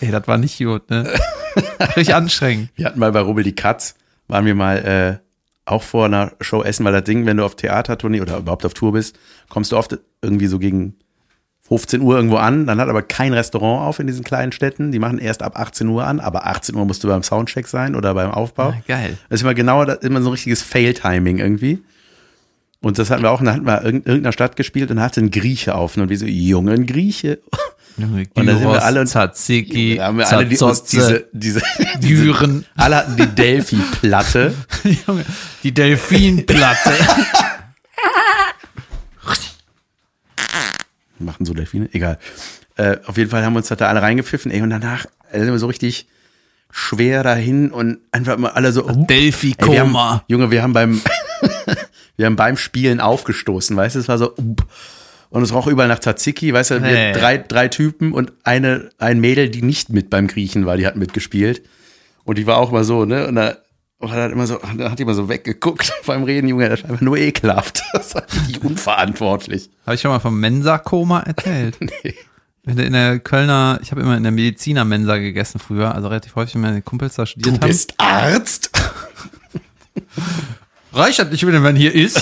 Ey, 0.00 0.10
das 0.10 0.26
war 0.26 0.36
nicht 0.36 0.58
gut, 0.58 0.90
ne? 0.90 1.14
Richtig 1.96 2.12
anstrengend. 2.12 2.70
Wir 2.74 2.86
hatten 2.86 2.98
mal 2.98 3.12
bei 3.12 3.20
Rubbel 3.20 3.44
die 3.44 3.54
Katz, 3.54 3.94
waren 4.26 4.44
wir 4.44 4.56
mal 4.56 5.20
äh, 5.22 5.25
auch 5.66 5.82
vor 5.82 6.06
einer 6.06 6.32
Show 6.40 6.62
essen, 6.62 6.84
weil 6.84 6.92
das 6.92 7.04
Ding, 7.04 7.26
wenn 7.26 7.36
du 7.36 7.44
auf 7.44 7.56
Theatertournee 7.56 8.20
oder 8.20 8.38
überhaupt 8.38 8.64
auf 8.64 8.74
Tour 8.74 8.92
bist, 8.92 9.18
kommst 9.48 9.72
du 9.72 9.76
oft 9.76 9.98
irgendwie 10.22 10.46
so 10.46 10.58
gegen 10.58 10.94
15 11.68 12.00
Uhr 12.00 12.16
irgendwo 12.16 12.36
an, 12.36 12.66
dann 12.66 12.80
hat 12.80 12.88
aber 12.88 13.02
kein 13.02 13.32
Restaurant 13.32 13.88
auf 13.88 13.98
in 13.98 14.06
diesen 14.06 14.22
kleinen 14.22 14.52
Städten. 14.52 14.92
Die 14.92 15.00
machen 15.00 15.18
erst 15.18 15.42
ab 15.42 15.58
18 15.58 15.88
Uhr 15.88 16.06
an, 16.06 16.20
aber 16.20 16.46
18 16.46 16.76
Uhr 16.76 16.84
musst 16.84 17.02
du 17.02 17.08
beim 17.08 17.24
Soundcheck 17.24 17.66
sein 17.66 17.96
oder 17.96 18.14
beim 18.14 18.30
Aufbau. 18.30 18.68
Ah, 18.68 18.82
geil. 18.86 19.18
Das 19.28 19.40
ist 19.40 19.42
immer 19.42 19.54
genau, 19.54 19.84
das 19.84 19.98
immer 19.98 20.22
so 20.22 20.28
ein 20.28 20.32
richtiges 20.32 20.62
Fail-Timing 20.62 21.38
irgendwie. 21.38 21.82
Und 22.80 23.00
das 23.00 23.10
hatten 23.10 23.24
wir 23.24 23.32
auch, 23.32 23.42
da 23.42 23.52
hatten 23.52 23.66
wir 23.66 23.82
in 23.82 23.96
irgendeiner 23.96 24.32
Stadt 24.32 24.54
gespielt 24.54 24.90
und 24.92 24.98
da 24.98 25.02
hatte 25.02 25.20
ein 25.20 25.32
Grieche 25.32 25.74
auf. 25.74 25.96
Und 25.96 26.08
wir 26.08 26.18
so, 26.18 26.26
Junge, 26.26 26.72
ein 26.72 26.86
Grieche. 26.86 27.40
Junge, 27.98 28.26
Und 28.34 28.46
da 28.46 28.52
sind 28.52 28.62
wir 28.62 28.68
Gyros, 28.72 28.82
alle- 28.82 29.04
Tzatziki, 29.06 29.96
Da 29.96 30.06
haben 30.06 30.18
wir 30.18 30.28
alle 30.28 30.44
die, 30.46 30.56
diese, 30.90 31.28
diese, 31.32 31.62
Düren. 32.00 32.66
alle 32.76 32.96
hatten 32.96 33.16
die 33.16 33.26
Delphi-Platte. 33.26 34.54
Die 35.62 35.72
Delfinplatte. 35.72 36.92
Machen 41.18 41.46
so 41.46 41.54
Delfine? 41.54 41.88
Egal. 41.92 42.18
Äh, 42.76 42.98
auf 43.06 43.16
jeden 43.16 43.30
Fall 43.30 43.42
haben 43.44 43.54
wir 43.54 43.58
uns 43.58 43.68
da 43.68 43.74
alle 43.88 44.02
reingepfiffen, 44.02 44.50
ey, 44.50 44.60
und 44.60 44.68
danach 44.70 45.06
sind 45.32 45.46
wir 45.50 45.58
so 45.58 45.66
richtig 45.66 46.06
schwer 46.70 47.22
dahin 47.22 47.70
und 47.70 47.98
einfach 48.12 48.34
immer 48.34 48.54
alle 48.54 48.70
so. 48.72 48.84
oh, 48.86 49.06
Delphi-Koma. 49.08 50.24
Junge, 50.28 50.50
wir 50.50 50.62
haben 50.62 50.74
beim, 50.74 51.00
wir 52.16 52.26
haben 52.26 52.36
beim 52.36 52.58
Spielen 52.58 53.00
aufgestoßen, 53.00 53.74
weißt 53.76 53.96
du, 53.96 54.00
es 54.00 54.08
war 54.08 54.18
so, 54.18 54.36
up. 54.36 54.66
Und 55.30 55.42
es 55.42 55.52
roch 55.52 55.66
überall 55.66 55.88
nach 55.88 55.98
Tzatziki, 56.00 56.52
weißt 56.52 56.70
du, 56.72 56.80
Hey. 56.82 57.12
drei, 57.12 57.38
drei 57.38 57.68
Typen 57.68 58.12
und 58.12 58.32
eine, 58.44 58.90
ein 58.98 59.20
Mädel, 59.20 59.48
die 59.48 59.62
nicht 59.62 59.90
mit 59.90 60.10
beim 60.10 60.26
Griechen 60.28 60.66
war, 60.66 60.76
die 60.76 60.86
hat 60.86 60.96
mitgespielt. 60.96 61.62
Und 62.24 62.38
die 62.38 62.46
war 62.46 62.56
auch 62.58 62.72
mal 62.72 62.84
so, 62.84 63.04
ne, 63.04 63.26
und 63.28 63.36
da, 63.36 63.56
und 63.98 64.10
hat 64.10 64.30
immer 64.32 64.46
so, 64.46 64.58
da 64.76 64.90
hat 64.90 64.98
die 64.98 65.02
immer 65.04 65.14
so 65.14 65.28
weggeguckt 65.28 65.92
beim 66.06 66.24
Reden, 66.24 66.48
Junge, 66.48 66.68
das 66.68 66.82
war 66.82 66.90
einfach 66.90 67.02
nur 67.02 67.16
ekelhaft. 67.16 67.82
Das 67.92 68.14
war 68.14 68.22
richtig 68.32 68.62
unverantwortlich. 68.62 69.70
Habe 69.86 69.94
ich 69.94 70.00
schon 70.00 70.10
mal 70.10 70.18
vom 70.20 70.38
Mensa-Koma 70.38 71.20
erzählt? 71.20 71.76
Wenn 72.64 72.76
du 72.76 72.82
in 72.82 72.92
der 72.94 73.20
Kölner, 73.20 73.78
ich 73.80 73.92
habe 73.92 74.00
immer 74.00 74.16
in 74.16 74.24
der 74.24 74.32
Mediziner-Mensa 74.32 75.18
gegessen 75.18 75.60
früher, 75.60 75.94
also 75.94 76.08
relativ 76.08 76.34
häufig, 76.34 76.56
wenn 76.56 76.62
meine 76.62 76.82
Kumpels 76.82 77.14
da 77.14 77.24
studiert 77.24 77.56
Du 77.56 77.60
haben. 77.60 77.68
bist 77.68 77.94
Arzt? 77.96 78.70
Reicht 80.92 81.20
das 81.20 81.30
nicht, 81.30 81.46
wenn 81.46 81.62
man 81.62 81.76
hier 81.76 81.94
isst? 81.94 82.20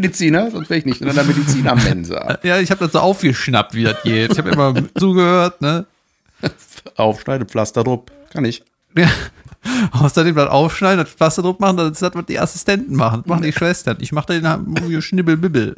Mediziner, 0.00 0.50
sonst 0.50 0.70
wäre 0.70 0.78
ich 0.78 0.84
nicht 0.84 1.00
in 1.00 1.08
einer 1.08 1.24
Medizinermensa. 1.24 2.38
ja, 2.44 2.60
ich 2.60 2.70
habe 2.70 2.84
das 2.84 2.92
so 2.92 3.00
aufgeschnappt, 3.00 3.74
wie 3.74 3.82
das 3.82 4.02
geht. 4.04 4.32
Ich 4.32 4.38
habe 4.38 4.50
immer 4.50 4.74
zugehört, 4.98 5.60
ne? 5.60 5.86
Aufschneide, 6.94 7.44
Pflaster 7.44 7.82
drauf. 7.82 8.04
Kann 8.30 8.44
ich. 8.44 8.62
Ja. 8.96 9.08
Außerdem 9.90 10.36
das 10.36 10.48
Aufschneiden, 10.48 11.04
das 11.04 11.12
Pflaster 11.12 11.42
drauf 11.42 11.58
machen, 11.58 11.78
das 11.78 11.90
ist 11.90 12.02
das, 12.02 12.14
was 12.14 12.26
die 12.26 12.38
Assistenten 12.38 12.94
machen. 12.94 13.22
Das 13.22 13.28
machen 13.28 13.42
die 13.42 13.52
Schwestern. 13.52 13.96
Ich 14.00 14.12
mache 14.12 14.40
den 14.40 15.02
Schnibbelbibbel. 15.02 15.74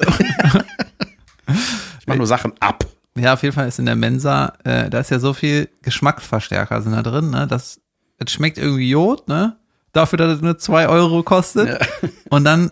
Ich 1.99 2.07
mache 2.07 2.17
nur 2.17 2.27
Sachen 2.27 2.53
ab. 2.59 2.85
Ja, 3.17 3.33
auf 3.33 3.43
jeden 3.43 3.55
Fall 3.55 3.67
ist 3.67 3.79
in 3.79 3.87
der 3.87 3.95
Mensa, 3.95 4.53
äh, 4.63 4.89
da 4.89 4.99
ist 4.99 5.09
ja 5.09 5.19
so 5.19 5.33
viel 5.33 5.67
Geschmacksverstärker 5.81 6.81
sind 6.81 6.93
da 6.93 7.01
drin, 7.01 7.31
ne? 7.31 7.45
Das, 7.47 7.81
es 8.17 8.31
schmeckt 8.31 8.57
irgendwie 8.57 8.89
Jod, 8.89 9.27
ne? 9.27 9.57
Dafür, 9.91 10.17
dass 10.17 10.35
es 10.35 10.41
nur 10.41 10.57
zwei 10.57 10.87
Euro 10.87 11.21
kostet. 11.21 11.85
Und 12.29 12.45
dann 12.45 12.71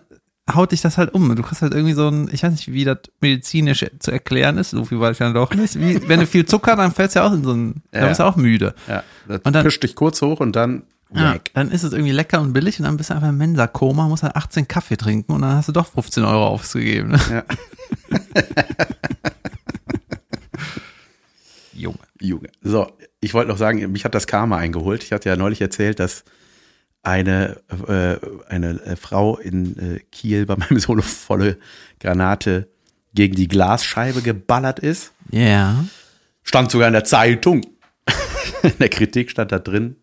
haut 0.54 0.72
dich 0.72 0.80
das 0.80 0.98
halt 0.98 1.14
um. 1.14 1.34
Du 1.36 1.42
kriegst 1.42 1.62
halt 1.62 1.74
irgendwie 1.74 1.94
so 1.94 2.08
ein, 2.08 2.28
ich 2.32 2.42
weiß 2.42 2.50
nicht, 2.52 2.72
wie 2.72 2.84
das 2.84 2.98
medizinisch 3.20 3.84
zu 3.98 4.10
erklären 4.10 4.58
ist, 4.58 4.70
so 4.70 4.84
viel 4.84 5.00
weiß 5.00 5.12
ich 5.12 5.18
dann 5.18 5.34
doch 5.34 5.54
nicht. 5.54 5.78
Wie, 5.78 6.08
wenn 6.08 6.20
du 6.20 6.26
viel 6.26 6.46
Zucker, 6.46 6.76
dann 6.76 6.92
fällst 6.92 7.16
du 7.16 7.20
ja 7.20 7.26
auch 7.26 7.32
in 7.32 7.44
so 7.44 7.52
ein, 7.52 7.82
Ja. 7.92 8.00
dann 8.00 8.08
bist 8.08 8.20
du 8.20 8.24
auch 8.24 8.36
müde. 8.36 8.74
Ja, 8.88 9.02
das 9.28 9.40
Und 9.44 9.52
dann- 9.54 9.64
pischt 9.64 9.82
dich 9.82 9.94
kurz 9.94 10.20
hoch 10.22 10.40
und 10.40 10.54
dann 10.56 10.82
Ja, 11.14 11.34
weg. 11.34 11.50
dann 11.54 11.70
ist 11.70 11.82
es 11.82 11.92
irgendwie 11.92 12.12
lecker 12.12 12.40
und 12.40 12.52
billig 12.52 12.78
und 12.78 12.84
dann 12.84 12.96
bist 12.96 13.10
du 13.10 13.14
einfach 13.14 13.28
im 13.28 13.36
Mensa-Koma, 13.38 14.08
musst 14.08 14.22
halt 14.22 14.36
18 14.36 14.68
Kaffee 14.68 14.96
trinken 14.96 15.32
und 15.32 15.42
dann 15.42 15.56
hast 15.56 15.68
du 15.68 15.72
doch 15.72 15.86
15 15.86 16.24
Euro 16.24 16.46
ausgegeben. 16.48 17.10
Ne? 17.10 17.20
Ja. 17.30 17.42
Junge. 21.74 21.98
Junge. 22.20 22.48
So, 22.62 22.86
ich 23.20 23.32
wollte 23.34 23.50
noch 23.50 23.56
sagen, 23.58 23.90
mich 23.92 24.04
hat 24.04 24.14
das 24.14 24.26
Karma 24.26 24.56
eingeholt. 24.58 25.02
Ich 25.02 25.12
hatte 25.12 25.28
ja 25.28 25.36
neulich 25.36 25.60
erzählt, 25.60 25.98
dass 26.00 26.24
eine, 27.02 27.60
äh, 27.88 28.16
eine 28.48 28.80
äh, 28.82 28.96
Frau 28.96 29.38
in 29.38 29.78
äh, 29.78 30.00
Kiel 30.10 30.46
bei 30.46 30.56
meinem 30.56 30.78
Solo 30.78 31.02
volle 31.02 31.58
Granate 31.98 32.68
gegen 33.14 33.34
die 33.34 33.48
Glasscheibe 33.48 34.22
geballert 34.22 34.78
ist. 34.78 35.12
Ja. 35.30 35.40
Yeah. 35.40 35.84
Stand 36.42 36.70
sogar 36.70 36.88
in 36.88 36.94
der 36.94 37.04
Zeitung. 37.04 37.66
in 38.62 38.78
der 38.78 38.88
Kritik 38.88 39.30
stand 39.30 39.52
da 39.52 39.58
drin, 39.58 39.96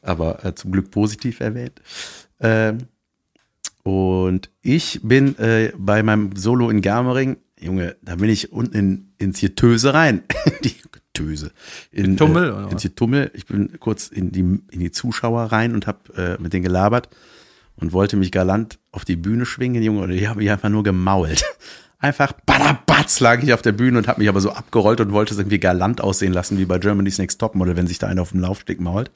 aber 0.00 0.44
äh, 0.44 0.54
zum 0.54 0.72
Glück 0.72 0.90
positiv 0.90 1.40
erwähnt. 1.40 1.80
Ähm, 2.40 2.78
und 3.82 4.50
ich 4.62 5.00
bin 5.02 5.36
äh, 5.38 5.72
bei 5.76 6.02
meinem 6.02 6.36
Solo 6.36 6.70
in 6.70 6.82
Germering, 6.82 7.36
Junge, 7.58 7.96
da 8.02 8.16
bin 8.16 8.30
ich 8.30 8.52
unten 8.52 8.76
in, 8.76 9.12
ins 9.18 9.40
Getöse 9.40 9.94
rein. 9.94 10.22
die 10.64 10.74
Töse. 11.12 11.52
In, 11.90 12.16
Tummel, 12.16 12.66
äh, 12.68 12.72
ins 12.72 12.82
Getummel. 12.82 13.30
Ich 13.34 13.46
bin 13.46 13.78
kurz 13.80 14.08
in 14.08 14.32
die, 14.32 14.40
in 14.40 14.80
die 14.80 14.90
Zuschauer 14.90 15.44
rein 15.44 15.74
und 15.74 15.86
habe 15.86 15.98
äh, 16.16 16.42
mit 16.42 16.52
denen 16.52 16.64
gelabert 16.64 17.08
und 17.76 17.92
wollte 17.92 18.16
mich 18.16 18.32
galant 18.32 18.78
auf 18.90 19.04
die 19.04 19.16
Bühne 19.16 19.46
schwingen, 19.46 19.82
Junge, 19.82 20.02
und 20.02 20.10
die 20.10 20.28
haben 20.28 20.38
mich 20.38 20.50
einfach 20.50 20.68
nur 20.68 20.82
gemault. 20.82 21.44
Einfach 21.98 22.32
badabatz 22.32 23.20
lag 23.20 23.44
ich 23.44 23.54
auf 23.54 23.62
der 23.62 23.70
Bühne 23.70 23.96
und 23.96 24.08
habe 24.08 24.20
mich 24.20 24.28
aber 24.28 24.40
so 24.40 24.50
abgerollt 24.50 25.00
und 25.00 25.12
wollte 25.12 25.34
es 25.34 25.38
irgendwie 25.38 25.60
galant 25.60 26.00
aussehen 26.00 26.32
lassen, 26.32 26.58
wie 26.58 26.64
bei 26.64 26.78
Germany's 26.78 27.18
Next 27.18 27.38
Topmodel, 27.38 27.76
wenn 27.76 27.86
sich 27.86 28.00
da 28.00 28.08
einer 28.08 28.22
auf 28.22 28.32
dem 28.32 28.40
Laufsteg 28.40 28.80
mault. 28.80 29.12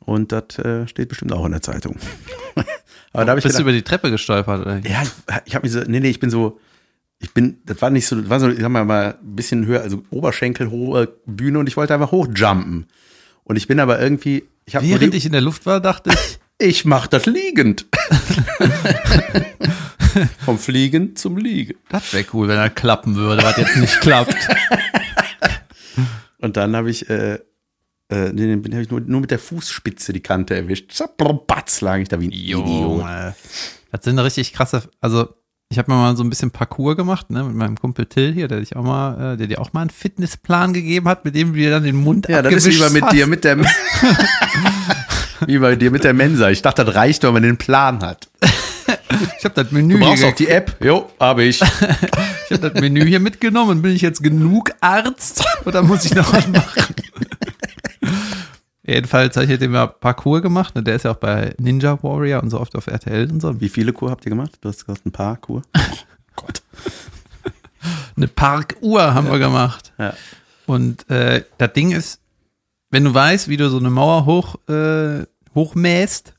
Und 0.00 0.32
das 0.32 0.58
äh, 0.58 0.88
steht 0.88 1.10
bestimmt 1.10 1.34
auch 1.34 1.44
in 1.44 1.52
der 1.52 1.60
Zeitung. 1.60 1.96
aber 3.12 3.26
da 3.26 3.32
habe 3.32 3.40
ich 3.40 3.42
Bist 3.42 3.58
du 3.58 3.58
gedacht, 3.58 3.60
über 3.60 3.72
die 3.72 3.82
Treppe 3.82 4.10
gestolpert? 4.10 4.62
Oder? 4.62 4.78
ja, 4.88 5.02
ich, 5.02 5.10
ich 5.44 5.54
habe 5.54 5.66
mich 5.66 5.72
so, 5.72 5.80
nee, 5.80 6.00
nee, 6.00 6.08
ich 6.08 6.18
bin 6.18 6.30
so 6.30 6.58
ich 7.18 7.32
bin, 7.32 7.60
das 7.64 7.80
war 7.80 7.90
nicht 7.90 8.06
so, 8.06 8.20
das 8.20 8.28
war 8.28 8.40
so, 8.40 8.48
ich 8.50 8.60
sag 8.60 8.68
mal, 8.68 8.84
mal 8.84 9.18
ein 9.20 9.36
bisschen 9.36 9.66
höher, 9.66 9.80
also 9.82 10.02
Oberschenkel, 10.10 10.70
hohe 10.70 11.16
Bühne 11.24 11.58
und 11.58 11.66
ich 11.66 11.76
wollte 11.76 11.94
einfach 11.94 12.12
hochjumpen. 12.12 12.86
Und 13.44 13.56
ich 13.56 13.66
bin 13.66 13.80
aber 13.80 14.00
irgendwie, 14.00 14.44
ich 14.64 14.76
habe 14.76 14.86
Während 14.86 15.14
ich 15.14 15.24
in 15.24 15.32
der 15.32 15.40
Luft 15.40 15.66
war, 15.66 15.80
dachte 15.80 16.10
ich, 16.10 16.38
ich 16.58 16.84
mach 16.84 17.06
das 17.06 17.26
liegend. 17.26 17.86
Vom 20.44 20.58
Fliegen 20.58 21.14
zum 21.14 21.36
Liegen. 21.36 21.74
das 21.90 22.12
wäre 22.12 22.24
cool, 22.32 22.48
wenn 22.48 22.56
er 22.56 22.70
klappen 22.70 23.16
würde, 23.16 23.42
was 23.42 23.56
jetzt 23.56 23.76
nicht 23.76 24.00
klappt. 24.00 24.34
Und 26.38 26.56
dann 26.56 26.74
habe 26.76 26.90
ich, 26.90 27.08
äh, 27.10 27.34
äh, 28.08 28.32
nee, 28.32 28.56
den 28.56 28.74
hab 28.74 28.80
ich 28.80 28.90
nur, 28.90 29.00
nur 29.00 29.20
mit 29.20 29.30
der 29.30 29.38
Fußspitze 29.38 30.12
die 30.12 30.22
Kante 30.22 30.54
erwischt. 30.54 30.92
Batz 31.46 31.80
lag 31.80 31.98
ich 31.98 32.08
da 32.08 32.20
wie 32.20 32.28
ein 32.28 32.32
Idiot. 32.32 32.66
Junge. 32.66 33.34
Das 33.90 34.04
sind 34.04 34.18
richtig 34.18 34.52
krasse, 34.52 34.88
also 35.00 35.34
ich 35.68 35.78
habe 35.78 35.90
mir 35.90 35.98
mal 35.98 36.16
so 36.16 36.22
ein 36.22 36.30
bisschen 36.30 36.50
Parcours 36.52 36.96
gemacht, 36.96 37.30
ne, 37.30 37.42
mit 37.42 37.54
meinem 37.56 37.76
Kumpel 37.76 38.06
Till 38.06 38.32
hier, 38.32 38.46
der 38.46 38.60
dich 38.60 38.76
auch 38.76 38.84
mal, 38.84 39.34
äh, 39.34 39.36
der 39.36 39.48
dir 39.48 39.60
auch 39.60 39.72
mal 39.72 39.80
einen 39.80 39.90
Fitnessplan 39.90 40.72
gegeben 40.72 41.08
hat, 41.08 41.24
mit 41.24 41.34
dem 41.34 41.52
du 41.52 41.58
dir 41.58 41.70
dann 41.70 41.82
den 41.82 41.96
Mund 41.96 42.28
Ja, 42.28 42.42
das 42.42 42.52
ist 42.54 42.66
wie 42.66 42.78
bei 42.78 42.86
abgewischt 42.86 43.04
mit 43.04 43.12
dir 43.12 43.22
hast. 43.22 43.30
mit 43.30 43.44
der 43.44 43.58
wie 45.46 45.58
bei 45.58 45.76
dir 45.76 45.90
mit 45.90 46.04
der 46.04 46.14
Mensa. 46.14 46.50
Ich 46.50 46.62
dachte, 46.62 46.84
das 46.84 46.94
reicht, 46.94 47.24
wenn 47.24 47.32
man 47.32 47.42
den 47.42 47.56
Plan 47.56 48.00
hat. 48.00 48.28
Ich 49.38 49.44
habe 49.44 49.54
das 49.54 49.72
Menü 49.72 49.94
Du 49.94 50.00
brauchst 50.00 50.24
auch 50.24 50.34
die 50.34 50.48
App. 50.48 50.76
Jo, 50.82 51.10
habe 51.18 51.44
ich. 51.44 51.60
Ich 51.60 52.52
habe 52.52 52.70
das 52.70 52.80
Menü 52.80 53.04
hier 53.04 53.20
mitgenommen. 53.20 53.82
Bin 53.82 53.92
ich 53.92 54.02
jetzt 54.02 54.22
genug 54.22 54.70
Arzt 54.80 55.44
oder 55.64 55.82
muss 55.82 56.04
ich 56.04 56.14
noch 56.14 56.32
was 56.32 56.46
machen? 56.46 56.94
Jedenfalls 58.86 59.36
habe 59.36 59.46
ich 59.52 59.58
dem 59.58 59.74
ja 59.74 59.86
Parcours 59.86 60.42
gemacht. 60.42 60.74
Ne? 60.76 60.82
Der 60.82 60.94
ist 60.96 61.02
ja 61.04 61.10
auch 61.10 61.16
bei 61.16 61.54
Ninja 61.58 62.02
Warrior 62.02 62.42
und 62.42 62.50
so 62.50 62.60
oft 62.60 62.76
auf 62.76 62.86
RTL 62.86 63.30
und 63.30 63.40
so. 63.40 63.60
Wie 63.60 63.68
viele 63.68 63.92
Kur 63.92 64.10
habt 64.10 64.24
ihr 64.24 64.30
gemacht? 64.30 64.52
Du 64.60 64.68
hast 64.68 64.86
gesagt, 64.86 65.04
ein 65.06 65.12
paar 65.12 65.36
Kur. 65.36 65.62
Gott. 66.36 66.62
Eine 68.16 68.28
Parkuhr 68.28 69.12
haben 69.14 69.28
wir 69.30 69.38
gemacht. 69.38 69.92
Ja. 69.98 70.14
Und 70.66 71.08
äh, 71.10 71.44
das 71.58 71.72
Ding 71.72 71.90
ist, 71.92 72.20
wenn 72.90 73.04
du 73.04 73.12
weißt, 73.12 73.48
wie 73.48 73.56
du 73.56 73.68
so 73.68 73.78
eine 73.78 73.90
Mauer 73.90 74.24
hoch, 74.24 74.56
äh, 74.68 75.24
hochmähst 75.54 76.34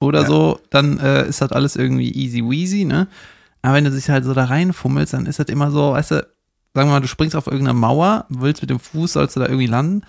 oder 0.00 0.22
Ja. 0.22 0.26
so, 0.26 0.60
dann 0.70 0.98
äh, 0.98 1.26
ist 1.28 1.40
das 1.40 1.52
alles 1.52 1.76
irgendwie 1.76 2.10
easy 2.12 2.42
weasy, 2.42 2.84
ne? 2.84 3.06
Aber 3.62 3.74
wenn 3.74 3.84
du 3.84 3.90
dich 3.90 4.08
halt 4.10 4.24
so 4.24 4.34
da 4.34 4.44
reinfummelst, 4.44 5.12
dann 5.14 5.26
ist 5.26 5.38
das 5.38 5.46
immer 5.46 5.70
so, 5.70 5.92
weißt 5.92 6.10
du, 6.12 6.14
sagen 6.74 6.88
wir 6.88 6.92
mal, 6.94 7.00
du 7.00 7.08
springst 7.08 7.34
auf 7.34 7.46
irgendeine 7.46 7.78
Mauer, 7.78 8.26
willst 8.28 8.62
mit 8.62 8.70
dem 8.70 8.78
Fuß, 8.78 9.14
sollst 9.14 9.34
du 9.36 9.40
da 9.40 9.46
irgendwie 9.46 9.66
landen, 9.66 10.02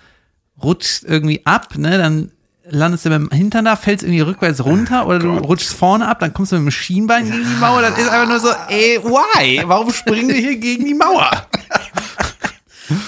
rutschst 0.62 1.04
irgendwie 1.04 1.44
ab, 1.44 1.76
ne? 1.76 1.98
Dann 1.98 2.32
landest 2.70 3.04
du 3.04 3.10
mit 3.10 3.30
dem 3.30 3.36
Hintern 3.36 3.64
da, 3.64 3.76
fällst 3.76 4.04
irgendwie 4.04 4.20
rückwärts 4.20 4.64
runter 4.64 5.06
oder 5.06 5.18
du 5.18 5.36
rutschst 5.38 5.72
vorne 5.72 6.06
ab, 6.06 6.20
dann 6.20 6.32
kommst 6.34 6.52
du 6.52 6.56
mit 6.56 6.66
dem 6.66 6.70
Schienbein 6.70 7.24
gegen 7.24 7.44
die 7.44 7.60
Mauer, 7.60 7.80
das 7.82 7.98
ist 7.98 8.08
einfach 8.08 8.28
nur 8.28 8.40
so, 8.40 8.48
ey, 8.68 9.00
why? 9.02 9.62
Warum 9.66 9.92
springen 9.92 10.28
wir 10.28 10.36
hier 10.36 10.56
gegen 10.56 10.84
die 10.84 10.94
Mauer? 10.94 11.46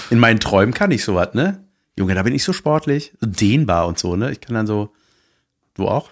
In 0.09 0.19
meinen 0.19 0.39
Träumen 0.39 0.73
kann 0.73 0.91
ich 0.91 1.03
sowas, 1.03 1.33
ne? 1.33 1.63
Junge, 1.97 2.15
da 2.15 2.23
bin 2.23 2.33
ich 2.33 2.43
so 2.43 2.53
sportlich. 2.53 3.13
So 3.19 3.27
dehnbar 3.27 3.87
und 3.87 3.99
so, 3.99 4.15
ne? 4.15 4.31
Ich 4.31 4.41
kann 4.41 4.55
dann 4.55 4.67
so. 4.67 4.93
Du 5.75 5.87
auch? 5.87 6.11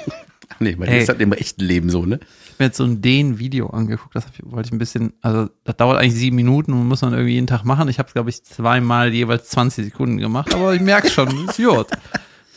nee, 0.60 0.74
bei 0.74 0.86
dir 0.86 0.98
ist 0.98 1.08
das 1.08 1.18
im 1.18 1.32
echten 1.32 1.62
Leben 1.62 1.90
so, 1.90 2.06
ne? 2.06 2.20
Habe 2.54 2.62
mir 2.62 2.66
jetzt 2.66 2.76
so 2.76 2.84
ein 2.84 3.02
Den-Video 3.02 3.68
angeguckt, 3.70 4.14
das 4.14 4.26
wollte 4.44 4.68
ich 4.68 4.72
ein 4.72 4.78
bisschen, 4.78 5.12
also 5.22 5.48
das 5.64 5.76
dauert 5.76 5.98
eigentlich 5.98 6.14
sieben 6.14 6.36
Minuten 6.36 6.72
und 6.72 6.86
muss 6.86 7.02
man 7.02 7.12
irgendwie 7.12 7.34
jeden 7.34 7.46
Tag 7.48 7.64
machen. 7.64 7.88
Ich 7.88 7.98
habe 7.98 8.06
es, 8.06 8.12
glaube 8.12 8.30
ich, 8.30 8.44
zweimal 8.44 9.12
jeweils 9.12 9.48
20 9.48 9.86
Sekunden 9.86 10.18
gemacht, 10.18 10.54
aber 10.54 10.72
ich 10.74 10.80
merke 10.80 11.10
schon, 11.10 11.48
ist 11.48 11.56
gut. 11.56 11.86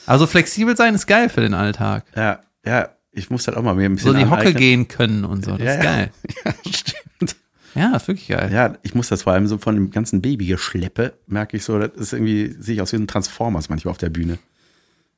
Also 0.06 0.28
flexibel 0.28 0.78
sein 0.78 0.94
ist 0.94 1.08
geil 1.08 1.30
für 1.30 1.42
den 1.42 1.54
Alltag. 1.56 2.06
Ja, 2.16 2.40
ja, 2.66 2.90
ich 3.12 3.30
muss 3.32 3.46
das 3.46 3.56
auch 3.56 3.64
mal 3.64 3.74
mir 3.74 3.86
ein 3.86 3.96
bisschen 3.96 4.14
So 4.14 4.18
die 4.18 4.30
Hocke 4.30 4.54
gehen 4.54 4.88
können 4.88 5.26
und 5.26 5.44
so, 5.44 5.58
das 5.58 5.62
Ja, 5.62 5.72
ist 5.74 5.78
ja. 5.78 5.84
geil. 5.84 6.12
Ja, 6.46 6.54
stimmt. 6.72 7.36
Ja, 7.76 7.96
ist 7.96 8.08
wirklich 8.08 8.28
geil. 8.28 8.52
Ja, 8.54 8.76
ich 8.84 8.94
muss 8.96 9.08
das 9.10 9.24
vor 9.24 9.34
allem 9.34 9.48
so 9.48 9.58
von 9.58 9.76
dem 9.76 9.90
ganzen 9.92 10.22
Babygeschleppe, 10.22 11.14
merke 11.28 11.58
ich 11.58 11.64
so, 11.64 11.78
das 11.80 11.92
ist 11.96 12.14
irgendwie, 12.14 12.56
sehe 12.60 12.76
ich 12.76 12.82
aus 12.82 12.92
wie 12.94 12.98
ein 12.98 13.08
Transformers 13.08 13.70
manchmal 13.70 13.92
auf 13.92 13.98
der 13.98 14.10
Bühne. 14.10 14.38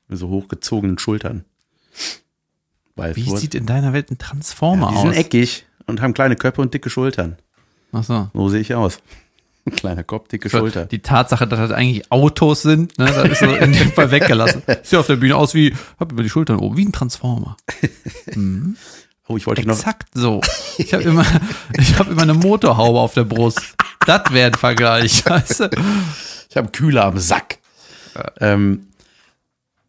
Mit 0.08 0.18
so 0.20 0.30
hochgezogenen 0.30 0.98
Schultern. 0.98 1.44
Weil 3.00 3.16
Wie 3.16 3.36
sieht 3.38 3.56
in 3.56 3.66
deiner 3.66 3.94
Welt 3.94 4.12
ein 4.12 4.18
Transformer 4.18 4.90
die 4.92 4.98
sind 4.98 5.10
aus? 5.12 5.16
eckig 5.16 5.66
und 5.88 6.02
haben 6.02 6.14
kleine 6.14 6.36
Köpfe 6.36 6.62
und 6.62 6.74
dicke 6.74 6.90
Schultern. 6.90 7.38
Ach 7.92 8.04
so. 8.04 8.30
So 8.34 8.50
sehe 8.50 8.62
ich 8.62 8.76
aus. 8.76 9.00
Ein 9.66 9.72
kleiner 9.76 10.04
Kopf, 10.04 10.28
dicke 10.28 10.50
Schulter. 10.50 10.86
Die 10.86 11.00
Tatsache, 11.00 11.48
dass 11.48 11.60
das 11.60 11.72
eigentlich 11.72 12.12
Autos 12.12 12.62
sind, 12.62 12.98
ne, 12.98 13.06
das 13.06 13.30
ist 13.30 13.40
so 13.40 13.46
in 13.56 13.74
dem 13.74 13.92
Fall 13.92 14.12
weggelassen. 14.12 14.64
Sieht 14.84 15.00
auf 15.00 15.08
der 15.08 15.16
Bühne 15.16 15.36
aus 15.36 15.54
wie, 15.54 15.74
hab 16.00 16.12
über 16.12 16.24
die 16.24 16.30
Schultern 16.30 16.58
oben, 16.60 16.78
wie 16.78 16.86
ein 16.86 16.92
Transformer. 16.92 17.58
Oh, 19.32 19.38
ich 19.38 19.46
wollte 19.46 19.62
noch, 19.62 19.76
Exakt 19.76 20.08
so. 20.16 20.42
Ich 20.80 20.92
habe 20.92 21.04
immer, 21.04 21.24
ich 21.78 22.00
habe 22.00 22.10
immer 22.14 22.24
eine 22.24 22.34
Motorhaube 22.34 23.00
auf 23.00 23.14
der 23.14 23.26
Brust. 23.26 23.76
Das 24.08 24.34
wäre 24.34 24.48
ein 24.48 24.56
Vergleich, 24.56 25.24
weißt 25.24 25.60
du? 25.60 25.70
ich 26.50 26.58
habe 26.58 26.72
Kühler 26.72 27.06
am 27.06 27.20
Sack. 27.20 27.60
Ähm, 28.40 28.88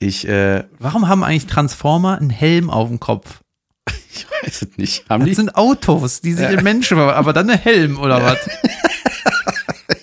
ich, 0.01 0.27
äh, 0.27 0.65
Warum 0.81 1.07
haben 1.09 1.23
eigentlich 1.23 1.47
Transformer 1.47 2.19
einen 2.19 2.31
Helm 2.31 2.69
auf 2.71 2.89
dem 2.89 2.99
Kopf? 2.99 3.41
ich 4.13 4.27
weiß 4.43 4.63
es 4.63 4.77
nicht. 4.77 5.09
Haben 5.09 5.21
Das 5.21 5.29
die? 5.29 5.35
sind 5.37 5.55
Autos, 5.55 6.21
die 6.21 6.33
sich 6.33 6.49
in 6.51 6.65
Menschen 6.65 6.97
verwandeln, 6.97 7.19
aber 7.19 7.33
dann 7.33 7.49
eine 7.49 7.59
Helm 7.59 7.99
oder 7.99 8.21
was? 8.23 8.39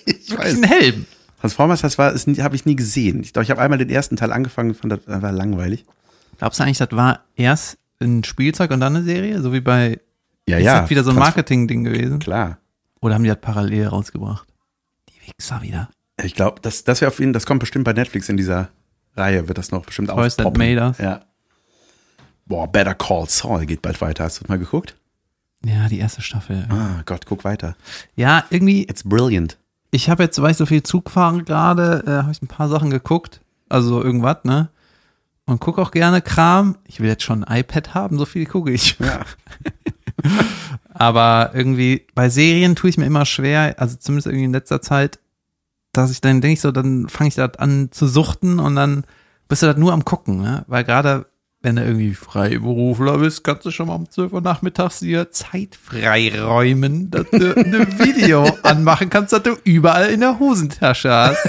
Ich 0.06 0.30
Wirklich 0.30 0.56
ein 0.56 0.62
Helm. 0.64 1.06
Transformers, 1.40 1.80
das 1.80 1.96
war, 1.98 2.12
habe 2.14 2.56
ich 2.56 2.66
nie 2.66 2.76
gesehen. 2.76 3.22
Ich 3.22 3.32
glaube, 3.32 3.44
ich 3.44 3.50
habe 3.50 3.60
einmal 3.60 3.78
den 3.78 3.88
ersten 3.90 4.16
Teil 4.16 4.32
angefangen, 4.32 4.74
fand 4.74 4.92
das 4.92 5.00
war 5.06 5.32
langweilig. 5.32 5.84
Glaubst 6.38 6.58
du 6.60 6.64
eigentlich, 6.64 6.78
das 6.78 6.92
war 6.92 7.20
erst 7.36 7.78
ein 8.00 8.24
Spielzeug 8.24 8.70
und 8.70 8.80
dann 8.80 8.94
eine 8.96 9.04
Serie? 9.04 9.40
So 9.40 9.52
wie 9.52 9.60
bei, 9.60 10.00
Ja, 10.48 10.58
ist 10.58 10.64
ja. 10.64 10.80
das 10.82 10.90
wieder 10.90 11.04
so 11.04 11.10
ein 11.10 11.16
Marketing-Ding 11.16 11.84
gewesen? 11.84 12.18
Klar. 12.18 12.58
Oder 13.00 13.14
haben 13.14 13.22
die 13.22 13.28
das 13.30 13.40
parallel 13.40 13.86
rausgebracht? 13.88 14.46
Die 15.08 15.32
Wichser 15.32 15.62
wieder. 15.62 15.88
Ich 16.22 16.34
glaube, 16.34 16.60
das, 16.60 16.84
das 16.84 17.00
wäre 17.00 17.10
auf 17.10 17.18
jeden 17.20 17.32
das 17.32 17.46
kommt 17.46 17.60
bestimmt 17.60 17.84
bei 17.84 17.92
Netflix 17.92 18.28
in 18.28 18.36
dieser 18.36 18.68
Reihe, 19.18 19.48
wird 19.48 19.58
das 19.58 19.70
noch 19.72 19.84
bestimmt 19.84 20.08
Toys 20.10 20.36
that 20.36 20.56
made 20.56 20.80
us. 20.80 20.98
Ja. 20.98 21.22
Boah, 22.46 22.66
Better 22.66 22.94
Call 22.94 23.28
Saul 23.28 23.66
geht 23.66 23.82
bald 23.82 24.00
weiter. 24.00 24.24
Hast 24.24 24.40
du 24.40 24.44
mal 24.48 24.58
geguckt? 24.58 24.96
Ja, 25.64 25.88
die 25.88 25.98
erste 25.98 26.22
Staffel. 26.22 26.66
Ah, 26.70 27.02
Gott, 27.04 27.26
guck 27.26 27.44
weiter. 27.44 27.76
Ja, 28.14 28.44
irgendwie, 28.50 28.84
It's 28.84 29.02
brilliant. 29.04 29.58
ich 29.90 30.08
habe 30.08 30.22
jetzt, 30.22 30.40
weil 30.40 30.52
ich 30.52 30.56
so 30.56 30.66
viel 30.66 30.82
Zug 30.82 31.10
fahre 31.10 31.42
gerade, 31.42 32.04
äh, 32.06 32.10
habe 32.22 32.32
ich 32.32 32.40
ein 32.40 32.46
paar 32.48 32.68
Sachen 32.68 32.90
geguckt. 32.90 33.40
Also 33.68 33.88
so 33.88 34.02
irgendwas, 34.02 34.38
ne? 34.44 34.70
Und 35.46 35.60
guck 35.60 35.78
auch 35.78 35.90
gerne 35.90 36.22
Kram. 36.22 36.76
Ich 36.86 37.00
will 37.00 37.08
jetzt 37.08 37.22
schon 37.22 37.42
ein 37.44 37.60
iPad 37.60 37.94
haben, 37.94 38.18
so 38.18 38.24
viel 38.24 38.46
gucke 38.46 38.70
ich. 38.70 38.96
Ja. 38.98 39.22
Aber 40.94 41.50
irgendwie 41.54 42.06
bei 42.14 42.28
Serien 42.28 42.74
tue 42.76 42.90
ich 42.90 42.98
mir 42.98 43.06
immer 43.06 43.24
schwer, 43.24 43.74
also 43.78 43.96
zumindest 43.96 44.26
irgendwie 44.26 44.44
in 44.44 44.52
letzter 44.52 44.82
Zeit, 44.82 45.18
dass 45.92 46.10
ich 46.10 46.20
dann 46.20 46.40
denke 46.40 46.54
ich 46.54 46.60
so, 46.60 46.70
dann 46.70 47.08
fange 47.08 47.28
ich 47.28 47.34
das 47.34 47.56
an 47.56 47.88
zu 47.90 48.06
suchten 48.06 48.58
und 48.58 48.76
dann 48.76 49.04
bist 49.48 49.62
du 49.62 49.66
das 49.66 49.76
nur 49.76 49.92
am 49.92 50.04
gucken, 50.04 50.40
ne? 50.40 50.64
Weil 50.68 50.84
gerade 50.84 51.26
wenn 51.60 51.76
du 51.76 51.82
irgendwie 51.82 52.14
Freiberufler 52.14 53.18
bist, 53.18 53.42
kannst 53.42 53.66
du 53.66 53.70
schon 53.72 53.88
mal 53.88 53.96
um 53.96 54.08
12 54.08 54.32
Uhr 54.32 54.40
nachmittags 54.40 55.00
dir 55.00 55.32
Zeit 55.32 55.74
freiräumen, 55.74 57.10
dass 57.10 57.28
du 57.30 57.52
ein 57.56 57.98
Video 57.98 58.44
anmachen 58.62 59.10
kannst, 59.10 59.32
dass 59.32 59.42
du 59.42 59.56
überall 59.64 60.10
in 60.10 60.20
der 60.20 60.38
Hosentasche 60.38 61.10
hast. 61.10 61.48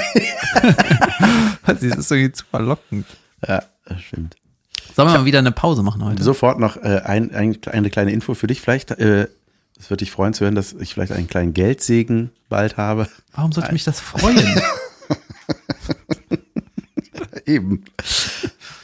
das 1.65 1.84
ist 1.84 2.12
irgendwie 2.12 2.32
zu 2.32 2.45
verlockend. 2.45 3.06
ja, 3.47 3.62
das 3.86 4.02
stimmt. 4.02 4.36
Sollen 4.95 5.10
wir 5.10 5.19
mal 5.19 5.25
wieder 5.25 5.39
eine 5.39 5.52
Pause 5.52 5.84
machen 5.84 6.04
heute? 6.04 6.23
Sofort 6.23 6.60
noch 6.60 6.75
äh, 6.78 7.02
ein, 7.06 7.34
ein, 7.34 7.58
eine 7.71 7.89
kleine 7.89 8.12
Info 8.12 8.34
für 8.34 8.47
dich 8.47 8.62
vielleicht. 8.62 8.91
Äh, 8.91 9.28
es 9.80 9.89
wird 9.89 10.02
dich 10.02 10.12
freuen 10.12 10.34
zu 10.34 10.44
hören, 10.44 10.56
dass 10.56 10.74
ich 10.74 10.94
vielleicht 10.94 11.13
einen 11.13 11.28
kleinen 11.28 11.54
Geldsegen 11.54 12.32
bald 12.50 12.78
habe. 12.78 13.08
Warum 13.32 13.54
sollte 13.54 13.72
mich 13.72 13.86
das 13.86 14.00
freuen? 14.00 14.38
Eben. 17.46 17.86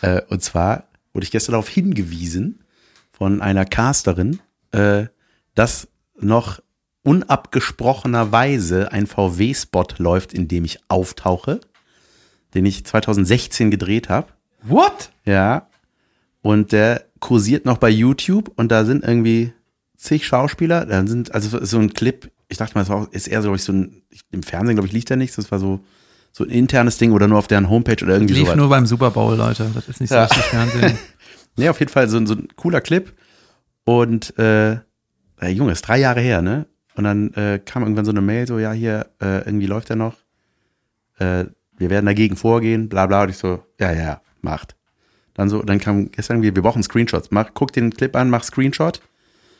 äh, 0.02 0.22
und 0.30 0.42
zwar 0.42 0.86
wurde 1.14 1.26
ich 1.26 1.32
gestern 1.32 1.52
darauf 1.52 1.68
hingewiesen 1.68 2.64
von 3.12 3.42
einer 3.42 3.66
Casterin, 3.66 4.40
äh, 4.72 5.08
dass 5.54 5.90
noch 6.20 6.62
unabgesprochenerweise 7.04 8.92
ein 8.92 9.06
VW-Spot 9.06 9.88
läuft, 9.98 10.34
in 10.34 10.48
dem 10.48 10.66
ich 10.66 10.80
auftauche, 10.88 11.60
den 12.54 12.66
ich 12.66 12.86
2016 12.86 13.70
gedreht 13.70 14.10
habe. 14.10 14.28
What? 14.64 15.12
Ja. 15.26 15.68
Und 16.42 16.72
der 16.72 17.06
kursiert 17.20 17.66
noch 17.66 17.78
bei 17.78 17.90
YouTube 17.90 18.52
und 18.56 18.72
da 18.72 18.86
sind 18.86 19.04
irgendwie 19.04 19.54
zig 19.98 20.26
Schauspieler. 20.26 20.86
Da 20.86 21.06
sind, 21.08 21.34
also 21.34 21.64
so 21.64 21.80
ein 21.80 21.94
Clip, 21.94 22.32
ich 22.48 22.58
dachte 22.58 22.76
mal, 22.78 22.88
war- 22.88 23.08
ist 23.12 23.28
eher 23.28 23.42
so, 23.42 23.48
glaube 23.50 23.58
ich, 23.58 23.64
so 23.64 23.74
ein, 23.74 24.02
im 24.32 24.44
Fernsehen, 24.44 24.76
glaube 24.76 24.88
ich, 24.88 24.94
liegt 24.94 25.10
da 25.10 25.16
nichts. 25.16 25.36
Das 25.36 25.52
war 25.52 25.60
so, 25.60 25.80
so 26.32 26.44
ein 26.44 26.50
internes 26.50 26.98
Ding 26.98 27.12
oder 27.14 27.28
nur 27.28 27.38
auf 27.40 27.48
deren 27.48 27.70
Homepage 27.70 28.04
oder 28.04 28.16
irgendwie 28.16 28.34
Lief 28.34 28.44
sowas. 28.46 28.58
nur 28.58 28.70
beim 28.70 28.86
Super 28.86 29.12
Bowl, 29.12 29.36
Leute. 29.36 29.70
Das 29.74 29.88
ist 29.88 30.00
nicht 30.02 30.10
so 30.10 30.16
Ja. 30.16 30.24
richtig 30.26 30.44
Fernsehen. 30.46 30.98
Nee, 31.58 31.70
auf 31.70 31.80
jeden 31.80 31.92
Fall 31.92 32.10
so, 32.10 32.18
ein- 32.18 32.28
so 32.28 32.34
ein 32.36 32.50
cooler 32.58 32.82
Clip. 32.82 33.14
Und 33.86 34.38
äh, 34.38 34.74
äh, 34.74 35.50
Junge, 35.50 35.72
ist 35.72 35.84
drei 35.88 35.98
Jahre 36.00 36.20
her, 36.20 36.42
ne? 36.42 36.66
Und 36.96 37.06
dann 37.06 37.34
äh, 37.34 37.60
kam 37.64 37.84
irgendwann 37.84 38.04
so 38.06 38.12
eine 38.12 38.20
Mail, 38.22 38.46
so, 38.46 38.60
ja, 38.60 38.74
hier, 38.74 39.06
äh, 39.22 39.46
irgendwie 39.46 39.66
läuft 39.68 39.90
er 39.90 39.96
noch. 39.96 40.16
Äh, 41.18 41.46
wir 41.78 41.90
werden 41.90 42.06
dagegen 42.06 42.36
vorgehen, 42.36 42.90
bla 42.90 43.06
bla. 43.06 43.24
Und 43.24 43.30
ich 43.30 43.38
so, 43.38 43.64
ja, 43.80 43.92
ja, 43.94 44.22
macht. 44.42 44.76
Dann 45.34 45.50
so, 45.50 45.62
dann 45.62 45.80
kam 45.80 46.12
gestern 46.12 46.38
irgendwie, 46.38 46.56
wir 46.56 46.62
brauchen 46.62 46.84
Screenshots. 46.84 47.32
Mach, 47.32 47.52
guck 47.54 47.72
den 47.74 47.92
Clip 47.92 48.16
an, 48.16 48.30
mach 48.30 48.44
Screenshot. 48.44 49.02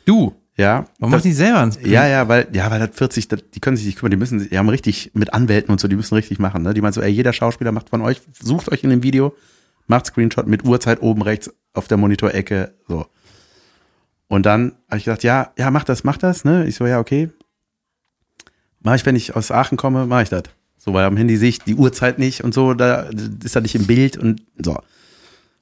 Du, 0.06 0.34
Ja. 0.56 0.86
Warum 0.98 1.12
das, 1.12 1.18
macht 1.18 1.24
die 1.24 1.32
selber 1.34 1.70
ja, 1.82 2.06
ja, 2.06 2.28
weil, 2.28 2.48
ja, 2.52 2.70
weil 2.70 2.80
das 2.80 2.96
40, 2.96 3.28
das, 3.28 3.40
die 3.54 3.60
können 3.60 3.76
sich 3.76 3.84
nicht 3.84 3.98
kümmern, 3.98 4.12
die 4.12 4.16
müssen, 4.16 4.48
die 4.48 4.56
haben 4.56 4.70
richtig 4.70 5.10
mit 5.12 5.34
Anwälten 5.34 5.70
und 5.70 5.78
so, 5.80 5.86
die 5.88 5.96
müssen 5.96 6.14
richtig 6.14 6.38
machen, 6.38 6.62
ne? 6.62 6.72
Die 6.72 6.80
meinen 6.80 6.94
so, 6.94 7.02
ey, 7.02 7.10
jeder 7.10 7.34
Schauspieler 7.34 7.72
macht 7.72 7.90
von 7.90 8.00
euch, 8.00 8.22
sucht 8.40 8.72
euch 8.72 8.82
in 8.82 8.88
dem 8.88 9.02
Video, 9.02 9.34
macht 9.86 10.06
Screenshot 10.06 10.46
mit 10.46 10.64
Uhrzeit 10.64 11.02
oben 11.02 11.20
rechts 11.20 11.50
auf 11.74 11.88
der 11.88 11.98
Monitorecke, 11.98 12.72
so. 12.88 13.04
Und 14.28 14.46
dann 14.46 14.72
habe 14.88 14.96
ich 14.98 15.04
gesagt, 15.04 15.22
ja, 15.24 15.52
ja, 15.58 15.70
mach 15.70 15.84
das, 15.84 16.04
mach 16.04 16.16
das, 16.16 16.44
ne? 16.46 16.66
Ich 16.66 16.76
so, 16.76 16.86
ja, 16.86 16.98
okay. 17.00 17.28
Mach 18.80 18.94
ich, 18.94 19.04
wenn 19.04 19.14
ich 19.16 19.36
aus 19.36 19.50
Aachen 19.50 19.76
komme, 19.76 20.06
mache 20.06 20.22
ich 20.22 20.28
das. 20.30 20.44
So, 20.78 20.94
weil 20.94 21.04
am 21.04 21.16
Handy 21.18 21.36
sehe 21.36 21.50
ich 21.50 21.58
die 21.60 21.74
Uhrzeit 21.74 22.18
nicht 22.18 22.42
und 22.44 22.54
so, 22.54 22.72
da 22.72 23.10
ist 23.44 23.54
er 23.56 23.60
nicht 23.62 23.74
im 23.74 23.86
Bild 23.86 24.16
und 24.16 24.42
so. 24.56 24.78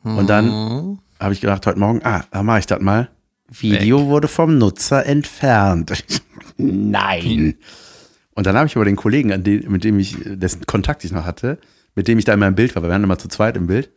Und 0.05 0.28
dann 0.28 0.47
Mhm. 0.47 0.99
habe 1.18 1.32
ich 1.32 1.40
gedacht, 1.40 1.66
heute 1.66 1.78
Morgen, 1.78 2.01
ah, 2.05 2.24
da 2.30 2.42
mache 2.42 2.59
ich 2.61 2.66
das 2.66 2.80
mal. 2.80 3.09
Video 3.61 4.07
wurde 4.07 4.29
vom 4.29 4.59
Nutzer 4.59 5.07
entfernt. 5.07 6.05
Nein. 6.57 7.57
Und 8.35 8.47
dann 8.47 8.57
habe 8.57 8.67
ich 8.67 8.77
aber 8.77 8.85
den 8.85 8.97
Kollegen, 8.97 9.33
an 9.33 9.45
den, 9.45 9.71
mit 9.71 9.85
dem 9.85 9.99
ich, 9.99 10.17
dessen 10.25 10.67
Kontakt 10.67 11.05
ich 11.05 11.13
noch 11.13 11.25
hatte, 11.25 11.59
mit 11.95 12.09
dem 12.09 12.19
ich 12.19 12.25
da 12.25 12.35
immer 12.35 12.49
im 12.49 12.55
Bild 12.55 12.75
war, 12.75 12.83
weil 12.83 12.91
wir 12.91 12.95
waren 12.95 13.05
immer 13.05 13.19
zu 13.19 13.29
zweit 13.29 13.57
im 13.57 13.67
Bild, 13.67 13.91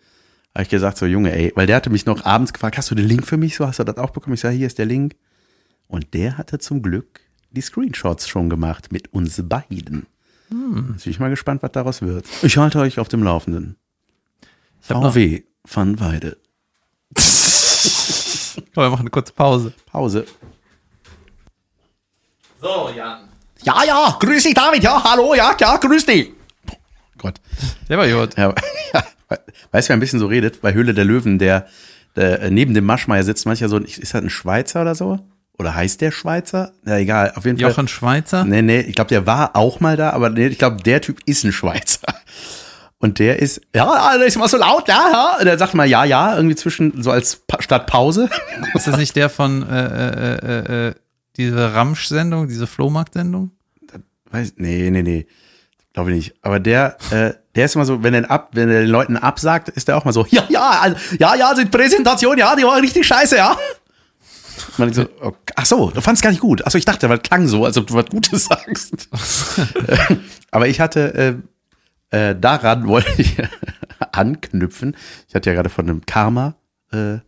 habe 0.54 0.64
ich 0.64 0.70
gesagt, 0.70 0.98
so 0.98 1.06
Junge, 1.06 1.34
ey, 1.34 1.52
weil 1.56 1.68
der 1.68 1.76
hatte 1.76 1.90
mich 1.90 2.06
noch 2.06 2.26
abends 2.26 2.54
gefragt, 2.54 2.78
hast 2.78 2.90
du 2.92 2.96
den 2.96 3.08
Link 3.08 3.26
für 3.26 3.38
mich? 3.38 3.56
So, 3.56 3.68
hast 3.68 3.80
du 3.80 3.84
das 3.84 3.98
auch 3.98 4.12
bekommen? 4.12 4.36
Ich 4.36 4.42
sage, 4.42 4.56
hier 4.56 4.68
ist 4.68 4.78
der 4.78 4.86
Link. 4.86 5.16
Und 5.88 6.14
der 6.14 6.38
hatte 6.38 6.60
zum 6.60 6.82
Glück 6.82 7.22
die 7.52 7.62
Screenshots 7.62 8.28
schon 8.28 8.50
gemacht 8.50 8.92
mit 8.92 9.14
uns 9.14 9.42
beiden. 9.48 10.08
Jetzt 10.94 11.04
bin 11.04 11.12
ich 11.12 11.20
mal 11.20 11.30
gespannt, 11.30 11.64
was 11.64 11.72
daraus 11.72 12.02
wird. 12.02 12.26
Ich 12.42 12.58
halte 12.58 12.80
euch 12.80 13.00
auf 13.00 13.08
dem 13.08 13.24
Laufenden. 13.24 13.76
Ich 14.82 14.88
VW 14.88 15.44
van 15.64 16.00
Weide. 16.00 16.38
Komm, 18.78 18.84
wir 18.86 18.90
machen 18.92 19.02
eine 19.02 19.10
kurze 19.10 19.34
Pause. 19.34 19.74
Pause. 19.92 20.24
So, 22.62 22.92
Jan. 22.96 23.22
Ja, 23.64 23.84
ja, 23.84 24.16
grüß 24.20 24.44
dich, 24.44 24.54
David. 24.54 24.84
Ja, 24.84 25.04
hallo, 25.04 25.34
ja, 25.34 25.56
ja, 25.60 25.78
grüß 25.78 26.06
dich. 26.06 26.32
Gott. 27.18 27.42
Der 27.90 27.98
war 27.98 28.08
gut. 28.08 28.38
Ja, 28.38 28.54
ja, 28.94 29.04
weißt 29.72 29.88
du, 29.88 29.90
wer 29.90 29.98
ein 29.98 30.00
bisschen 30.00 30.20
so 30.20 30.28
redet? 30.28 30.62
Bei 30.62 30.76
Höhle 30.76 30.94
der 30.94 31.06
Löwen, 31.06 31.40
der, 31.40 31.66
der 32.16 32.40
äh, 32.44 32.52
neben 32.52 32.76
dem 32.76 32.86
Maschmeier 32.86 33.24
sitzt 33.24 33.48
manchmal 33.48 33.70
so, 33.72 33.78
ein- 33.78 33.86
ist 33.86 34.14
das 34.14 34.22
ein 34.22 34.30
Schweizer 34.30 34.84
oder 34.84 34.94
so? 34.94 35.18
Oder 35.58 35.74
heißt 35.74 36.00
der 36.02 36.12
Schweizer? 36.12 36.74
Ja, 36.86 36.98
egal, 36.98 37.34
auf 37.36 37.46
jeden 37.46 37.58
Fall. 37.58 37.72
Jochen 37.72 37.88
Schweizer. 37.88 38.46
Nee, 38.46 38.62
nee, 38.62 38.82
ich 38.82 38.94
glaube, 38.94 39.08
der 39.10 39.26
war 39.26 39.56
auch 39.56 39.80
mal 39.80 39.98
da, 39.98 40.12
aber 40.12 40.30
nee, 40.30 40.46
ich 40.46 40.60
glaube, 40.60 40.84
der 40.84 41.02
Typ 41.02 41.18
ist 41.26 41.44
ein 41.46 41.52
Schweizer. 41.52 42.06
Und 43.00 43.20
der 43.20 43.40
ist, 43.40 43.62
ja, 43.76 44.18
der 44.18 44.26
ist 44.26 44.36
immer 44.36 44.48
so 44.48 44.58
laut, 44.58 44.88
ja, 44.88 45.10
ja. 45.12 45.38
Und 45.40 45.46
der 45.46 45.58
sagt 45.58 45.76
mal 45.76 45.86
ja, 45.86 46.04
ja, 46.04 46.36
irgendwie 46.36 46.56
zwischen, 46.56 47.04
so 47.04 47.12
als 47.12 47.36
pa 47.36 47.62
statt 47.62 47.86
Pause. 47.86 48.28
Ist 48.74 48.88
das 48.88 48.98
nicht 48.98 49.16
der 49.16 49.30
von 49.30 49.68
äh, 49.70 49.86
äh, 49.86 50.36
äh, 50.36 50.88
äh, 50.88 50.94
diese 51.36 51.74
Ramsch-Sendung, 51.74 52.48
diese 52.48 52.66
Flohmarkt-Sendung? 52.66 53.52
Weiß, 54.32 54.54
nee, 54.58 54.90
nee, 54.90 55.04
nee. 55.04 55.28
Glaube 55.94 56.12
ich 56.12 56.16
nicht. 56.16 56.36
Aber 56.42 56.60
der, 56.60 56.98
äh, 57.12 57.34
der 57.56 57.66
ist 57.66 57.76
immer 57.76 57.86
so, 57.86 58.02
wenn 58.02 58.16
er 58.16 58.30
ab, 58.32 58.50
wenn 58.54 58.70
er 58.70 58.82
den 58.82 58.90
Leuten 58.90 59.16
absagt, 59.16 59.70
ist 59.70 59.88
der 59.88 59.98
auch 59.98 60.06
mal 60.06 60.12
so, 60.12 60.26
ja, 60.30 60.44
ja, 60.50 60.80
also, 60.82 60.98
ja, 61.20 61.36
ja, 61.36 61.54
die 61.54 61.66
Präsentation, 61.66 62.38
ja, 62.38 62.56
die 62.56 62.64
war 62.64 62.82
richtig 62.82 63.06
scheiße, 63.06 63.38
ja. 63.38 63.56
Man 64.78 64.94
so, 64.94 65.08
okay, 65.22 65.54
ach 65.56 65.66
so, 65.66 65.92
du 65.92 66.02
fandst 66.02 66.24
gar 66.24 66.30
nicht 66.30 66.40
gut. 66.40 66.64
Ach 66.66 66.72
so, 66.72 66.78
ich 66.78 66.86
dachte, 66.86 67.10
weil 67.10 67.20
klang 67.20 67.48
so, 67.48 67.66
als 67.66 67.78
ob 67.78 67.88
du 67.88 67.94
was 67.94 68.06
Gutes 68.08 68.46
sagst. 68.46 69.10
Aber 70.52 70.68
ich 70.68 70.80
hatte, 70.80 71.14
äh, 71.14 71.36
äh, 72.12 72.36
daran 72.36 72.88
wollte 72.88 73.22
ich 73.22 73.38
anknüpfen. 74.12 74.96
Ich 75.28 75.36
hatte 75.36 75.50
ja 75.50 75.56
gerade 75.56 75.70
von 75.70 75.90
einem 75.90 76.06
Karma, 76.06 76.56
äh, 76.92 77.20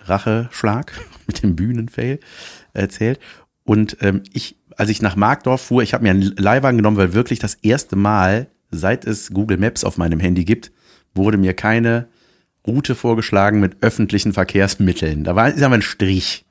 Racheschlag 0.00 0.92
mit 1.26 1.42
dem 1.42 1.56
Bühnenfail 1.56 2.20
erzählt. 2.72 3.18
Und 3.64 3.96
ähm, 4.00 4.22
ich, 4.32 4.56
als 4.76 4.90
ich 4.90 5.00
nach 5.02 5.16
Markdorf 5.16 5.62
fuhr, 5.62 5.82
ich 5.82 5.94
habe 5.94 6.04
mir 6.04 6.10
einen 6.10 6.34
Leihwagen 6.36 6.76
genommen, 6.76 6.96
weil 6.96 7.14
wirklich 7.14 7.38
das 7.38 7.54
erste 7.54 7.96
Mal, 7.96 8.48
seit 8.70 9.06
es 9.06 9.32
Google 9.32 9.56
Maps 9.56 9.84
auf 9.84 9.96
meinem 9.96 10.20
Handy 10.20 10.44
gibt, 10.44 10.70
wurde 11.14 11.38
mir 11.38 11.54
keine 11.54 12.08
Route 12.66 12.94
vorgeschlagen 12.94 13.60
mit 13.60 13.82
öffentlichen 13.82 14.32
Verkehrsmitteln. 14.32 15.24
Da 15.24 15.36
war 15.36 15.48
ist 15.48 15.62
aber 15.62 15.76
ein 15.76 15.82
Strich. 15.82 16.44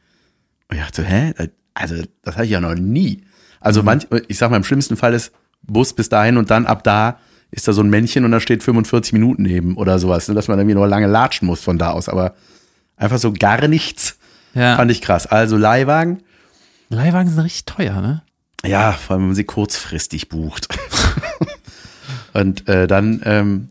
Und 0.69 0.77
ich 0.77 0.83
dachte, 0.83 1.03
hä? 1.03 1.33
Also, 1.73 2.03
das 2.21 2.35
hatte 2.35 2.45
ich 2.45 2.51
ja 2.51 2.61
noch 2.61 2.75
nie. 2.75 3.23
Also, 3.59 3.83
manch, 3.83 4.07
ich 4.27 4.37
sag 4.37 4.49
mal, 4.49 4.57
im 4.57 4.63
schlimmsten 4.63 4.95
Fall 4.95 5.13
ist 5.13 5.33
Bus 5.63 5.93
bis 5.93 6.09
dahin 6.09 6.37
und 6.37 6.51
dann 6.51 6.65
ab 6.65 6.83
da 6.83 7.19
ist 7.55 7.67
da 7.67 7.73
so 7.73 7.81
ein 7.83 7.89
Männchen 7.89 8.25
und 8.25 8.31
da 8.31 8.39
steht 8.39 8.63
45 8.63 9.13
Minuten 9.13 9.43
neben 9.43 9.77
oder 9.77 9.99
sowas, 9.99 10.27
ne, 10.27 10.33
dass 10.33 10.47
man 10.47 10.57
irgendwie 10.57 10.75
noch 10.75 10.85
lange 10.87 11.07
latschen 11.07 11.45
muss 11.45 11.61
von 11.61 11.77
da 11.77 11.91
aus. 11.91 12.09
Aber 12.09 12.33
einfach 12.97 13.19
so 13.19 13.31
gar 13.31 13.67
nichts 13.67 14.17
Ja. 14.55 14.75
fand 14.75 14.89
ich 14.91 15.01
krass. 15.01 15.27
Also 15.27 15.55
Leihwagen, 15.57 16.23
Leihwagen 16.89 17.29
sind 17.29 17.39
richtig 17.39 17.65
teuer, 17.65 18.01
ne? 18.01 18.23
ja, 18.65 18.93
vor 18.93 19.13
allem 19.15 19.23
wenn 19.23 19.27
man 19.29 19.35
sie 19.35 19.43
kurzfristig 19.43 20.29
bucht. 20.29 20.67
und 22.33 22.67
äh, 22.67 22.87
dann 22.87 23.21
ähm, 23.25 23.69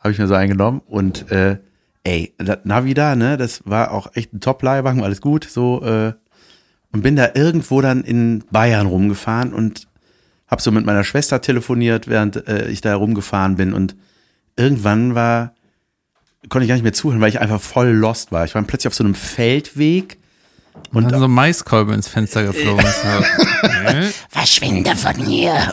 habe 0.00 0.12
ich 0.12 0.18
mir 0.18 0.26
so 0.26 0.34
eingenommen 0.34 0.82
und 0.86 1.30
äh, 1.32 1.58
ey, 2.04 2.34
das 2.38 2.58
Navi 2.64 2.94
da, 2.94 3.16
ne, 3.16 3.36
das 3.36 3.62
war 3.64 3.90
auch 3.90 4.08
echt 4.14 4.32
ein 4.32 4.40
Top-Leihwagen, 4.40 5.02
alles 5.02 5.20
gut, 5.20 5.44
so 5.50 5.82
äh, 5.82 6.12
und 6.92 7.02
bin 7.02 7.16
da 7.16 7.30
irgendwo 7.34 7.80
dann 7.80 8.04
in 8.04 8.44
Bayern 8.50 8.86
rumgefahren 8.86 9.52
und 9.52 9.88
habe 10.48 10.62
so 10.62 10.70
mit 10.70 10.86
meiner 10.86 11.04
Schwester 11.04 11.40
telefoniert, 11.40 12.08
während 12.08 12.48
äh, 12.48 12.68
ich 12.68 12.80
da 12.80 12.94
rumgefahren 12.94 13.56
bin 13.56 13.72
und 13.72 13.96
irgendwann 14.56 15.14
war 15.14 15.56
konnte 16.48 16.64
ich 16.64 16.68
gar 16.68 16.74
nicht 16.76 16.84
mehr 16.84 16.92
zuhören, 16.92 17.20
weil 17.20 17.28
ich 17.28 17.40
einfach 17.40 17.60
voll 17.60 17.88
lost 17.88 18.32
war. 18.32 18.44
Ich 18.44 18.54
war 18.54 18.62
plötzlich 18.62 18.88
auf 18.88 18.94
so 18.94 19.04
einem 19.04 19.14
Feldweg 19.14 20.18
Und 20.92 21.10
dann 21.10 21.20
so 21.20 21.28
Maiskolben 21.28 21.94
ins 21.94 22.08
Fenster 22.08 22.44
geflogen. 22.44 22.84
ist. 22.84 23.02
So. 23.66 23.92
Verschwinde 24.28 24.94
von 24.96 25.14
hier. 25.14 25.54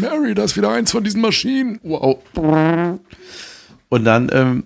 Mary, 0.00 0.34
das 0.34 0.52
ist 0.52 0.56
wieder 0.56 0.70
eins 0.70 0.90
von 0.92 1.02
diesen 1.02 1.20
Maschinen. 1.20 1.80
Wow. 1.82 2.18
Und 3.88 4.04
dann 4.04 4.30
ähm, 4.32 4.64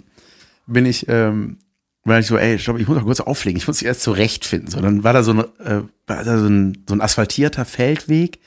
bin 0.67 0.87
ich, 0.87 1.09
ähm, 1.09 1.59
war 2.05 2.19
ich 2.19 2.27
so, 2.27 2.37
ey, 2.37 2.59
stopp, 2.59 2.79
ich 2.79 2.89
muss 2.89 2.97
noch 2.97 3.05
kurz 3.05 3.21
auflegen, 3.21 3.59
ich 3.59 3.67
muss 3.67 3.81
mich 3.81 3.87
erst 3.87 4.03
zurechtfinden. 4.03 4.71
So, 4.71 4.81
dann 4.81 5.05
war 5.05 5.13
da 5.13 5.23
so, 5.23 5.33
ein, 5.33 5.41
äh, 5.65 5.83
war 6.07 6.25
da 6.25 6.39
so, 6.39 6.47
ein, 6.47 6.85
so 6.89 6.95
ein 6.95 7.01
asphaltierter 7.01 7.65
Feldweg. 7.65 8.41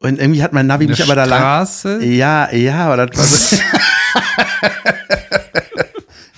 Und 0.00 0.20
irgendwie 0.20 0.42
hat 0.42 0.52
mein 0.52 0.68
Navi 0.68 0.86
mich 0.86 1.02
aber 1.02 1.16
da 1.16 1.24
lang. 1.24 1.40
Straße? 1.40 2.04
Ja, 2.04 2.52
ja, 2.52 2.86
aber 2.86 3.06
das 3.06 3.18
war 3.18 3.24
so. 3.24 3.56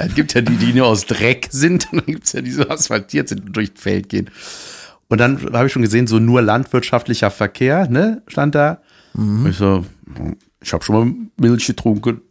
Es 0.03 0.15
gibt 0.15 0.33
ja 0.35 0.41
die, 0.41 0.57
die 0.57 0.73
nur 0.73 0.87
aus 0.87 1.05
Dreck 1.07 1.49
sind 1.51 1.87
und 1.93 1.99
dann 1.99 2.07
gibt 2.07 2.27
es 2.27 2.33
ja 2.33 2.41
die 2.41 2.51
so 2.51 2.69
asphaltiert 2.69 3.29
sind 3.29 3.47
und 3.47 3.57
durchs 3.57 3.81
Feld 3.81 4.09
gehen. 4.09 4.31
Und 5.09 5.19
dann 5.19 5.53
habe 5.53 5.67
ich 5.67 5.73
schon 5.73 5.83
gesehen, 5.83 6.07
so 6.07 6.19
nur 6.19 6.41
landwirtschaftlicher 6.41 7.31
Verkehr, 7.31 7.89
ne, 7.89 8.23
stand 8.27 8.55
da. 8.55 8.81
Und 9.13 9.47
ich 9.49 9.57
so, 9.57 9.85
ich 10.63 10.73
habe 10.73 10.85
schon 10.85 10.95
mal 10.95 11.15
Milch 11.49 11.67
getrunken. 11.67 12.21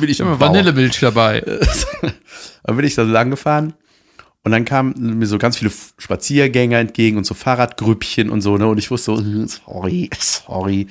Bin 0.00 0.08
ich 0.08 0.10
Ich 0.10 0.20
habe 0.20 0.32
im 0.32 0.38
Bauch. 0.38 0.48
Vanillemilch 0.48 0.98
dabei. 1.00 1.40
Dann 2.64 2.76
bin 2.76 2.84
ich 2.86 2.94
da 2.94 3.04
so 3.06 3.10
lang 3.10 3.30
gefahren 3.30 3.72
und 4.44 4.52
dann 4.52 4.64
kamen 4.66 5.18
mir 5.18 5.26
so 5.26 5.38
ganz 5.38 5.56
viele 5.56 5.70
Spaziergänger 5.98 6.78
entgegen 6.78 7.16
und 7.16 7.24
so 7.24 7.32
Fahrradgrüppchen 7.34 8.28
und 8.30 8.42
so, 8.42 8.58
ne? 8.58 8.66
Und 8.66 8.76
ich 8.78 8.90
wusste 8.90 9.16
so, 9.16 9.18
hm, 9.22 9.48
sorry, 9.48 10.10
sorry. 10.18 10.86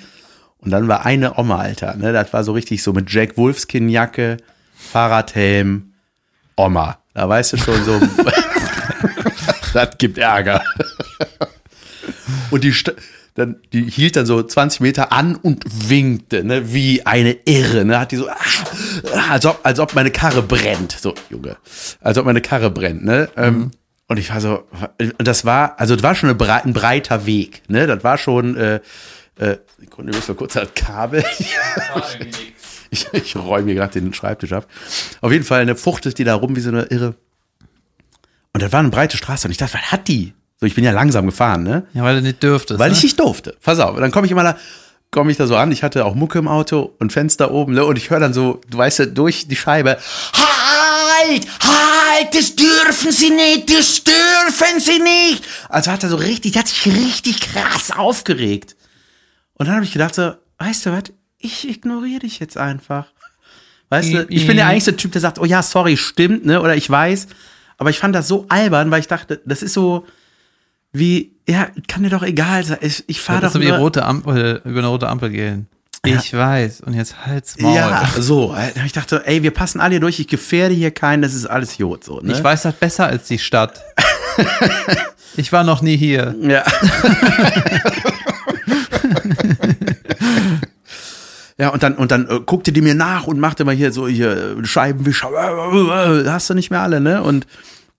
Und 0.60 0.72
dann 0.72 0.88
war 0.88 1.06
eine 1.06 1.38
Oma, 1.38 1.58
Alter, 1.60 1.96
ne? 1.96 2.14
Das 2.14 2.34
war 2.34 2.44
so 2.44 2.54
richtig 2.54 2.82
so 2.82 2.94
mit 2.94 3.12
Jack 3.12 3.38
Wolfskin-Jacke, 3.38 4.38
Fahrradhelm, 4.76 5.94
Oma. 6.56 6.98
Da 7.14 7.30
weißt 7.30 7.54
du 7.54 7.58
schon 7.58 7.84
so, 7.84 8.00
das 9.74 9.98
gibt 10.00 10.18
Ärger. 10.18 10.64
Und 12.50 12.64
die, 12.64 12.72
st- 12.72 12.96
dann, 13.38 13.58
die 13.72 13.84
hielt 13.84 14.16
dann 14.16 14.26
so 14.26 14.42
20 14.42 14.82
Meter 14.82 15.12
an 15.12 15.36
und 15.36 15.64
winkte, 15.90 16.44
ne, 16.44 16.74
wie 16.74 17.06
eine 17.06 17.34
Irre, 17.46 17.86
ne, 17.86 18.00
hat 18.00 18.12
die 18.12 18.16
so, 18.16 18.28
ah, 18.28 18.36
ah, 19.14 19.32
als 19.32 19.46
ob, 19.46 19.60
als 19.64 19.80
ob 19.80 19.94
meine 19.94 20.10
Karre 20.10 20.42
brennt, 20.42 20.94
so, 20.94 21.14
Junge, 21.30 21.56
als 22.02 22.18
ob 22.18 22.26
meine 22.26 22.42
Karre 22.42 22.72
brennt, 22.72 23.06
ne, 23.06 23.30
ähm, 23.38 23.72
und 24.08 24.18
ich 24.18 24.32
war 24.32 24.42
so, 24.42 24.64
und 24.98 25.28
das 25.28 25.46
war, 25.46 25.80
also 25.80 25.96
das 25.96 26.02
war 26.02 26.16
schon 26.16 26.30
ein 26.32 26.74
breiter 26.74 27.28
Weg, 27.28 27.62
ne, 27.68 27.86
das 27.86 28.04
war 28.04 28.18
schon, 28.18 28.58
äh, 28.58 28.80
äh, 29.38 29.58
Sekunde, 29.78 30.12
ich 30.12 30.18
muss 30.18 30.28
mal 30.28 30.34
kurz 30.34 30.54
das 30.54 30.74
Kabel, 30.74 31.24
ich, 32.90 33.08
ich 33.14 33.36
räume 33.36 33.66
mir 33.66 33.76
gerade 33.76 34.00
den 34.00 34.16
Schreibtisch 34.16 34.52
ab, 34.52 34.66
auf 35.22 35.32
jeden 35.32 35.46
Fall, 35.46 35.62
eine 35.62 35.76
fuchtet 35.76 36.18
die 36.18 36.24
da 36.24 36.34
rum 36.34 36.56
wie 36.56 36.62
so 36.62 36.70
eine 36.70 36.86
Irre, 36.86 37.14
und 38.54 38.64
das 38.64 38.72
war 38.72 38.80
eine 38.80 38.90
breite 38.90 39.16
Straße 39.16 39.48
und 39.48 39.52
ich 39.52 39.58
dachte, 39.58 39.76
was 39.76 39.92
hat 39.92 40.08
die? 40.08 40.34
So, 40.60 40.66
ich 40.66 40.74
bin 40.74 40.84
ja 40.84 40.92
langsam 40.92 41.26
gefahren, 41.28 41.64
ne? 41.64 41.86
Ja, 41.94 42.04
weil 42.04 42.16
du 42.16 42.22
nicht 42.24 42.42
dürftest. 42.42 42.80
Weil 42.80 42.90
ne? 42.90 42.96
ich 42.96 43.04
nicht 43.04 43.20
durfte. 43.20 43.56
Pass 43.62 43.80
auf, 43.80 43.98
dann 44.00 44.12
komme 44.12 44.26
ich 44.26 44.32
immer 44.32 44.44
da, 44.44 44.58
komme 45.12 45.30
ich 45.32 45.38
da 45.38 45.46
so 45.46 45.56
an. 45.56 45.72
Ich 45.72 45.84
hatte 45.84 46.04
auch 46.04 46.16
Mucke 46.16 46.40
im 46.40 46.48
Auto 46.48 46.96
und 47.00 47.14
Fenster 47.14 47.52
oben, 47.52 47.74
ne? 47.74 47.86
Und 47.86 47.98
ich 47.98 48.10
höre 48.10 48.20
dann 48.20 48.34
so, 48.34 48.62
du 48.70 48.78
weißt 48.78 49.00
ja, 49.00 49.06
durch 49.06 49.48
die 49.48 49.56
Scheibe, 49.56 49.98
halt, 50.34 51.48
halt, 51.62 52.36
das 52.36 52.56
dürfen 52.56 53.12
sie 53.12 53.30
nicht, 53.30 53.72
das 53.72 54.04
dürfen 54.04 54.80
sie 54.80 55.00
nicht. 55.00 55.44
Also 55.70 55.92
hat 55.92 56.04
er 56.04 56.10
so 56.10 56.16
richtig, 56.16 56.54
der 56.54 56.62
hat 56.62 56.68
sich 56.68 56.88
richtig 56.88 57.40
krass 57.42 57.92
aufgeregt. 57.92 58.76
Und 59.54 59.68
dann 59.68 59.76
habe 59.76 59.86
ich 59.86 59.94
gedacht 59.94 60.16
so, 60.16 60.34
weißt 60.58 60.88
du 60.88 60.92
was, 60.92 61.04
ich 61.38 61.70
ignoriere 61.70 62.22
dich 62.22 62.40
jetzt 62.40 62.58
einfach. 62.58 63.06
Weißt 63.90 64.12
du, 64.12 64.26
ich 64.30 64.46
bin 64.48 64.58
ja 64.58 64.68
eigentlich 64.68 64.84
so 64.84 64.92
der 64.92 64.98
Typ, 64.98 65.12
der 65.12 65.22
sagt, 65.22 65.40
oh 65.40 65.46
ja, 65.46 65.62
sorry, 65.62 65.98
stimmt, 65.98 66.46
ne? 66.46 66.62
Oder 66.62 66.76
ich 66.76 66.90
weiß. 66.90 67.28
Aber 67.78 67.92
ich 67.92 68.00
fand 68.00 68.16
das 68.16 68.28
so 68.28 68.46
albern, 68.50 68.90
weil 68.92 69.00
ich 69.00 69.08
dachte, 69.08 69.40
das 69.46 69.62
ist 69.62 69.74
so 69.74 70.06
wie, 70.94 71.36
ja, 71.48 71.68
kann 71.88 72.04
dir 72.04 72.10
doch 72.10 72.24
egal 72.24 72.64
sein. 72.64 72.78
Ich, 72.82 73.04
ich 73.08 73.22
fahre 73.22 73.42
doch 73.42 73.60
wie 73.60 73.68
nur, 73.68 73.78
rote 73.78 74.06
Ampel, 74.06 74.62
über 74.66 74.80
eine 74.80 74.88
rote 74.88 75.08
Ampel 75.08 75.30
gehen. 75.30 75.68
Ich 76.06 76.34
weiß. 76.34 76.82
Und 76.82 76.94
jetzt 76.94 77.26
halt's 77.26 77.60
Maul. 77.60 77.76
Ja, 77.76 78.08
so. 78.18 78.56
Ich 78.86 78.94
dachte, 78.94 79.24
ey, 79.26 79.44
wir 79.44 79.52
passen 79.52 79.80
alle 79.82 79.92
hier 79.92 80.00
durch, 80.00 80.20
ich 80.20 80.28
gefährde 80.28 80.74
hier 80.74 80.92
keinen, 80.92 81.22
das 81.22 81.34
ist 81.34 81.46
alles 81.46 81.78
Jod. 81.78 82.04
So, 82.04 82.20
ne? 82.22 82.34
Ich 82.34 82.44
weiß 82.44 82.64
das 82.64 82.76
besser 82.76 83.08
als 83.08 83.28
die 83.28 83.40
Stadt. 83.40 83.84
ich 85.38 85.52
war 85.52 85.64
noch 85.64 85.82
nie 85.82 85.98
hier. 85.98 86.36
Ja. 86.42 86.64
ja, 91.58 91.70
und 91.70 91.84
dann, 91.84 91.96
und 91.96 92.12
dann 92.12 92.30
äh, 92.30 92.40
guckte 92.46 92.72
die 92.72 92.82
mir 92.82 92.96
nach 92.96 93.26
und 93.28 93.40
machte 93.40 93.66
mal 93.66 93.76
hier 93.76 93.92
so 93.92 94.08
hier 94.08 94.56
Scheibenwischer. 94.64 95.30
Hast 96.26 96.50
du 96.50 96.54
nicht 96.54 96.72
mehr 96.72 96.82
alle, 96.82 97.02
ne? 97.02 97.22
Und, 97.24 97.48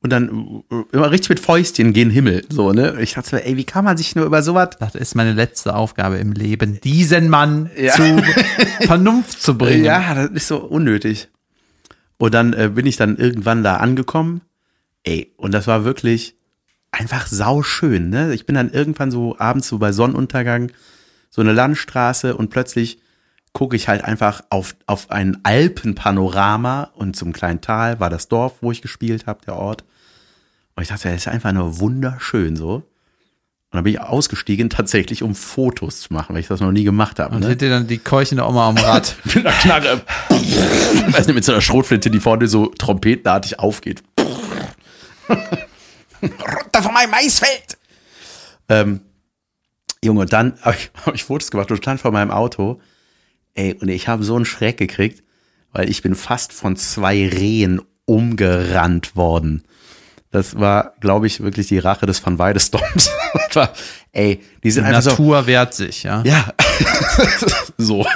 und 0.00 0.10
dann 0.10 0.62
immer 0.92 1.10
richtig 1.10 1.30
mit 1.30 1.40
Fäustchen 1.40 1.92
gen 1.92 2.10
Himmel. 2.10 2.44
So, 2.50 2.72
ne? 2.72 2.96
Ich 3.00 3.14
dachte, 3.14 3.30
so, 3.30 3.36
ey, 3.36 3.56
wie 3.56 3.64
kann 3.64 3.84
man 3.84 3.96
sich 3.96 4.14
nur 4.14 4.26
über 4.26 4.42
sowas. 4.42 4.70
Das 4.78 4.94
ist 4.94 5.14
meine 5.16 5.32
letzte 5.32 5.74
Aufgabe 5.74 6.18
im 6.18 6.32
Leben, 6.32 6.80
diesen 6.80 7.28
Mann 7.28 7.70
Ja. 7.76 7.92
zu 7.94 8.22
Vernunft 8.86 9.42
zu 9.42 9.58
bringen. 9.58 9.84
Ja, 9.84 10.14
das 10.14 10.30
ist 10.30 10.48
so 10.48 10.58
unnötig. 10.58 11.28
Und 12.18 12.32
dann 12.34 12.52
äh, 12.52 12.70
bin 12.74 12.86
ich 12.86 12.96
dann 12.96 13.16
irgendwann 13.16 13.62
da 13.64 13.76
angekommen. 13.78 14.42
Ey, 15.02 15.32
und 15.36 15.52
das 15.52 15.66
war 15.66 15.84
wirklich 15.84 16.36
einfach 16.90 17.26
sauschön, 17.26 18.08
ne? 18.10 18.32
Ich 18.34 18.46
bin 18.46 18.54
dann 18.54 18.70
irgendwann 18.70 19.10
so 19.10 19.36
abends 19.38 19.68
so 19.68 19.78
bei 19.78 19.92
Sonnenuntergang 19.92 20.70
so 21.30 21.40
eine 21.42 21.52
Landstraße 21.52 22.36
und 22.36 22.50
plötzlich 22.50 23.00
gucke 23.52 23.76
ich 23.76 23.88
halt 23.88 24.04
einfach 24.04 24.42
auf, 24.50 24.76
auf 24.86 25.10
ein 25.10 25.38
Alpenpanorama 25.44 26.90
und 26.94 27.16
zum 27.16 27.32
kleinen 27.32 27.60
Tal 27.60 27.98
war 28.00 28.10
das 28.10 28.28
Dorf, 28.28 28.54
wo 28.60 28.70
ich 28.72 28.82
gespielt 28.82 29.26
habe, 29.26 29.40
der 29.46 29.56
Ort. 29.56 29.84
Und 30.76 30.82
ich 30.82 30.88
dachte, 30.90 31.08
das 31.08 31.16
ist 31.22 31.28
einfach 31.28 31.52
nur 31.52 31.80
wunderschön 31.80 32.54
so. 32.56 32.74
Und 33.70 33.76
dann 33.76 33.84
bin 33.84 33.92
ich 33.94 34.00
ausgestiegen, 34.00 34.70
tatsächlich, 34.70 35.22
um 35.22 35.34
Fotos 35.34 36.00
zu 36.02 36.12
machen, 36.14 36.34
weil 36.34 36.40
ich 36.40 36.48
das 36.48 36.60
noch 36.60 36.72
nie 36.72 36.84
gemacht 36.84 37.18
habe. 37.18 37.34
Und 37.34 37.42
Ne? 37.42 37.48
hätte 37.50 37.68
dann 37.68 37.86
die 37.86 37.98
Keuchende 37.98 38.46
Oma 38.46 38.68
am 38.68 38.76
Rad. 38.78 39.16
mit 39.24 39.36
einer 39.38 39.50
Knarre. 39.50 40.02
Weiß 40.30 41.26
nicht, 41.26 41.34
mit 41.34 41.44
so 41.44 41.52
einer 41.52 41.60
Schrotflinte, 41.60 42.10
die 42.10 42.20
vorne 42.20 42.46
so 42.48 42.66
trompetenartig 42.66 43.58
aufgeht. 43.58 44.02
Runter 46.22 46.82
von 46.82 46.92
meinem 46.94 47.10
Maisfeld! 47.10 47.76
Ähm, 48.68 49.00
Junge, 50.02 50.20
und 50.22 50.32
dann 50.32 50.54
habe 50.62 50.76
ich, 50.76 50.90
hab 51.04 51.14
ich 51.14 51.24
Fotos 51.24 51.50
gemacht 51.50 51.70
und 51.70 51.76
stand 51.78 52.00
vor 52.00 52.12
meinem 52.12 52.30
Auto. 52.30 52.80
Ey, 53.58 53.74
und 53.74 53.88
ich 53.88 54.06
habe 54.06 54.22
so 54.22 54.36
einen 54.36 54.44
Schreck 54.44 54.76
gekriegt, 54.76 55.24
weil 55.72 55.90
ich 55.90 56.00
bin 56.00 56.14
fast 56.14 56.52
von 56.52 56.76
zwei 56.76 57.26
Rehen 57.26 57.82
umgerannt 58.04 59.16
worden. 59.16 59.64
Das 60.30 60.60
war, 60.60 60.92
glaube 61.00 61.26
ich, 61.26 61.40
wirklich 61.40 61.66
die 61.66 61.80
Rache 61.80 62.06
des 62.06 62.24
Van 62.24 62.38
Weidestorms. 62.38 63.10
Ey, 64.12 64.40
die 64.62 64.70
sind 64.70 64.84
einfach 64.84 65.02
so, 65.02 65.10
Natur 65.10 65.48
wehrt 65.48 65.74
sich, 65.74 66.04
ja. 66.04 66.22
ja. 66.22 66.52
so. 67.78 68.06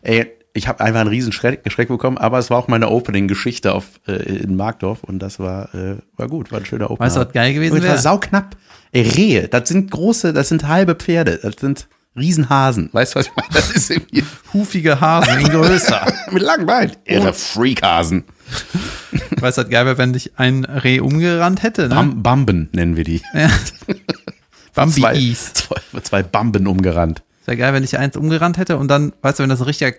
Ey, 0.00 0.32
ich 0.54 0.66
habe 0.66 0.80
einfach 0.80 1.00
einen 1.00 1.10
riesen 1.10 1.32
Schreck, 1.32 1.60
Schreck 1.70 1.88
bekommen, 1.88 2.16
aber 2.16 2.38
es 2.38 2.48
war 2.48 2.56
auch 2.56 2.68
meine 2.68 2.88
Opening-Geschichte 2.88 3.74
auf 3.74 4.00
äh, 4.08 4.12
in 4.12 4.56
Markdorf 4.56 5.04
und 5.04 5.18
das 5.18 5.38
war, 5.38 5.74
äh, 5.74 5.96
war 6.16 6.28
gut, 6.28 6.52
war 6.52 6.60
ein 6.60 6.64
schöner 6.64 6.90
Opener. 6.90 7.04
Weißt 7.04 7.16
du, 7.16 7.20
was 7.20 7.32
geil 7.32 7.52
gewesen 7.52 7.76
es 7.76 7.82
war 7.82 7.90
wäre? 7.90 7.98
sauknapp. 7.98 8.56
Ey, 8.92 9.02
Rehe, 9.02 9.48
das 9.48 9.68
sind 9.68 9.90
große, 9.90 10.32
das 10.32 10.48
sind 10.48 10.66
halbe 10.68 10.94
Pferde, 10.94 11.38
das 11.42 11.56
sind 11.60 11.86
Riesenhasen. 12.16 12.90
Weißt 12.92 13.14
du, 13.14 13.20
was 13.20 13.26
ich 13.26 13.32
meine? 13.36 13.48
Das 13.52 13.70
ist 13.70 13.90
irgendwie 13.90 14.24
Hufige 14.52 15.00
Hasen 15.00 15.44
größer. 15.44 16.06
mit 16.32 16.42
langen 16.42 16.66
Beinen. 16.66 16.96
Irre 17.04 17.32
Freakhasen. 17.32 18.24
weißt 19.38 19.58
du, 19.58 19.62
was 19.62 19.70
geil 19.70 19.86
wäre, 19.86 19.98
wenn 19.98 20.12
dich 20.12 20.32
ein 20.36 20.64
Reh 20.64 21.00
umgerannt 21.00 21.62
hätte, 21.62 21.82
ne? 21.82 21.94
Bam 21.94 22.22
Bamben 22.22 22.68
nennen 22.72 22.96
wir 22.96 23.04
die. 23.04 23.22
Bambi 24.74 25.00
Zwei, 25.00 25.14
Ease. 25.14 25.52
zwei, 25.52 26.00
zwei 26.02 26.22
Bamben 26.22 26.66
umgerannt. 26.66 27.22
Wäre 27.44 27.56
geil, 27.56 27.72
wenn 27.74 27.84
ich 27.84 27.96
eins 27.98 28.16
umgerannt 28.16 28.58
hätte 28.58 28.76
und 28.76 28.88
dann, 28.88 29.12
weißt 29.22 29.38
du, 29.38 29.42
wenn 29.44 29.50
das 29.50 29.60
ein 29.60 29.66
richtiger 29.66 29.92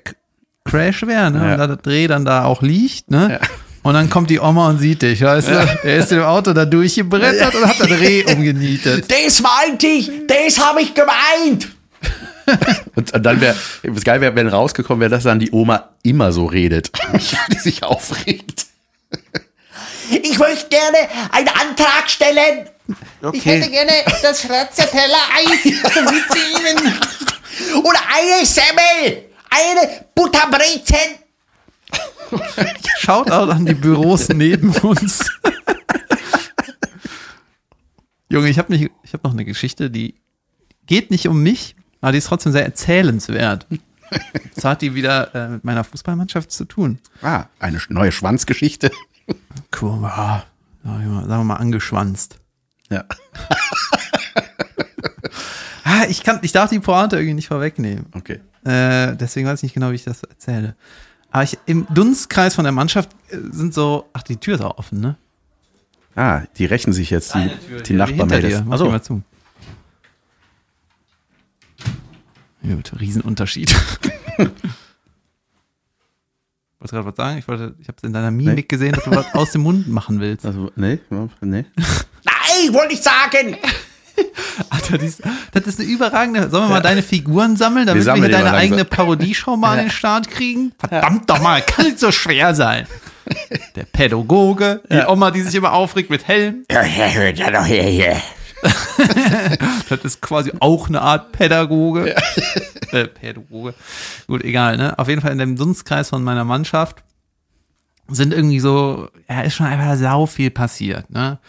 Crash 0.65 1.01
wäre, 1.03 1.31
ne? 1.31 1.39
Ja. 1.45 1.51
Und 1.53 1.57
da 1.59 1.67
das 1.67 1.79
Reh 1.85 2.07
dann 2.07 2.25
da 2.25 2.43
auch 2.45 2.61
liegt, 2.61 3.09
ne? 3.09 3.39
Ja. 3.41 3.47
Und 3.83 3.95
dann 3.95 4.09
kommt 4.11 4.29
die 4.29 4.39
Oma 4.39 4.69
und 4.69 4.77
sieht 4.77 5.01
dich, 5.01 5.21
weißt 5.23 5.47
du? 5.47 5.79
Er 5.83 5.97
ist 5.97 6.11
im 6.11 6.21
Auto 6.21 6.53
da 6.53 6.65
durchgebrettert 6.65 7.55
und 7.55 7.65
hat 7.65 7.79
das 7.79 7.89
Reh 7.89 8.23
umgenietet. 8.31 9.09
Das 9.11 9.41
meinte 9.41 9.87
ich, 9.87 10.11
das 10.27 10.59
habe 10.63 10.81
ich 10.81 10.93
gemeint. 10.93 11.69
Und 12.95 13.25
dann 13.25 13.41
wäre, 13.41 13.55
was 13.83 14.03
geil 14.03 14.21
wäre, 14.21 14.35
wenn 14.35 14.47
rausgekommen 14.47 15.01
wäre, 15.01 15.11
dass 15.11 15.23
dann 15.23 15.39
die 15.39 15.51
Oma 15.51 15.89
immer 16.03 16.31
so 16.31 16.45
redet, 16.45 16.91
die 17.51 17.59
sich 17.59 17.83
aufregt. 17.83 18.65
Ich 20.09 20.37
möchte 20.37 20.67
gerne 20.69 20.97
einen 21.31 21.47
Antrag 21.47 22.09
stellen. 22.09 22.69
Ich 23.31 23.45
hätte 23.45 23.69
gerne 23.69 23.91
das 24.21 24.41
Stracciatella-Eis 24.43 25.63
zum 25.93 26.05
Mitnehmen. 26.05 26.99
Und 27.75 27.97
eine 28.09 28.45
Semmel. 28.45 29.25
Eine 29.49 30.05
Butterbrezen. 30.15 31.19
Schaut 32.99 33.31
auch 33.31 33.49
an 33.49 33.65
die 33.65 33.73
Büros 33.73 34.29
neben 34.29 34.71
uns. 34.77 35.29
Junge, 38.29 38.49
ich 38.49 38.57
habe 38.57 38.73
ich 38.75 39.13
hab 39.13 39.23
noch 39.23 39.31
eine 39.31 39.43
Geschichte, 39.43 39.89
die 39.89 40.15
geht 40.85 41.11
nicht 41.11 41.27
um 41.27 41.43
mich, 41.43 41.75
aber 42.01 42.11
die 42.11 42.17
ist 42.17 42.27
trotzdem 42.27 42.51
sehr 42.51 42.65
erzählenswert. 42.65 43.67
Das 44.55 44.65
hat 44.65 44.81
die 44.81 44.93
wieder 44.93 45.33
äh, 45.33 45.47
mit 45.49 45.63
meiner 45.63 45.83
Fußballmannschaft 45.83 46.51
zu 46.51 46.65
tun. 46.65 46.99
Ah, 47.21 47.45
eine 47.59 47.79
neue 47.89 48.11
Schwanzgeschichte. 48.11 48.91
Cool, 49.79 50.01
ja, 50.01 50.43
sagen 50.83 51.03
wir 51.03 51.07
mal, 51.07 51.27
sagen 51.27 51.41
wir 51.41 51.45
mal 51.45 51.55
angeschwanzt. 51.55 52.39
Ja. 52.89 53.05
Ah, 55.83 56.05
ich, 56.07 56.23
kann, 56.23 56.39
ich 56.41 56.51
darf 56.51 56.69
die 56.69 56.79
Pointe 56.79 57.17
irgendwie 57.17 57.33
nicht 57.33 57.47
vorwegnehmen. 57.47 58.05
Okay. 58.13 58.39
Äh, 58.63 59.15
deswegen 59.17 59.47
weiß 59.47 59.59
ich 59.59 59.63
nicht 59.63 59.73
genau, 59.73 59.91
wie 59.91 59.95
ich 59.95 60.03
das 60.03 60.23
erzähle. 60.23 60.75
Aber 61.31 61.43
ich, 61.43 61.57
im 61.65 61.87
Dunstkreis 61.89 62.55
von 62.55 62.63
der 62.63 62.71
Mannschaft 62.71 63.09
äh, 63.29 63.37
sind 63.51 63.73
so, 63.73 64.07
ach, 64.13 64.23
die 64.23 64.37
Tür 64.37 64.55
ist 64.55 64.61
auch 64.61 64.77
offen, 64.77 65.01
ne? 65.01 65.15
Ah, 66.15 66.41
die 66.57 66.65
rächen 66.65 66.93
sich 66.93 67.09
jetzt, 67.09 67.33
die, 67.35 67.49
die 67.83 67.87
Hier 67.87 67.97
Nachbarn 67.97 68.31
Also, 68.71 68.85
die 68.85 68.91
mal 68.91 69.01
zu. 69.01 69.21
Gut, 72.63 72.91
Riesenunterschied. 72.99 73.73
Wolltest 76.79 76.93
du 76.93 76.95
gerade 76.95 77.05
was 77.05 77.15
sagen? 77.15 77.37
Ich 77.37 77.47
wollte, 77.47 77.75
ich 77.79 77.87
habe 77.87 77.97
in 78.03 78.13
deiner 78.13 78.31
Mimik 78.31 78.55
Nee. 78.55 78.61
gesehen, 78.63 78.93
dass 78.93 79.03
du 79.03 79.11
was 79.11 79.33
aus 79.35 79.51
dem 79.51 79.61
Mund 79.61 79.87
machen 79.87 80.19
willst. 80.19 80.45
also 80.45 80.71
nee, 80.75 80.99
nee. 81.41 81.65
Nein, 82.23 82.73
wollte 82.73 82.93
ich 82.93 83.01
sagen. 83.01 83.55
Alter, 84.69 84.97
dies, 84.97 85.21
das 85.51 85.65
ist 85.67 85.79
eine 85.79 85.89
überragende. 85.89 86.49
Sollen 86.49 86.65
wir 86.65 86.69
mal 86.69 86.81
deine 86.81 87.01
Figuren 87.03 87.55
sammeln, 87.55 87.85
damit 87.87 88.01
wir, 88.01 88.05
sammeln 88.05 88.25
hier 88.29 88.31
deine 88.37 88.53
eigene 88.53 88.85
Parodieshow 88.85 89.55
mal 89.57 89.77
an 89.77 89.85
den 89.85 89.91
Start 89.91 90.29
kriegen? 90.29 90.73
Verdammt 90.77 91.29
doch 91.29 91.39
mal, 91.41 91.61
kann 91.61 91.85
nicht 91.85 91.99
so 91.99 92.11
schwer 92.11 92.53
sein. 92.53 92.87
Der 93.75 93.83
Pädagoge, 93.85 94.81
die 94.91 95.05
Oma, 95.07 95.31
die 95.31 95.41
sich 95.41 95.55
immer 95.55 95.71
aufregt 95.73 96.09
mit 96.09 96.27
Helm. 96.27 96.65
Ja, 96.69 96.83
ja, 96.83 97.07
ja 97.07 97.63
her, 97.63 97.83
hier. 97.83 98.21
Das 99.89 100.05
ist 100.05 100.21
quasi 100.21 100.51
auch 100.59 100.87
eine 100.87 101.01
Art 101.01 101.31
Pädagoge. 101.31 102.15
äh, 102.91 103.07
Pädagoge. 103.07 103.73
Gut, 104.27 104.43
egal, 104.43 104.77
ne? 104.77 104.97
Auf 104.97 105.07
jeden 105.09 105.21
Fall 105.21 105.31
in 105.31 105.37
dem 105.37 105.55
Dunstkreis 105.57 106.09
von 106.09 106.23
meiner 106.23 106.45
Mannschaft 106.45 107.03
sind 108.07 108.33
irgendwie 108.33 108.59
so, 108.59 109.09
ja, 109.29 109.41
ist 109.41 109.55
schon 109.55 109.65
einfach 109.65 109.95
sau 109.97 110.25
viel 110.25 110.51
passiert, 110.51 111.09
ne? 111.09 111.39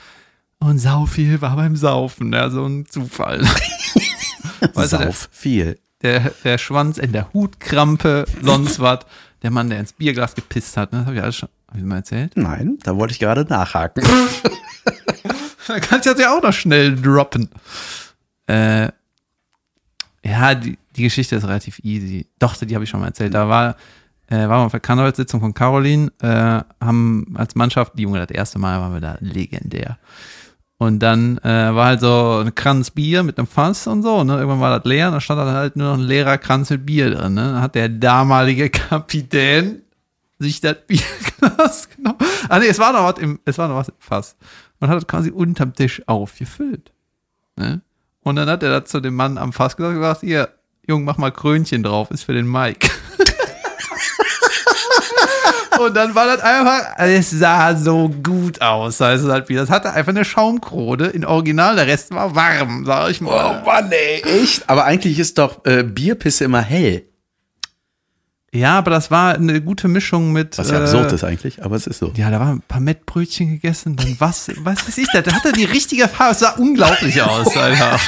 Und 0.59 0.79
sau 0.79 1.07
viel 1.07 1.41
war 1.41 1.57
beim 1.57 1.75
Saufen, 1.75 2.33
ja, 2.33 2.49
so 2.51 2.65
ein 2.65 2.87
Zufall. 2.87 3.41
Weißt 4.75 4.93
du, 4.93 4.97
der, 4.97 5.07
Sauf 5.07 5.29
viel. 5.33 5.79
der, 6.03 6.31
der 6.45 6.59
Schwanz 6.59 6.99
in 6.99 7.13
der 7.13 7.33
Hutkrampe, 7.33 8.27
sonst 8.43 8.79
was. 8.81 9.01
Der 9.43 9.51
Mann, 9.51 9.71
der 9.71 9.81
ins 9.81 9.93
Bierglas 9.93 10.37
gepisst 10.37 10.77
hat, 10.77 10.93
ne? 10.93 10.99
Das 11.01 11.07
hab 11.09 11.15
ich 11.15 11.23
alles 11.23 11.37
schon, 11.37 11.49
hab 11.69 11.77
ich 11.77 11.83
mal 11.83 11.97
erzählt? 11.97 12.33
Nein, 12.37 12.79
da 12.85 12.97
wollte 12.97 13.13
ich 13.13 13.19
gerade 13.19 13.45
nachhaken. 13.45 14.05
Da 15.67 15.81
kannst 15.81 16.07
du 16.07 16.11
jetzt 16.11 16.21
ja 16.21 16.37
auch 16.37 16.43
noch 16.43 16.53
schnell 16.53 16.97
droppen. 16.97 17.49
Äh, 18.47 18.89
ja, 20.25 20.55
die, 20.55 20.79
die 20.97 21.03
Geschichte 21.03 21.37
ist 21.37 21.45
relativ 21.45 21.81
easy. 21.83 22.27
Doch, 22.39 22.57
die 22.57 22.75
habe 22.75 22.85
ich 22.85 22.91
schon 22.91 23.01
mal 23.01 23.07
erzählt. 23.07 23.35
Da 23.35 23.49
war, 23.49 23.77
äh, 24.29 24.37
waren 24.37 24.61
wir 24.61 24.67
auf 24.67 24.73
der 24.73 24.81
Karnevalssitzung 24.81 25.41
von 25.41 25.55
Caroline, 25.55 26.13
äh, 26.21 26.63
haben 26.85 27.35
als 27.35 27.55
Mannschaft, 27.55 27.93
die 27.97 28.03
Junge, 28.03 28.25
das 28.25 28.31
erste 28.31 28.59
Mal 28.59 28.81
waren 28.81 28.93
wir 28.93 29.01
da 29.01 29.17
legendär. 29.21 29.99
Und 30.79 30.99
dann 30.99 31.39
äh, 31.39 31.75
war 31.75 31.87
halt 31.87 32.01
so 32.01 32.43
ein 32.45 32.55
Kranz 32.57 32.91
Bier 32.91 33.23
mit 33.23 33.39
einem 33.39 33.47
Fass 33.47 33.87
und 33.87 34.03
so, 34.03 34.25
ne? 34.25 34.35
Irgendwann 34.35 34.61
war 34.61 34.81
das 34.81 34.85
leer 34.85 35.07
und 35.09 35.15
da 35.15 35.21
stand 35.21 35.39
dann 35.39 35.55
halt 35.55 35.77
nur 35.77 35.91
noch 35.91 35.99
ein 35.99 36.05
leerer 36.05 36.39
Kranz 36.39 36.71
mit 36.71 36.85
Bier 36.85 37.11
drin, 37.11 37.35
ne? 37.35 37.53
Dann 37.53 37.63
hat 37.63 37.77
der 37.77 37.89
damalige 37.89 38.69
Kapitän 38.71 39.83
sich 40.41 40.61
das 40.61 40.77
Bierglas 40.87 41.89
genommen. 41.97 42.19
Ah 42.49 42.59
nee, 42.59 42.67
es 42.67 42.81
war 42.81 42.93
noch 42.93 43.05
was 43.05 43.23
im, 43.23 43.39
es 43.45 43.59
war 43.59 43.69
noch 43.69 43.77
was 43.77 43.91
im 43.91 43.95
Fass. 44.01 44.37
Und 44.83 44.89
hat 44.89 44.99
es 44.99 45.07
quasi 45.07 45.31
unterm 45.31 45.75
Tisch 45.75 46.03
aufgefüllt. 46.09 46.91
Ne? 47.55 47.83
Und 48.25 48.35
dann 48.35 48.49
hat 48.49 48.65
er 48.65 48.71
da 48.71 48.85
zu 48.85 48.99
dem 48.99 49.15
Mann 49.15 49.39
am 49.39 49.53
Fass 49.53 49.77
gesagt, 49.77 49.95
gesagt, 49.95 50.23
hier, 50.23 50.49
Junge, 50.85 51.05
mach 51.05 51.19
mal 51.19 51.31
Krönchen 51.31 51.85
drauf, 51.85 52.11
ist 52.11 52.25
für 52.25 52.33
den 52.33 52.51
Mike. 52.51 52.89
Und 55.79 55.95
dann 55.95 56.17
war 56.17 56.27
das 56.27 56.41
einfach, 56.41 56.99
es 56.99 57.31
sah 57.31 57.77
so 57.77 58.09
gut 58.09 58.61
aus. 58.61 59.01
Also 59.01 59.31
halt 59.31 59.49
wie, 59.49 59.55
das 59.55 59.71
hatte 59.71 59.93
einfach 59.93 60.11
eine 60.11 60.25
Schaumkrone 60.25 61.07
in 61.07 61.25
Original, 61.25 61.77
der 61.77 61.87
Rest 61.87 62.13
war 62.13 62.35
warm, 62.35 62.85
sag 62.85 63.11
ich 63.11 63.21
mal. 63.21 63.63
Oh 63.63 63.65
Mann, 63.65 63.93
ey, 63.93 64.21
echt? 64.23 64.69
Aber 64.69 64.85
eigentlich 64.85 65.21
ist 65.21 65.39
doch 65.39 65.65
äh, 65.65 65.85
Bierpisse 65.85 66.45
immer 66.45 66.61
hell. 66.61 67.05
Ja, 68.55 68.77
aber 68.77 68.91
das 68.91 69.11
war 69.11 69.35
eine 69.35 69.63
gute 69.63 69.89
Mischung 69.89 70.31
mit. 70.33 70.59
Was 70.59 70.71
ja 70.71 70.81
absurd 70.81 71.11
ist 71.13 71.25
eigentlich, 71.25 71.65
aber 71.65 71.75
es 71.75 71.87
ist 71.87 71.99
so. 71.99 72.13
Ja, 72.17 72.31
da 72.31 72.39
waren 72.39 72.57
ein 72.57 72.63
paar 72.69 72.81
Mettbrötchen 72.81 73.49
gegessen, 73.49 73.97
dann 73.97 74.17
was, 74.19 74.51
was 74.59 74.87
weiß 74.87 74.99
ich, 74.99 75.09
da, 75.11 75.23
da 75.23 75.33
hatte 75.33 75.53
die 75.53 75.65
richtige 75.65 76.07
Farbe, 76.07 76.33
es 76.33 76.41
sah 76.41 76.51
unglaublich 76.51 77.23
aus, 77.23 77.57
Alter. 77.57 77.99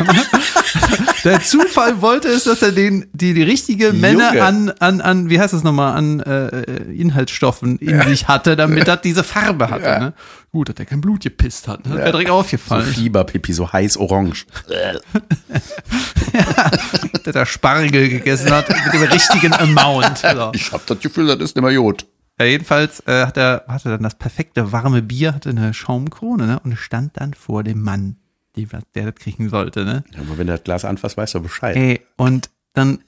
Der 1.25 1.41
Zufall 1.43 2.03
wollte 2.03 2.29
es, 2.29 2.45
dass 2.45 2.61
er 2.61 2.73
den, 2.73 3.07
die, 3.15 3.33
die 3.33 3.43
richtige 3.43 3.95
Menge 3.95 4.43
an, 4.43 4.71
an, 4.81 5.01
an, 5.01 5.31
wie 5.31 5.41
heißt 5.41 5.55
das 5.55 5.63
nochmal, 5.63 5.97
an 5.97 6.21
äh, 6.21 6.47
äh, 6.49 6.95
Inhaltsstoffen 6.95 7.79
in 7.79 8.03
sich 8.03 8.29
hatte, 8.29 8.55
damit 8.55 8.87
er 8.87 8.99
diese 8.99 9.25
Farbe 9.25 9.71
hatte. 9.71 9.85
Ja. 9.87 9.99
Ne? 9.99 10.13
Gut, 10.55 10.69
dass 10.69 10.77
er 10.77 10.85
kein 10.85 11.01
Blut 11.01 11.25
gepisst 11.25 11.67
hat. 11.67 11.85
Ne? 11.85 11.97
Wäre 11.97 12.13
direkt 12.13 12.31
aufgefallen. 12.31 12.87
So 12.87 12.93
Fieberpipi, 12.93 13.53
so 13.53 13.73
heiß 13.73 13.97
orange. 13.97 14.47
dass 17.25 17.35
er 17.35 17.45
Spargel 17.45 17.91
gegessen 17.91 18.53
hat 18.53 18.69
mit 18.69 18.95
dem 18.95 19.03
richtigen 19.03 19.53
Amount. 19.53 20.19
So. 20.19 20.53
Ich 20.55 20.71
hab 20.71 20.87
das 20.87 21.01
Gefühl, 21.01 21.27
das 21.27 21.41
ist 21.41 21.57
nicht 21.57 21.65
mehr 21.65 21.73
Jod. 21.73 22.07
Ja, 22.39 22.47
jedenfalls 22.47 23.01
äh, 23.09 23.27
hat 23.27 23.37
er 23.37 23.65
hatte 23.67 23.89
dann 23.89 24.05
das 24.05 24.15
perfekte 24.15 24.71
warme 24.71 25.03
Bier, 25.03 25.35
hatte 25.35 25.51
eine 25.51 25.75
Schaumkrone 25.75 26.47
ne, 26.47 26.61
und 26.63 26.77
stand 26.77 27.17
dann 27.17 27.35
vor 27.35 27.65
dem 27.65 27.83
Mann, 27.83 28.19
die, 28.55 28.69
der 28.95 29.11
das 29.11 29.17
kriegen 29.17 29.49
sollte. 29.49 29.85
Ne? 29.85 30.05
Ja, 30.15 30.21
aber 30.21 30.39
wenn 30.39 30.47
du 30.47 30.53
das 30.53 30.63
Glas 30.63 30.85
anfasst, 30.85 31.17
weißt 31.17 31.35
du 31.35 31.41
Bescheid. 31.41 31.75
Ey, 31.75 32.01
und 32.17 32.51
dann 32.75 33.01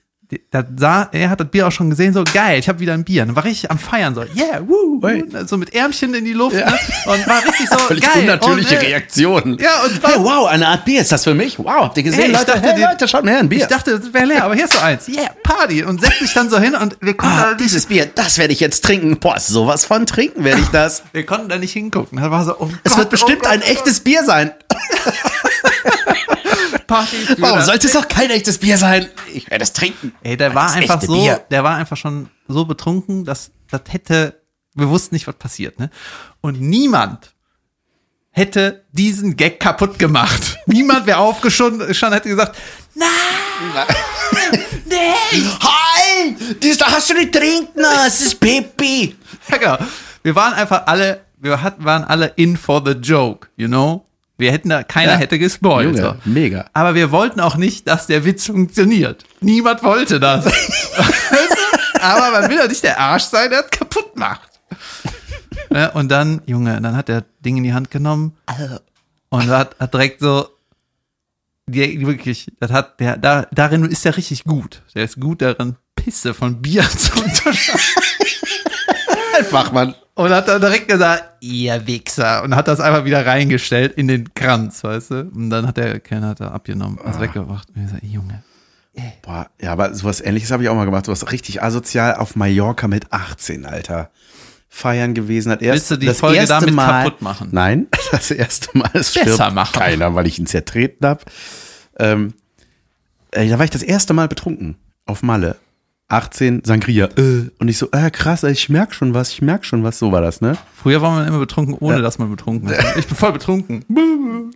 da 0.51 0.65
sah, 0.77 1.09
er 1.13 1.31
hat 1.31 1.39
das 1.39 1.49
Bier 1.49 1.69
auch 1.69 1.73
schon 1.73 1.89
gesehen, 1.91 2.13
so 2.13 2.25
geil, 2.25 2.59
ich 2.59 2.69
habe 2.69 2.81
wieder 2.81 2.95
ein 2.95 3.05
Bier. 3.05 3.25
Dann 3.25 3.37
war 3.37 3.45
richtig 3.45 3.71
am 3.71 3.79
Feiern, 3.79 4.15
so, 4.15 4.23
yeah, 4.23 4.61
woo, 4.67 5.01
woo, 5.01 5.47
so 5.47 5.57
mit 5.57 5.73
Ärmchen 5.75 6.15
in 6.15 6.25
die 6.25 6.33
Luft, 6.33 6.57
ne? 6.57 6.65
Und 7.07 7.27
war 7.29 7.45
richtig 7.45 7.69
so 7.69 7.79
Völlig 7.79 8.03
geil. 8.05 8.23
unnatürliche 8.23 8.77
und, 8.77 8.83
äh, 8.83 8.87
Reaktion. 8.87 9.59
Ja, 9.61 9.85
und 9.85 10.03
war, 10.03 10.11
Hey, 10.11 10.19
wow, 10.25 10.47
eine 10.49 10.67
Art 10.67 10.85
Bier 10.85 11.01
ist 11.01 11.13
das 11.13 11.23
für 11.25 11.35
mich? 11.35 11.59
Wow, 11.59 11.85
habt 11.85 11.97
ihr 11.97 12.03
gesehen, 12.03 12.23
Hey, 12.23 12.31
ich 12.33 12.39
Leute? 12.39 12.53
dachte, 12.53 12.73
hey, 12.73 12.83
Leute, 12.83 13.07
schaut 13.09 13.25
mal 13.25 13.31
her, 13.31 13.41
ein 13.41 13.49
Bier. 13.49 13.61
ich 13.61 13.67
dachte, 13.67 13.99
das 14.01 14.13
wäre 14.13 14.27
leer, 14.27 14.45
aber 14.45 14.55
hier 14.55 14.65
ist 14.65 14.73
so 14.73 14.81
eins. 14.81 15.09
Yeah, 15.09 15.31
Party. 15.45 15.85
Und 15.85 16.01
setzt 16.01 16.19
sich 16.19 16.33
dann 16.35 16.51
so 16.51 16.59
hin 16.59 16.75
und 16.75 16.97
wir 17.01 17.17
konnten, 17.17 17.37
ah, 17.39 17.55
dieses 17.55 17.87
Bier, 17.87 18.07
das 18.13 18.39
werde 18.39 18.53
ich 18.53 18.61
jetzt 18.61 18.85
trinken. 18.85 19.19
Boah, 19.19 19.39
sowas 19.39 19.85
von 19.85 20.07
trinken 20.07 20.43
werde 20.43 20.61
ich 20.61 20.69
das. 20.69 21.03
wir 21.13 21.25
konnten 21.25 21.49
da 21.49 21.59
nicht 21.59 21.73
hingucken. 21.73 22.19
Da 22.21 22.31
war 22.33 22.45
so, 22.45 22.57
oh 22.59 22.69
Es 22.83 22.93
Gott, 22.93 22.99
wird 22.99 23.11
bestimmt 23.11 23.39
oh 23.43 23.45
Gott, 23.45 23.53
ein 23.53 23.63
echtes 23.63 24.01
Bier 24.01 24.25
sein. 24.25 24.51
Party. 26.87 27.17
für 27.17 27.41
Warum 27.41 27.61
sollte 27.63 27.87
es 27.87 27.97
auch 27.97 28.09
kein 28.09 28.31
echtes 28.31 28.59
Bier 28.59 28.79
sein? 28.79 29.09
Ich 29.33 29.51
werde 29.51 29.65
es 29.65 29.73
trinken. 29.73 30.13
Ey, 30.23 30.37
der 30.37 30.55
war 30.55 30.67
Das 30.67 30.77
einfach 30.77 31.03
so, 31.03 31.15
Bier. 31.15 31.45
der 31.51 31.65
war 31.65 31.77
einfach 31.77 31.97
schon 31.97 32.29
so 32.49 32.65
betrunken, 32.65 33.25
dass 33.25 33.51
das 33.71 33.83
hätte, 33.89 34.41
wir 34.75 34.89
wussten 34.89 35.15
nicht, 35.15 35.27
was 35.27 35.37
passiert, 35.37 35.79
ne? 35.79 35.91
Und 36.41 36.61
niemand 36.61 37.35
hätte 38.31 38.85
diesen 38.93 39.35
Gag 39.37 39.59
kaputt 39.61 39.99
gemacht. 39.99 40.59
niemand 40.67 41.07
wäre 41.07 41.19
aufgestanden, 41.19 41.93
schon 41.95 42.13
hätte 42.13 42.29
gesagt, 42.29 42.57
nein, 42.95 43.09
nee. 44.85 45.43
Halt! 45.61 46.63
Das 46.63 46.79
da 46.79 46.87
hast 46.93 47.11
du 47.11 47.15
nicht 47.15 47.33
trinken, 47.33 47.81
es 48.07 48.21
ist 48.21 48.39
Pipi. 48.39 49.17
Ja, 49.49 49.57
genau. 49.57 49.79
Wir 50.23 50.35
waren 50.35 50.53
einfach 50.55 50.87
alle, 50.87 51.23
wir 51.39 51.63
hatten, 51.63 51.85
waren 51.85 52.05
alle 52.05 52.27
in 52.37 52.57
for 52.57 52.83
the 52.85 52.93
joke, 52.93 53.49
you 53.57 53.69
know? 53.69 54.06
Wir 54.39 54.53
hätten 54.53 54.69
da, 54.69 54.83
keiner 54.83 55.13
Ja. 55.13 55.19
hätte 55.19 55.39
gespoilt. 55.39 55.97
Junge, 55.97 56.19
so. 56.25 56.31
mega. 56.31 56.67
Aber 56.75 56.95
wir 56.95 57.11
wollten 57.11 57.41
auch 57.41 57.57
nicht, 57.57 57.89
dass 57.89 58.07
der 58.07 58.25
Witz 58.25 58.47
funktioniert. 58.47 59.25
Niemand 59.41 59.83
wollte 59.83 60.21
das. 60.21 60.45
Aber 62.01 62.31
man 62.41 62.51
will 62.51 62.59
doch 62.59 62.69
nicht 62.69 62.83
der 62.85 63.01
Arsch 63.01 63.25
sein, 63.25 63.51
der 63.51 63.65
es 63.65 63.71
kaputt 63.71 64.17
macht. 64.17 64.51
Ja, 65.73 65.89
und 65.91 66.09
dann, 66.11 66.43
Junge, 66.47 66.81
dann 66.81 66.97
hat 66.97 67.09
er 67.09 67.25
Ding 67.45 67.57
in 67.57 67.63
die 67.65 67.73
Hand 67.75 67.91
genommen 67.91 68.37
und 69.31 69.49
hat, 69.49 69.77
hat 69.81 69.93
direkt 69.95 70.21
so, 70.21 70.49
die, 71.67 72.07
wirklich, 72.07 72.53
das 72.61 72.71
hat, 72.71 73.01
der, 73.01 73.17
da, 73.17 73.47
darin 73.53 73.85
ist 73.87 74.07
er 74.07 74.17
richtig 74.17 74.45
gut. 74.45 74.83
Der 74.95 75.05
ist 75.05 75.19
gut 75.19 75.43
darin, 75.43 75.77
Pisse 75.97 76.35
von 76.35 76.61
Bier 76.63 76.85
zu 76.97 77.13
unterscheiden. 77.21 78.03
Einfach, 79.39 79.73
Mann. 79.73 79.95
Und 80.15 80.31
hat 80.31 80.49
dann 80.49 80.61
direkt 80.61 80.89
gesagt, 80.89 81.25
ihr 81.41 81.87
Wichser. 81.87 82.43
Und 82.43 82.57
hat 82.57 82.69
das 82.69 82.81
einfach 82.81 83.05
wieder 83.05 83.27
reingestellt 83.27 83.93
in 83.97 84.09
den 84.09 84.33
Kranz, 84.35 84.83
weißt 84.83 85.11
du? 85.11 85.31
Und 85.35 85.51
dann 85.51 85.67
hat 85.67 85.77
der 85.77 86.01
Kellner 86.01 86.29
hat 86.29 86.41
er 86.41 86.53
abgenommen, 86.53 86.99
also 87.05 87.21
weggebracht. 87.21 87.69
Und 87.69 87.83
ich 87.83 87.89
gesagt, 87.89 88.05
Junge. 88.05 88.43
Boah, 89.23 89.51
ja, 89.61 89.73
aber 89.73 89.95
sowas 89.95 90.21
ähnliches 90.21 90.51
habe 90.51 90.63
ich 90.63 90.69
auch 90.69 90.75
mal 90.75 90.87
gemacht. 90.87 91.07
Sowas 91.07 91.31
richtig 91.33 91.63
asozial 91.63 92.15
auf 92.15 92.35
Mallorca 92.35 92.89
mit 92.89 93.13
18, 93.13 93.67
Alter. 93.67 94.11
Feiern 94.69 95.15
gewesen 95.15 95.53
hat 95.53 95.63
erst 95.63 95.75
Willst 95.75 95.91
du 95.91 95.97
die 95.97 96.07
das 96.07 96.21
Folge 96.21 96.39
erste 96.39 96.55
damit 96.55 96.75
Mal, 96.75 97.05
kaputt 97.05 97.23
machen? 97.23 97.49
Nein, 97.53 97.87
das 98.11 98.31
erste 98.31 98.77
Mal 98.77 98.89
Besser 98.89 99.23
stirbt 99.23 99.55
machen. 99.55 99.79
keiner, 99.79 100.15
weil 100.15 100.27
ich 100.27 100.39
ihn 100.39 100.47
zertreten 100.47 101.07
habe. 101.07 101.25
Ähm, 101.99 102.35
äh, 103.31 103.49
da 103.49 103.59
war 103.59 103.65
ich 103.65 103.71
das 103.71 103.83
erste 103.83 104.13
Mal 104.15 104.29
betrunken 104.29 104.77
auf 105.07 105.23
Malle. 105.23 105.57
18 106.09 106.63
Sangria. 106.65 107.07
Äh. 107.17 107.51
Und 107.59 107.69
ich 107.69 107.79
so, 107.79 107.91
äh, 107.93 108.11
krass, 108.11 108.45
ich 108.45 108.69
merk 108.69 108.95
schon 108.95 109.13
was, 109.15 109.31
ich 109.33 109.43
merk 109.43 109.65
schon 109.65 109.83
was. 109.83 109.99
So 109.99 110.13
war 110.13 110.21
das, 110.21 110.41
ne? 110.41 110.57
Früher 110.75 111.03
war 111.03 111.11
man 111.11 111.27
immer 111.27 111.39
betrunken, 111.39 111.75
ohne 111.81 112.01
dass 112.01 112.19
man 112.19 112.31
betrunken 112.31 112.69
ist. 112.71 112.79
Ich 112.97 113.07
bin 113.07 113.17
voll 113.17 113.33
betrunken. 113.33 113.85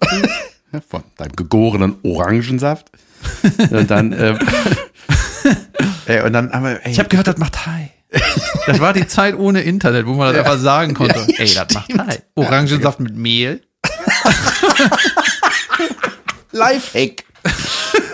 Ja, 0.72 0.80
von 0.88 1.02
deinem 1.16 1.34
gegorenen 1.34 1.96
Orangensaft. 2.04 2.92
und 3.72 3.90
dann, 3.90 4.12
ähm, 4.12 4.38
ey, 6.06 6.22
und 6.22 6.32
dann 6.32 6.52
haben 6.52 6.62
wir, 6.64 6.86
ey, 6.86 6.92
Ich 6.92 7.00
habe 7.00 7.08
gehört, 7.08 7.26
das 7.26 7.38
macht 7.38 7.66
High. 7.66 7.90
Das 8.68 8.78
war 8.78 8.92
die 8.92 9.08
Zeit 9.08 9.36
ohne 9.36 9.62
Internet, 9.62 10.06
wo 10.06 10.14
man 10.14 10.32
das 10.32 10.44
einfach 10.46 10.60
sagen 10.60 10.94
konnte. 10.94 11.26
Ey, 11.38 11.52
das 11.52 11.74
macht 11.74 11.92
High. 11.98 12.22
Orangensaft 12.36 13.00
mit 13.00 13.16
Mehl. 13.16 13.62
Lifehack. 16.52 17.24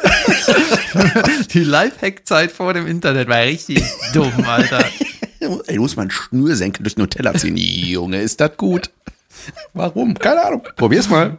Die 1.53 1.65
Lifehack-Zeit 1.65 2.53
vor 2.53 2.75
dem 2.75 2.87
Internet 2.87 3.29
war 3.29 3.43
richtig 3.43 3.83
dumm, 4.13 4.33
Alter. 4.47 4.85
Ey, 5.67 5.79
mal 5.79 5.89
einen 5.99 6.11
Schnürsenkel 6.11 6.83
durch 6.83 6.97
Nutella 6.97 7.35
ziehen. 7.35 7.57
Junge, 7.57 8.21
ist 8.21 8.41
das 8.41 8.57
gut? 8.57 8.91
Warum? 9.75 10.15
Keine 10.15 10.45
Ahnung. 10.45 10.63
Probier's 10.77 11.09
mal. 11.09 11.39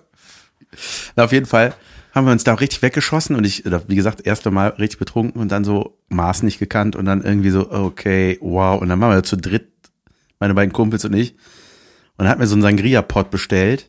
Na, 1.16 1.26
auf 1.26 1.32
jeden 1.32 1.46
Fall 1.46 1.74
haben 2.14 2.26
wir 2.26 2.32
uns 2.32 2.44
da 2.44 2.54
richtig 2.54 2.82
weggeschossen 2.82 3.36
und 3.36 3.46
ich, 3.46 3.64
wie 3.88 3.96
gesagt, 3.96 4.26
erste 4.26 4.50
Mal 4.50 4.70
richtig 4.70 5.00
betrunken 5.00 5.42
und 5.42 5.52
dann 5.52 5.64
so 5.64 5.98
Maß 6.10 6.44
nicht 6.44 6.60
gekannt 6.60 6.96
und 6.96 7.06
dann 7.06 7.24
irgendwie 7.24 7.50
so, 7.50 7.72
okay, 7.72 8.38
wow. 8.42 8.82
Und 8.82 8.90
dann 8.90 9.00
waren 9.00 9.16
wir 9.16 9.24
zu 9.24 9.38
dritt, 9.38 9.68
meine 10.40 10.54
beiden 10.54 10.74
Kumpels 10.74 11.06
und 11.06 11.14
ich. 11.14 11.34
Und 12.18 12.26
dann 12.26 12.30
hat 12.30 12.40
mir 12.40 12.48
so 12.48 12.56
einen 12.56 12.64
Sangria-Pot 12.64 13.30
bestellt. 13.30 13.88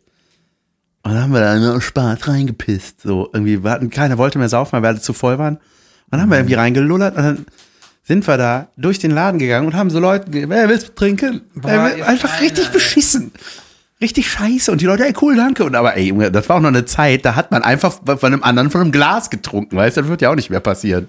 Und 1.02 1.12
dann 1.12 1.22
haben 1.22 1.32
wir 1.32 1.40
da 1.40 1.58
nur 1.58 1.80
Spaß 1.80 2.28
reingepisst. 2.28 3.02
So, 3.02 3.28
irgendwie, 3.32 3.62
wir 3.62 3.70
hatten, 3.70 3.90
keiner 3.90 4.18
wollte 4.18 4.38
mehr 4.38 4.48
saufen, 4.48 4.72
weil 4.72 4.82
wir 4.82 4.88
alle 4.88 5.00
zu 5.00 5.12
voll 5.12 5.38
waren. 5.38 5.56
Und 5.56 5.62
dann 6.10 6.22
haben 6.22 6.30
wir 6.30 6.38
irgendwie 6.38 6.54
reingelullert 6.54 7.16
und 7.16 7.22
dann 7.22 7.46
sind 8.02 8.26
wir 8.26 8.38
da 8.38 8.68
durch 8.76 8.98
den 8.98 9.10
Laden 9.10 9.38
gegangen 9.38 9.66
und 9.66 9.74
haben 9.74 9.90
so 9.90 10.00
Leute, 10.00 10.26
wer 10.30 10.68
willst 10.68 10.88
du 10.88 10.94
trinken? 10.94 11.42
Boah, 11.54 11.90
ihr 11.94 12.06
einfach 12.06 12.30
Schweine, 12.30 12.42
richtig 12.42 12.68
beschissen. 12.70 13.32
Richtig 14.00 14.30
scheiße. 14.30 14.72
Und 14.72 14.80
die 14.80 14.86
Leute, 14.86 15.04
ey, 15.04 15.12
cool, 15.20 15.36
danke. 15.36 15.64
Und 15.64 15.74
aber, 15.74 15.96
ey, 15.96 16.06
Junge, 16.08 16.30
das 16.30 16.48
war 16.48 16.56
auch 16.56 16.60
noch 16.60 16.68
eine 16.68 16.86
Zeit, 16.86 17.24
da 17.24 17.34
hat 17.34 17.50
man 17.50 17.62
einfach 17.62 17.98
von 18.04 18.32
einem 18.32 18.42
anderen 18.42 18.70
von 18.70 18.80
einem 18.80 18.92
Glas 18.92 19.28
getrunken, 19.28 19.76
weißt 19.76 19.96
du? 19.96 20.00
Das 20.02 20.10
wird 20.10 20.22
ja 20.22 20.30
auch 20.30 20.36
nicht 20.36 20.50
mehr 20.50 20.60
passieren. 20.60 21.08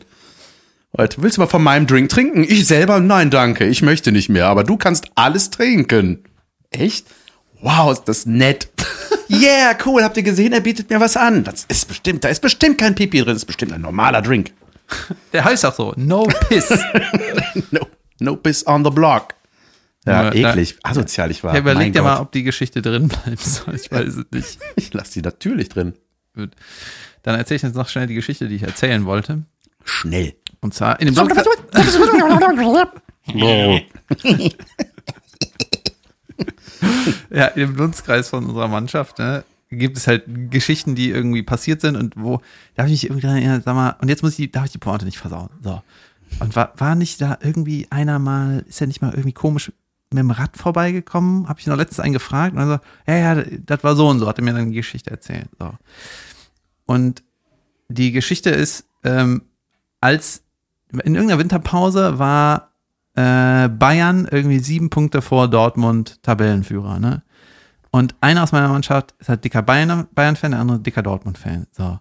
Leute, 0.98 1.22
willst 1.22 1.38
du 1.38 1.42
mal 1.42 1.48
von 1.48 1.64
meinem 1.64 1.88
Drink 1.88 2.10
trinken? 2.10 2.44
Ich 2.44 2.66
selber, 2.66 3.00
nein, 3.00 3.30
danke, 3.30 3.66
ich 3.66 3.82
möchte 3.82 4.12
nicht 4.12 4.28
mehr, 4.28 4.48
aber 4.48 4.64
du 4.64 4.76
kannst 4.76 5.06
alles 5.16 5.52
trinken. 5.52 6.24
Echt? 6.72 7.06
Wow, 7.62 7.94
ist 7.94 8.06
das 8.06 8.26
nett. 8.26 8.70
Yeah, 9.30 9.78
cool, 9.86 10.04
habt 10.04 10.18
ihr 10.18 10.24
gesehen, 10.24 10.54
er 10.54 10.62
bietet 10.62 10.90
mir 10.90 11.00
was 11.00 11.16
an. 11.18 11.44
Das 11.44 11.66
ist 11.68 11.88
bestimmt, 11.88 12.24
da 12.24 12.30
ist 12.30 12.42
bestimmt 12.42 12.78
kein 12.78 12.96
Pipi 12.96 13.20
drin, 13.20 13.28
das 13.34 13.38
ist 13.44 13.46
bestimmt 13.46 13.74
ein 13.74 13.82
normaler 13.82 14.22
Drink. 14.22 14.52
Der 15.34 15.46
heißt 15.46 15.66
auch 15.66 15.76
so, 15.76 15.94
no 15.98 16.24
piss. 16.50 16.70
No, 17.72 17.82
no 18.20 18.36
piss 18.36 18.66
on 18.66 18.84
the 18.84 18.90
block. 18.90 19.36
Ja, 20.06 20.32
Ja, 20.34 20.50
eklig, 20.52 20.78
asozial 20.84 21.30
ich 21.30 21.44
war. 21.44 21.54
Ja, 21.54 21.60
überleg 21.60 21.84
Mein 21.88 21.94
dir 21.94 22.02
mal, 22.02 22.14
Gott. 22.16 22.22
ob 22.28 22.32
die 22.32 22.44
Geschichte 22.44 22.82
drin 22.82 23.08
bleiben 23.08 23.38
soll. 23.38 23.76
Ich 23.76 23.92
weiß 23.92 24.08
es 24.16 24.26
nicht. 24.32 24.58
Ich 24.76 24.94
lasse 24.94 25.14
die 25.14 25.22
natürlich 25.22 25.70
drin. 25.70 25.94
Dann 26.36 27.36
erzähle 27.36 27.58
ich 27.58 27.62
jetzt 27.64 27.76
noch 27.76 27.90
schnell 27.90 28.08
die 28.08 28.16
Geschichte, 28.16 28.48
die 28.48 28.56
ich 28.56 28.64
erzählen 28.64 29.06
wollte. 29.06 29.44
Schnell. 29.84 30.34
Und 30.62 30.74
zwar 30.74 31.00
in 31.00 31.06
dem 31.08 31.16
Dunstkreis, 31.16 31.46
ja, 37.30 37.50
dem 37.50 37.76
Dunstkreis 37.76 38.30
von 38.30 38.46
unserer 38.46 38.68
Mannschaft, 38.68 39.20
ne, 39.20 39.44
gibt 39.70 39.98
es 39.98 40.08
halt 40.08 40.24
Geschichten, 40.50 40.96
die 40.96 41.10
irgendwie 41.10 41.44
passiert 41.44 41.82
sind 41.82 41.96
und 41.96 42.16
wo, 42.18 42.42
da 42.76 42.84
habe 42.84 42.92
ich 42.92 43.04
mich 43.04 43.10
irgendwie 43.10 43.28
erinnert, 43.28 43.64
sag 43.64 43.76
mal, 43.76 43.96
und 44.02 44.10
jetzt 44.10 44.24
muss 44.24 44.38
ich, 44.38 44.52
darf 44.52 44.66
ich 44.66 44.72
die 44.72 44.78
Pointe 44.78 45.06
nicht 45.06 45.20
versauen. 45.20 45.50
So. 45.62 45.82
Und 46.40 46.56
war, 46.56 46.74
war 46.78 46.96
nicht 46.96 47.22
da 47.22 47.38
irgendwie 47.42 47.88
einer 47.90 48.20
mal, 48.20 48.66
ist 48.68 48.82
er 48.82 48.88
nicht 48.88 49.02
mal 49.02 49.12
irgendwie 49.12 49.34
komisch 49.34 49.72
mit 50.12 50.20
dem 50.20 50.32
Rad 50.32 50.58
vorbeigekommen? 50.58 51.48
Habe 51.48 51.60
ich 51.60 51.68
noch 51.68 51.78
letztens 51.78 52.00
einen 52.00 52.14
gefragt 52.14 52.54
und 52.54 52.60
dann 52.60 52.70
so, 52.70 53.12
ja, 53.12 53.36
ja, 53.36 53.44
das 53.66 53.84
war 53.84 53.96
so 53.96 54.08
und 54.08 54.20
so, 54.20 54.28
hat 54.28 54.40
er 54.40 54.44
mir 54.44 54.54
dann 54.54 54.70
die 54.70 54.76
Geschichte 54.76 55.12
erzählt. 55.12 55.50
So. 55.60 55.74
Und 56.86 57.24
die 57.90 58.12
Geschichte 58.12 58.50
ist, 58.50 58.86
ähm, 59.04 59.44
als 60.02 60.44
in 60.92 61.14
irgendeiner 61.14 61.40
Winterpause 61.40 62.18
war 62.18 62.69
äh, 63.20 63.68
Bayern 63.68 64.30
irgendwie 64.32 64.60
sieben 64.60 64.90
Punkte 64.90 65.22
vor 65.22 65.50
Dortmund 65.50 66.24
Tabellenführer, 66.24 67.00
ne? 67.00 67.22
Und 67.92 68.16
einer 68.22 68.44
aus 68.44 68.52
meiner 68.52 68.70
Mannschaft 68.70 69.14
ist 69.20 69.30
halt 69.30 69.44
dicker 69.44 69.62
Bayern- 69.62 70.08
Bayern-Fan, 70.14 70.52
der 70.52 70.60
andere 70.60 70.80
dicker 70.80 71.02
Dortmund-Fan. 71.02 71.68
So. 71.72 72.00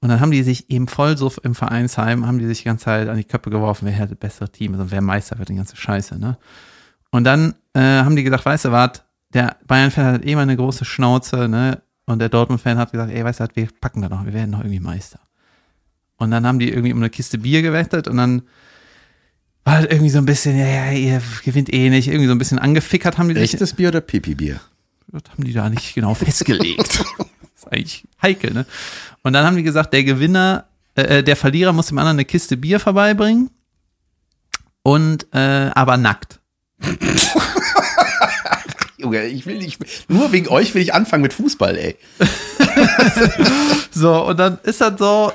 Und 0.00 0.08
dann 0.08 0.20
haben 0.20 0.30
die 0.30 0.42
sich 0.42 0.70
eben 0.70 0.88
voll 0.88 1.16
so 1.18 1.30
im 1.42 1.54
Vereinsheim, 1.54 2.26
haben 2.26 2.38
die 2.38 2.46
sich 2.46 2.58
die 2.58 2.64
ganze 2.64 2.86
Zeit 2.86 3.08
an 3.08 3.18
die 3.18 3.24
Köpfe 3.24 3.50
geworfen, 3.50 3.86
wer 3.86 3.98
hat 3.98 4.10
das 4.10 4.18
bessere 4.18 4.50
Team, 4.50 4.72
also 4.72 4.90
wer 4.90 5.02
Meister 5.02 5.38
wird, 5.38 5.50
die 5.50 5.54
ganze 5.54 5.76
Scheiße, 5.76 6.18
ne? 6.18 6.38
Und 7.10 7.24
dann 7.24 7.54
äh, 7.74 7.80
haben 7.80 8.16
die 8.16 8.24
gesagt, 8.24 8.44
weißt 8.44 8.64
du 8.64 8.72
was, 8.72 9.04
der 9.34 9.56
Bayern-Fan 9.66 10.14
hat 10.14 10.24
eh 10.24 10.34
mal 10.34 10.42
eine 10.42 10.56
große 10.56 10.84
Schnauze, 10.84 11.48
ne? 11.48 11.82
Und 12.06 12.18
der 12.18 12.28
Dortmund-Fan 12.28 12.78
hat 12.78 12.92
gesagt, 12.92 13.12
ey, 13.12 13.24
weißt 13.24 13.40
du 13.40 13.44
was, 13.44 13.50
wir 13.54 13.68
packen 13.80 14.02
da 14.02 14.08
noch, 14.08 14.24
wir 14.24 14.32
werden 14.32 14.50
noch 14.50 14.60
irgendwie 14.60 14.80
Meister. 14.80 15.20
Und 16.16 16.30
dann 16.30 16.46
haben 16.46 16.58
die 16.58 16.70
irgendwie 16.70 16.92
um 16.92 16.98
eine 16.98 17.10
Kiste 17.10 17.38
Bier 17.38 17.62
gewettet 17.62 18.08
und 18.08 18.16
dann 18.16 18.42
war 19.66 19.74
halt 19.74 19.90
irgendwie 19.90 20.10
so 20.10 20.18
ein 20.18 20.26
bisschen, 20.26 20.56
ja, 20.56 20.64
ja, 20.64 20.92
ihr 20.92 21.20
gewinnt 21.44 21.74
eh 21.74 21.90
nicht, 21.90 22.06
irgendwie 22.06 22.28
so 22.28 22.32
ein 22.32 22.38
bisschen 22.38 22.60
angefickert 22.60 23.18
haben 23.18 23.28
die 23.28 23.34
sich. 23.34 23.54
Echtes 23.54 23.72
Bier 23.74 23.88
oder 23.88 24.00
Pipi-Bier? 24.00 24.60
Das 25.08 25.22
haben 25.32 25.42
die 25.42 25.52
da 25.52 25.68
nicht 25.68 25.92
genau 25.92 26.14
festgelegt. 26.18 26.78
das 26.78 27.00
ist 27.56 27.72
eigentlich 27.72 28.04
heikel, 28.22 28.54
ne? 28.54 28.64
Und 29.24 29.32
dann 29.32 29.44
haben 29.44 29.56
die 29.56 29.64
gesagt, 29.64 29.92
der 29.92 30.04
Gewinner, 30.04 30.66
äh, 30.94 31.24
der 31.24 31.34
Verlierer 31.34 31.72
muss 31.72 31.88
dem 31.88 31.98
anderen 31.98 32.14
eine 32.14 32.24
Kiste 32.24 32.56
Bier 32.56 32.78
vorbeibringen 32.78 33.50
und 34.84 35.26
äh, 35.34 35.72
aber 35.74 35.96
nackt. 35.96 36.38
Junge, 38.98 39.24
ich 39.26 39.46
will 39.46 39.58
nicht, 39.58 39.80
nur 40.08 40.30
wegen 40.30 40.46
euch 40.46 40.76
will 40.76 40.82
ich 40.82 40.94
anfangen 40.94 41.22
mit 41.22 41.32
Fußball, 41.32 41.76
ey. 41.76 41.96
So, 43.90 44.26
und 44.26 44.38
dann 44.38 44.58
ist 44.62 44.80
das 44.80 44.98
so, 44.98 45.32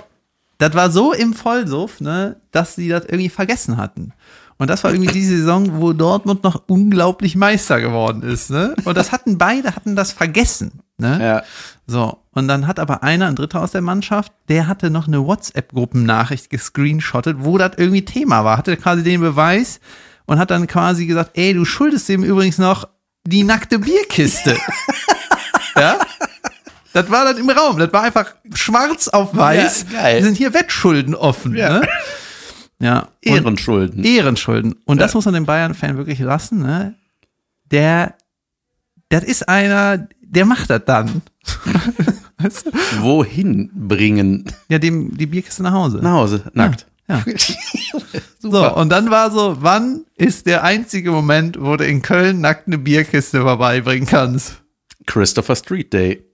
das 0.61 0.75
war 0.75 0.91
so 0.91 1.11
im 1.11 1.33
Vollsuff, 1.33 2.01
ne, 2.01 2.37
dass 2.51 2.75
sie 2.75 2.87
das 2.87 3.05
irgendwie 3.05 3.29
vergessen 3.29 3.77
hatten. 3.77 4.13
Und 4.59 4.69
das 4.69 4.83
war 4.83 4.91
irgendwie 4.91 5.11
die 5.11 5.25
Saison, 5.25 5.81
wo 5.81 5.91
Dortmund 5.91 6.43
noch 6.43 6.65
unglaublich 6.67 7.35
Meister 7.35 7.81
geworden 7.81 8.21
ist, 8.21 8.51
ne? 8.51 8.75
Und 8.85 8.95
das 8.95 9.11
hatten 9.11 9.39
beide, 9.39 9.75
hatten 9.75 9.95
das 9.95 10.11
vergessen, 10.11 10.83
ne? 10.99 11.19
Ja. 11.19 11.43
So, 11.87 12.19
und 12.29 12.47
dann 12.47 12.67
hat 12.67 12.79
aber 12.79 13.01
einer, 13.01 13.25
ein 13.25 13.35
Dritter 13.35 13.59
aus 13.59 13.71
der 13.71 13.81
Mannschaft, 13.81 14.31
der 14.49 14.67
hatte 14.67 14.91
noch 14.91 15.07
eine 15.07 15.25
WhatsApp-Gruppennachricht 15.25 16.51
gescreenshottet, 16.51 17.37
wo 17.39 17.57
das 17.57 17.71
irgendwie 17.77 18.05
Thema 18.05 18.45
war, 18.45 18.59
hatte 18.59 18.77
quasi 18.77 19.01
den 19.01 19.21
Beweis 19.21 19.79
und 20.27 20.37
hat 20.37 20.51
dann 20.51 20.67
quasi 20.67 21.07
gesagt, 21.07 21.31
ey, 21.33 21.55
du 21.55 21.65
schuldest 21.65 22.07
dem 22.07 22.23
übrigens 22.23 22.59
noch 22.59 22.87
die 23.25 23.43
nackte 23.43 23.79
Bierkiste. 23.79 24.55
ja? 25.75 25.97
Das 26.93 27.09
war 27.09 27.25
dann 27.25 27.37
im 27.37 27.49
Raum, 27.49 27.77
das 27.77 27.91
war 27.93 28.03
einfach 28.03 28.33
schwarz 28.53 29.07
auf 29.07 29.35
weiß. 29.35 29.85
Ja, 29.93 30.01
geil. 30.01 30.15
Wir 30.17 30.23
sind 30.25 30.37
hier 30.37 30.53
Wettschulden 30.53 31.15
offen, 31.15 31.55
Ja. 31.55 31.79
ne? 31.79 31.87
Ja. 32.79 33.07
Ehrenschulden. 33.21 34.03
Ehrenschulden. 34.03 34.75
Und 34.85 34.99
das 34.99 35.11
Ja. 35.13 35.17
muss 35.17 35.25
man 35.25 35.33
dem 35.35 35.45
Bayern-Fan 35.45 35.97
wirklich 35.97 36.19
lassen, 36.19 36.59
ne? 36.59 36.95
Der, 37.71 38.15
das 39.09 39.23
ist 39.23 39.47
einer, 39.47 40.07
der 40.21 40.45
macht 40.45 40.69
das 40.69 40.81
dann. 40.85 41.21
weißt 42.39 42.65
du? 42.65 42.71
Wohin 43.01 43.69
bringen? 43.73 44.51
Ja, 44.67 44.79
dem 44.79 45.15
die 45.15 45.27
Bierkiste 45.27 45.63
nach 45.63 45.73
Hause. 45.73 45.99
Nach 46.01 46.13
Hause, 46.13 46.43
nackt. 46.53 46.87
Ja. 47.07 47.23
So, 48.39 48.75
und 48.75 48.89
dann 48.89 49.11
war 49.11 49.29
so, 49.29 49.57
wann 49.59 50.05
ist 50.15 50.47
der 50.47 50.63
einzige 50.63 51.11
Moment, 51.11 51.61
wo 51.61 51.75
du 51.77 51.85
in 51.85 52.01
Köln 52.01 52.41
nackt 52.41 52.65
eine 52.67 52.79
Bierkiste 52.79 53.41
vorbeibringen 53.41 54.07
kannst? 54.07 54.61
Christopher 55.05 55.55
Street 55.55 55.93
Day. 55.93 56.25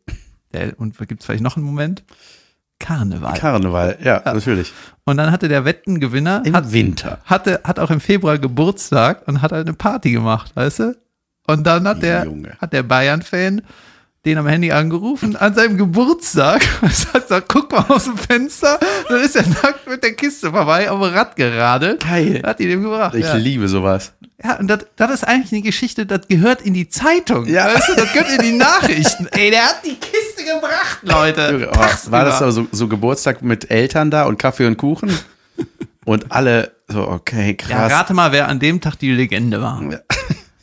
Ja, 0.57 0.73
und 0.77 0.97
gibt 1.07 1.21
es 1.21 1.25
vielleicht 1.25 1.43
noch 1.43 1.57
einen 1.57 1.65
Moment? 1.65 2.03
Karneval. 2.79 3.37
Karneval, 3.37 3.97
ja, 4.03 4.21
natürlich. 4.23 4.71
und 5.03 5.17
dann 5.17 5.31
hatte 5.31 5.47
der 5.47 5.65
Wettengewinner, 5.65 6.43
Im 6.45 6.53
hat, 6.55 6.71
Winter. 6.71 7.19
hatte, 7.25 7.61
hat 7.63 7.79
auch 7.79 7.89
im 7.89 7.99
Februar 7.99 8.37
Geburtstag 8.37 9.27
und 9.27 9.41
hat 9.41 9.51
halt 9.51 9.67
eine 9.67 9.75
Party 9.75 10.11
gemacht, 10.11 10.55
weißt 10.55 10.79
du? 10.79 10.97
Und 11.47 11.65
dann 11.65 11.87
hat 11.87 12.03
der, 12.03 12.25
Junge. 12.25 12.55
hat 12.59 12.73
der 12.73 12.83
Bayern-Fan 12.83 13.63
den 14.26 14.38
am 14.38 14.47
Handy 14.47 14.72
angerufen 14.72 15.36
an 15.38 15.53
seinem 15.53 15.78
Geburtstag 15.78 16.61
und 16.82 16.89
hat 17.13 17.22
gesagt, 17.24 17.47
guck 17.47 17.72
mal 17.72 17.86
aus 17.88 18.05
dem 18.05 18.18
Fenster, 18.18 18.80
dann 19.07 19.22
ist 19.22 19.36
er 19.36 19.47
nackt 19.47 19.88
mit 19.88 20.03
der 20.03 20.13
Kiste 20.13 20.51
vorbei 20.51 20.89
auf 20.91 20.99
dem 21.01 21.13
Rad 21.13 21.36
geradelt. 21.36 22.01
Geil. 22.03 22.41
Hat 22.45 22.59
die 22.59 22.68
dem 22.68 22.84
gebracht. 22.84 23.15
Ich 23.15 23.26
ja. 23.26 23.36
liebe 23.36 23.68
sowas. 23.70 24.13
ja, 24.43 24.57
und 24.57 24.68
das, 24.68 24.80
das 24.97 25.11
ist 25.11 25.24
eigentlich 25.24 25.53
eine 25.53 25.61
Geschichte, 25.61 26.05
das 26.05 26.28
gehört 26.28 26.61
in 26.61 26.74
die 26.74 26.89
Zeitung. 26.89 27.45
Ja. 27.45 27.68
Weißt 27.74 27.89
du, 27.89 27.95
das 27.95 28.11
gehört 28.11 28.32
in 28.34 28.41
die 28.41 28.51
Nachrichten. 28.57 29.28
Ey, 29.32 29.49
der 29.51 29.63
hat 29.63 29.86
die 29.86 29.95
Kiste 29.95 30.43
gebracht, 30.43 30.99
Leute. 31.03 31.70
Oh, 31.72 32.11
war 32.11 32.26
das 32.26 32.41
aber 32.41 32.51
so, 32.51 32.68
so 32.72 32.88
Geburtstag 32.89 33.41
mit 33.43 33.72
Eltern 33.72 34.11
da 34.11 34.26
und 34.26 34.38
Kaffee 34.38 34.65
und 34.65 34.78
Kuchen? 34.78 35.09
Und 36.05 36.32
alle 36.32 36.72
so, 36.88 37.05
okay, 37.05 37.57
Ja, 37.68 37.76
krass. 37.88 37.91
rate 37.91 38.13
mal, 38.13 38.32
wer 38.32 38.47
an 38.47 38.59
dem 38.59 38.80
Tag 38.80 38.95
die 38.97 39.11
Legende 39.11 39.61
war. 39.61 39.84
Ja. 39.91 39.99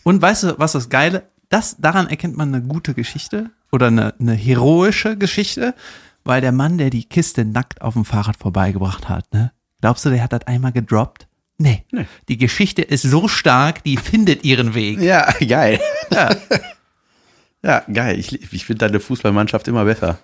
Und 0.03 0.23
weißt 0.23 0.43
du, 0.45 0.59
was 0.59 0.73
das 0.73 0.89
Geile? 0.89 1.25
Das, 1.49 1.77
daran 1.79 2.09
erkennt 2.09 2.37
man 2.37 2.55
eine 2.55 2.65
gute 2.65 2.95
Geschichte 2.95 3.51
oder 3.71 3.89
eine, 3.89 4.15
eine 4.19 4.35
heroische 4.35 5.17
Geschichte, 5.17 5.75
weil 6.25 6.41
der 6.41 6.53
Mann, 6.53 6.79
der 6.79 6.91
die 6.91 7.05
Kiste 7.05 7.45
nackt 7.45 7.83
auf 7.83 7.95
dem 7.95 8.05
Fahrrad 8.05 8.37
vorbeigebracht 8.37 9.09
hat, 9.09 9.33
ne? 9.33 9.53
Glaubst 9.81 10.05
du, 10.07 10.11
der 10.11 10.23
hat 10.23 10.33
das 10.33 10.47
einmal 10.47 10.73
gedroppt? 10.73 11.29
Nee. 11.59 11.85
Nee. 11.93 12.07
Die 12.29 12.39
Geschichte 12.39 12.83
ist 12.83 13.03
so 13.03 13.29
stark, 13.29 13.85
die 13.85 13.97
findet 13.99 14.45
ihren 14.45 14.75
Weg. 14.75 15.01
ja, 15.01 15.31
geil. 15.47 15.81
Ja. 16.11 16.31
Ja, 17.63 17.83
geil. 17.91 18.19
Ich, 18.19 18.53
ich 18.53 18.67
finde 18.67 18.87
deine 18.87 19.01
Fußballmannschaft 19.01 19.67
immer 19.69 19.87
besser. 19.87 20.19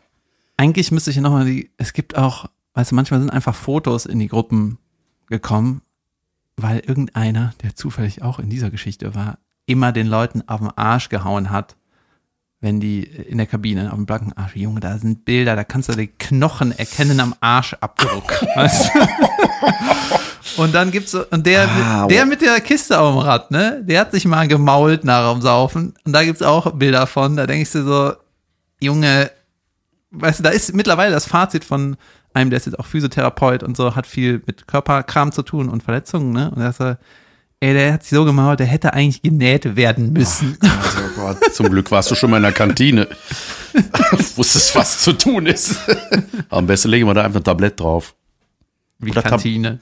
Eigentlich 0.58 0.92
müsste 0.92 1.10
ich 1.10 1.16
nochmal 1.16 1.46
die, 1.46 1.70
es 1.78 1.94
gibt 1.94 2.14
auch, 2.14 2.50
weißt 2.74 2.90
du, 2.90 2.94
manchmal 2.94 3.20
sind 3.20 3.30
einfach 3.30 3.54
Fotos 3.54 4.04
in 4.04 4.18
die 4.18 4.28
Gruppen 4.28 4.76
gekommen, 5.26 5.80
weil 6.58 6.80
irgendeiner, 6.80 7.54
der 7.62 7.74
zufällig 7.74 8.20
auch 8.20 8.40
in 8.40 8.50
dieser 8.50 8.70
Geschichte 8.70 9.14
war, 9.14 9.38
immer 9.70 9.92
den 9.92 10.06
Leuten 10.06 10.42
auf 10.46 10.60
den 10.60 10.70
Arsch 10.76 11.08
gehauen 11.08 11.50
hat, 11.50 11.76
wenn 12.60 12.80
die 12.80 13.04
in 13.04 13.38
der 13.38 13.46
Kabine 13.46 13.90
auf 13.90 13.96
dem 13.96 14.06
blanken 14.06 14.32
Arsch, 14.34 14.56
Junge, 14.56 14.80
da 14.80 14.98
sind 14.98 15.24
Bilder, 15.24 15.56
da 15.56 15.64
kannst 15.64 15.88
du 15.88 15.94
die 15.94 16.08
Knochen 16.08 16.76
erkennen 16.76 17.20
am 17.20 17.34
Arschabdruck. 17.40 18.42
weißt 18.54 18.90
du? 18.94 20.62
Und 20.62 20.74
dann 20.74 20.90
gibt's 20.90 21.12
so, 21.12 21.24
und 21.30 21.46
der, 21.46 21.68
Ah, 21.68 22.06
der 22.06 22.26
mit 22.26 22.42
der 22.42 22.60
Kiste 22.60 22.98
auf 22.98 23.14
dem 23.14 23.20
Rad, 23.20 23.50
ne, 23.50 23.82
der 23.82 24.00
hat 24.00 24.12
sich 24.12 24.26
mal 24.26 24.46
gemault 24.48 25.04
nach 25.04 25.32
dem 25.32 25.40
Saufen. 25.40 25.94
Und 26.04 26.12
da 26.12 26.24
gibt's 26.24 26.42
auch 26.42 26.72
Bilder 26.72 27.06
von, 27.06 27.36
da 27.36 27.46
denkst 27.46 27.72
du 27.72 27.84
so, 27.84 28.12
Junge, 28.80 29.30
weißt 30.10 30.40
du, 30.40 30.42
da 30.42 30.50
ist 30.50 30.74
mittlerweile 30.74 31.12
das 31.12 31.26
Fazit 31.26 31.64
von 31.64 31.96
einem, 32.34 32.50
der 32.50 32.58
ist 32.58 32.66
jetzt 32.66 32.78
auch 32.78 32.86
Physiotherapeut 32.86 33.62
und 33.62 33.76
so, 33.76 33.96
hat 33.96 34.06
viel 34.06 34.42
mit 34.46 34.66
Körperkram 34.66 35.32
zu 35.32 35.42
tun 35.42 35.68
und 35.68 35.82
Verletzungen, 35.82 36.32
ne? 36.32 36.50
Und 36.50 36.60
er 36.60 36.72
sagt, 36.72 37.02
ey, 37.61 37.74
der 37.74 37.92
hat 37.94 38.02
sich 38.02 38.11
so 38.11 38.24
gemault, 38.24 38.61
der 38.61 38.66
hätte 38.66 38.92
eigentlich 38.92 39.22
genäht 39.22 39.76
werden 39.76 40.12
müssen. 40.12 40.58
Also, 40.61 41.00
Gott, 41.16 41.54
zum 41.54 41.70
Glück 41.70 41.90
warst 41.90 42.11
du 42.11 42.14
schon 42.14 42.30
mal 42.30 42.38
in 42.38 42.42
der 42.44 42.52
Kantine. 42.52 43.06
Wusstest, 44.36 44.74
was 44.74 45.00
zu 45.00 45.12
tun 45.12 45.46
ist. 45.46 45.76
Am 46.48 46.66
besten 46.66 46.88
legen 46.88 47.06
wir 47.06 47.14
da 47.14 47.24
einfach 47.24 47.40
ein 47.40 47.44
Tablett 47.44 47.78
drauf. 47.78 48.14
Wie 48.98 49.11
Oder 49.11 49.22
Kantine. 49.22 49.80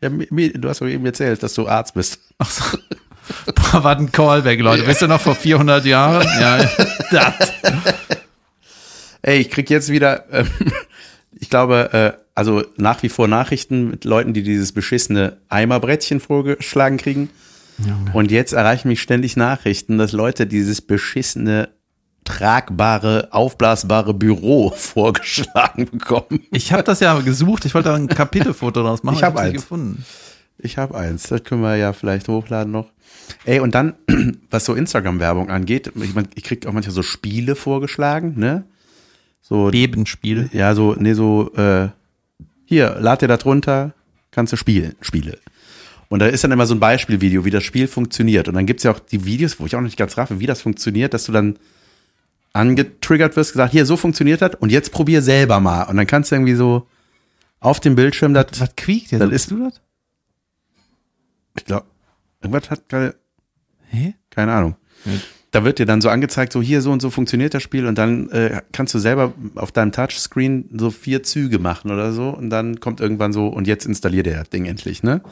Ja, 0.00 0.08
du 0.08 0.68
hast 0.68 0.80
doch 0.80 0.86
eben 0.86 1.04
erzählt, 1.06 1.42
dass 1.42 1.54
du 1.54 1.68
Arzt 1.68 1.94
bist. 1.94 2.18
Ach 2.38 2.50
so. 2.50 2.78
Boah, 3.54 3.84
was 3.84 3.98
ein 3.98 4.12
Callback, 4.12 4.60
Leute. 4.60 4.86
Wisst 4.86 5.02
ihr 5.02 5.08
noch 5.08 5.20
vor 5.20 5.34
400 5.34 5.84
Jahren? 5.84 6.26
Ja, 6.40 6.58
das. 7.10 7.52
Ey, 9.22 9.38
ich 9.38 9.50
krieg 9.50 9.70
jetzt 9.70 9.88
wieder, 9.88 10.24
ähm, 10.30 10.46
ich 11.38 11.50
glaube, 11.50 11.92
äh, 11.92 12.12
also 12.34 12.64
nach 12.76 13.02
wie 13.02 13.08
vor 13.08 13.28
Nachrichten 13.28 13.90
mit 13.90 14.04
Leuten, 14.04 14.32
die 14.32 14.42
dieses 14.42 14.72
beschissene 14.72 15.38
Eimerbrettchen 15.48 16.20
vorgeschlagen 16.20 16.96
kriegen. 16.96 17.30
Und 18.12 18.30
jetzt 18.30 18.52
erreichen 18.52 18.88
mich 18.88 19.02
ständig 19.02 19.36
Nachrichten, 19.36 19.98
dass 19.98 20.12
Leute 20.12 20.46
dieses 20.46 20.80
beschissene, 20.80 21.70
tragbare, 22.24 23.28
aufblasbare 23.32 24.14
Büro 24.14 24.70
vorgeschlagen 24.76 25.86
bekommen. 25.86 26.46
Ich 26.52 26.72
habe 26.72 26.82
das 26.82 27.00
ja 27.00 27.18
gesucht, 27.20 27.64
ich 27.64 27.74
wollte 27.74 27.88
da 27.88 27.96
ein 27.96 28.08
Kapitelfoto 28.08 28.82
draus 28.82 29.02
machen. 29.02 29.16
Ich 29.16 29.22
hab 29.22 29.34
hab's 29.34 29.44
nicht 29.44 29.54
eins. 29.54 29.62
gefunden. 29.62 30.04
Ich 30.58 30.78
habe 30.78 30.96
eins, 30.96 31.24
das 31.24 31.42
können 31.42 31.62
wir 31.62 31.76
ja 31.76 31.92
vielleicht 31.92 32.28
hochladen 32.28 32.72
noch. 32.72 32.90
Ey, 33.44 33.60
und 33.60 33.74
dann, 33.74 33.94
was 34.50 34.64
so 34.64 34.74
Instagram-Werbung 34.74 35.50
angeht, 35.50 35.92
ich, 35.96 36.14
mein, 36.14 36.28
ich 36.34 36.44
krieg 36.44 36.66
auch 36.66 36.72
manchmal 36.72 36.94
so 36.94 37.02
Spiele 37.02 37.56
vorgeschlagen, 37.56 38.34
ne? 38.38 38.64
So, 39.46 39.70
Bebenspiel. 39.70 40.48
ja, 40.54 40.74
so, 40.74 40.94
nee, 40.98 41.12
so, 41.12 41.52
äh, 41.54 41.88
hier, 42.64 42.96
lad 42.98 43.20
dir 43.20 43.28
das 43.28 43.44
runter, 43.44 43.92
kannst 44.30 44.54
du 44.54 44.56
spielen, 44.56 44.94
Spiele. 45.02 45.38
Und 46.08 46.20
da 46.20 46.26
ist 46.26 46.44
dann 46.44 46.52
immer 46.52 46.64
so 46.64 46.74
ein 46.74 46.80
Beispielvideo, 46.80 47.44
wie 47.44 47.50
das 47.50 47.62
Spiel 47.62 47.86
funktioniert. 47.86 48.48
Und 48.48 48.54
dann 48.54 48.64
gibt's 48.64 48.84
ja 48.84 48.90
auch 48.92 49.00
die 49.00 49.26
Videos, 49.26 49.60
wo 49.60 49.66
ich 49.66 49.76
auch 49.76 49.80
noch 49.80 49.86
nicht 49.86 49.98
ganz 49.98 50.16
raffe, 50.16 50.40
wie 50.40 50.46
das 50.46 50.62
funktioniert, 50.62 51.12
dass 51.12 51.24
du 51.24 51.32
dann 51.32 51.58
angetriggert 52.54 53.36
wirst, 53.36 53.52
gesagt, 53.52 53.72
hier, 53.72 53.84
so 53.84 53.96
funktioniert 53.98 54.40
das 54.40 54.52
und 54.60 54.70
jetzt 54.70 54.92
probier 54.92 55.20
selber 55.20 55.60
mal. 55.60 55.82
Und 55.84 55.96
dann 55.96 56.06
kannst 56.06 56.30
du 56.30 56.36
irgendwie 56.36 56.54
so 56.54 56.86
auf 57.60 57.80
dem 57.80 57.96
Bildschirm 57.96 58.32
das, 58.32 58.46
Was 58.58 58.74
quiekt 58.76 59.10
jetzt? 59.12 59.20
Das 59.20 59.30
ist- 59.30 59.50
du 59.50 59.58
das? 59.64 59.80
ich 61.58 61.64
glaube, 61.66 61.86
irgendwas 62.42 62.70
hat 62.70 62.88
gerade, 62.88 63.14
Hä? 63.90 64.14
keine 64.30 64.52
Ahnung. 64.52 64.76
Da 65.54 65.64
wird 65.64 65.78
dir 65.78 65.86
dann 65.86 66.00
so 66.00 66.08
angezeigt, 66.08 66.52
so 66.52 66.60
hier 66.60 66.82
so 66.82 66.90
und 66.90 67.00
so 67.00 67.10
funktioniert 67.10 67.54
das 67.54 67.62
Spiel 67.62 67.86
und 67.86 67.96
dann 67.96 68.28
äh, 68.30 68.60
kannst 68.72 68.92
du 68.92 68.98
selber 68.98 69.32
auf 69.54 69.70
deinem 69.70 69.92
Touchscreen 69.92 70.68
so 70.76 70.90
vier 70.90 71.22
Züge 71.22 71.58
machen 71.58 71.90
oder 71.90 72.12
so 72.12 72.30
und 72.30 72.50
dann 72.50 72.80
kommt 72.80 73.00
irgendwann 73.00 73.32
so 73.32 73.46
und 73.46 73.66
jetzt 73.66 73.86
installiert 73.86 74.26
der 74.26 74.40
das 74.40 74.50
Ding 74.50 74.66
endlich, 74.66 75.02
ne? 75.02 75.22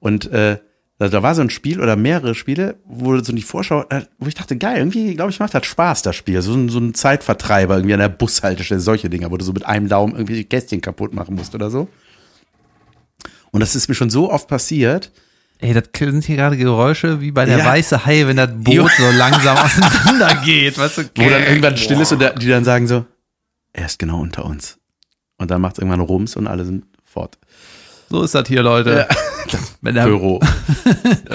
Und 0.00 0.30
äh, 0.30 0.58
Da, 0.98 1.08
da 1.08 1.22
war 1.22 1.34
so 1.34 1.42
ein 1.42 1.50
Spiel 1.50 1.82
oder 1.82 1.94
mehrere 1.94 2.34
Spiele, 2.34 2.76
wo 2.86 3.18
so 3.18 3.32
die 3.32 3.42
Vorschau, 3.42 3.84
äh, 3.90 4.06
wo 4.18 4.28
ich 4.28 4.34
dachte, 4.34 4.56
geil, 4.56 4.78
irgendwie, 4.78 5.14
glaube 5.14 5.30
ich, 5.30 5.40
macht 5.40 5.52
das 5.52 5.66
Spaß, 5.66 6.00
das 6.00 6.16
Spiel. 6.16 6.40
So 6.40 6.54
ein, 6.54 6.70
so 6.70 6.78
ein 6.78 6.94
Zeitvertreiber 6.94 7.76
irgendwie 7.76 7.92
an 7.92 8.00
der 8.00 8.08
Bushaltestelle, 8.08 8.80
solche 8.80 9.10
Dinger, 9.10 9.30
wo 9.30 9.36
du 9.36 9.44
so 9.44 9.52
mit 9.52 9.66
einem 9.66 9.88
Daumen 9.88 10.14
irgendwie 10.14 10.36
die 10.36 10.44
Kästchen 10.44 10.80
kaputt 10.80 11.12
machen 11.12 11.34
musst 11.34 11.54
oder 11.54 11.68
so. 11.68 11.88
Und 13.50 13.60
das 13.60 13.74
ist 13.76 13.88
mir 13.88 13.94
schon 13.94 14.08
so 14.08 14.30
oft 14.30 14.48
passiert. 14.48 15.12
Ey, 15.58 15.72
das 15.72 15.84
sind 15.98 16.24
hier 16.24 16.36
gerade 16.36 16.56
Geräusche 16.56 17.20
wie 17.20 17.30
bei 17.30 17.46
der 17.46 17.58
Ja. 17.58 17.64
weiße 17.64 18.04
Hai, 18.04 18.26
wenn 18.26 18.36
das 18.36 18.50
Boot 18.52 18.90
so 18.98 19.10
langsam 19.10 19.56
auseinander 19.64 20.34
geht. 20.44 20.76
Weißt 20.78 20.98
du, 20.98 21.02
Wo 21.16 21.28
dann 21.30 21.42
irgendwann 21.44 21.76
still 21.76 22.00
ist 22.00 22.12
und 22.12 22.18
der, 22.20 22.34
die 22.34 22.48
dann 22.48 22.64
sagen 22.64 22.86
so, 22.86 23.06
er 23.72 23.86
ist 23.86 23.98
genau 23.98 24.20
unter 24.20 24.44
uns. 24.44 24.78
Und 25.38 25.50
dann 25.50 25.60
macht 25.60 25.74
es 25.74 25.78
irgendwann 25.78 26.00
Rums 26.00 26.36
und 26.36 26.46
alle 26.46 26.64
sind 26.64 26.84
fort. 27.04 27.38
so 28.10 28.22
ist 28.22 28.34
das 28.34 28.48
hier, 28.48 28.62
Leute. 28.62 29.06
Wenn 29.80 29.94
der, 29.94 30.04
Büro. 30.04 30.40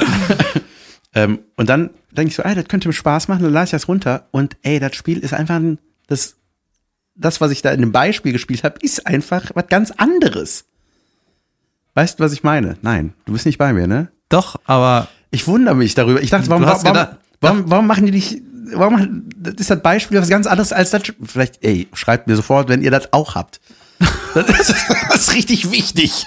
ähm, 1.15 1.39
und 1.55 1.69
dann 1.69 1.89
denke 2.11 2.29
ich 2.29 2.35
so, 2.35 2.43
ey, 2.43 2.55
das 2.55 2.65
könnte 2.65 2.87
mir 2.89 2.93
Spaß 2.93 3.27
machen, 3.27 3.43
dann 3.43 3.53
lade 3.53 3.65
ich 3.65 3.71
das 3.71 3.87
runter. 3.87 4.27
Und 4.31 4.57
ey, 4.63 4.79
das 4.79 4.95
Spiel 4.95 5.19
ist 5.19 5.33
einfach 5.33 5.55
ein, 5.55 5.79
das, 6.07 6.35
das, 7.15 7.41
was 7.41 7.51
ich 7.51 7.61
da 7.61 7.71
in 7.71 7.79
dem 7.81 7.91
Beispiel 7.91 8.33
gespielt 8.33 8.63
habe, 8.63 8.79
ist 8.81 9.07
einfach 9.07 9.51
was 9.53 9.67
ganz 9.67 9.91
anderes. 9.91 10.65
Weißt 11.93 12.19
du, 12.19 12.23
was 12.23 12.31
ich 12.33 12.43
meine? 12.43 12.77
Nein, 12.81 13.13
du 13.25 13.33
bist 13.33 13.45
nicht 13.45 13.57
bei 13.57 13.73
mir, 13.73 13.87
ne? 13.87 14.09
Doch, 14.29 14.55
aber 14.65 15.07
Ich 15.31 15.47
wundere 15.47 15.75
mich 15.75 15.93
darüber. 15.93 16.21
Ich 16.21 16.29
dachte, 16.29 16.49
warum, 16.49 16.63
warum, 16.63 16.83
gedacht- 16.83 17.17
warum, 17.41 17.69
warum 17.69 17.87
machen 17.87 18.05
die 18.05 18.11
nicht, 18.11 18.41
warum 18.73 19.23
das 19.35 19.55
ist 19.55 19.69
das 19.69 19.81
Beispiel 19.81 20.19
was 20.21 20.29
ganz 20.29 20.47
anderes 20.47 20.71
als 20.73 20.91
das. 20.91 21.03
Vielleicht, 21.23 21.63
ey, 21.63 21.87
schreibt 21.93 22.27
mir 22.27 22.35
sofort, 22.35 22.69
wenn 22.69 22.81
ihr 22.81 22.91
das 22.91 23.11
auch 23.13 23.35
habt. 23.35 23.59
Das 24.33 24.47
ist, 24.69 24.73
das 25.09 25.15
ist 25.27 25.33
richtig 25.35 25.71
wichtig. 25.71 26.25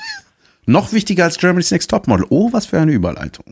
Noch 0.67 0.93
wichtiger 0.93 1.25
als 1.25 1.39
Germany's 1.39 1.71
Next 1.71 1.91
Topmodel. 1.91 2.27
Oh, 2.29 2.53
was 2.53 2.67
für 2.67 2.79
eine 2.79 2.93
Überleitung. 2.93 3.47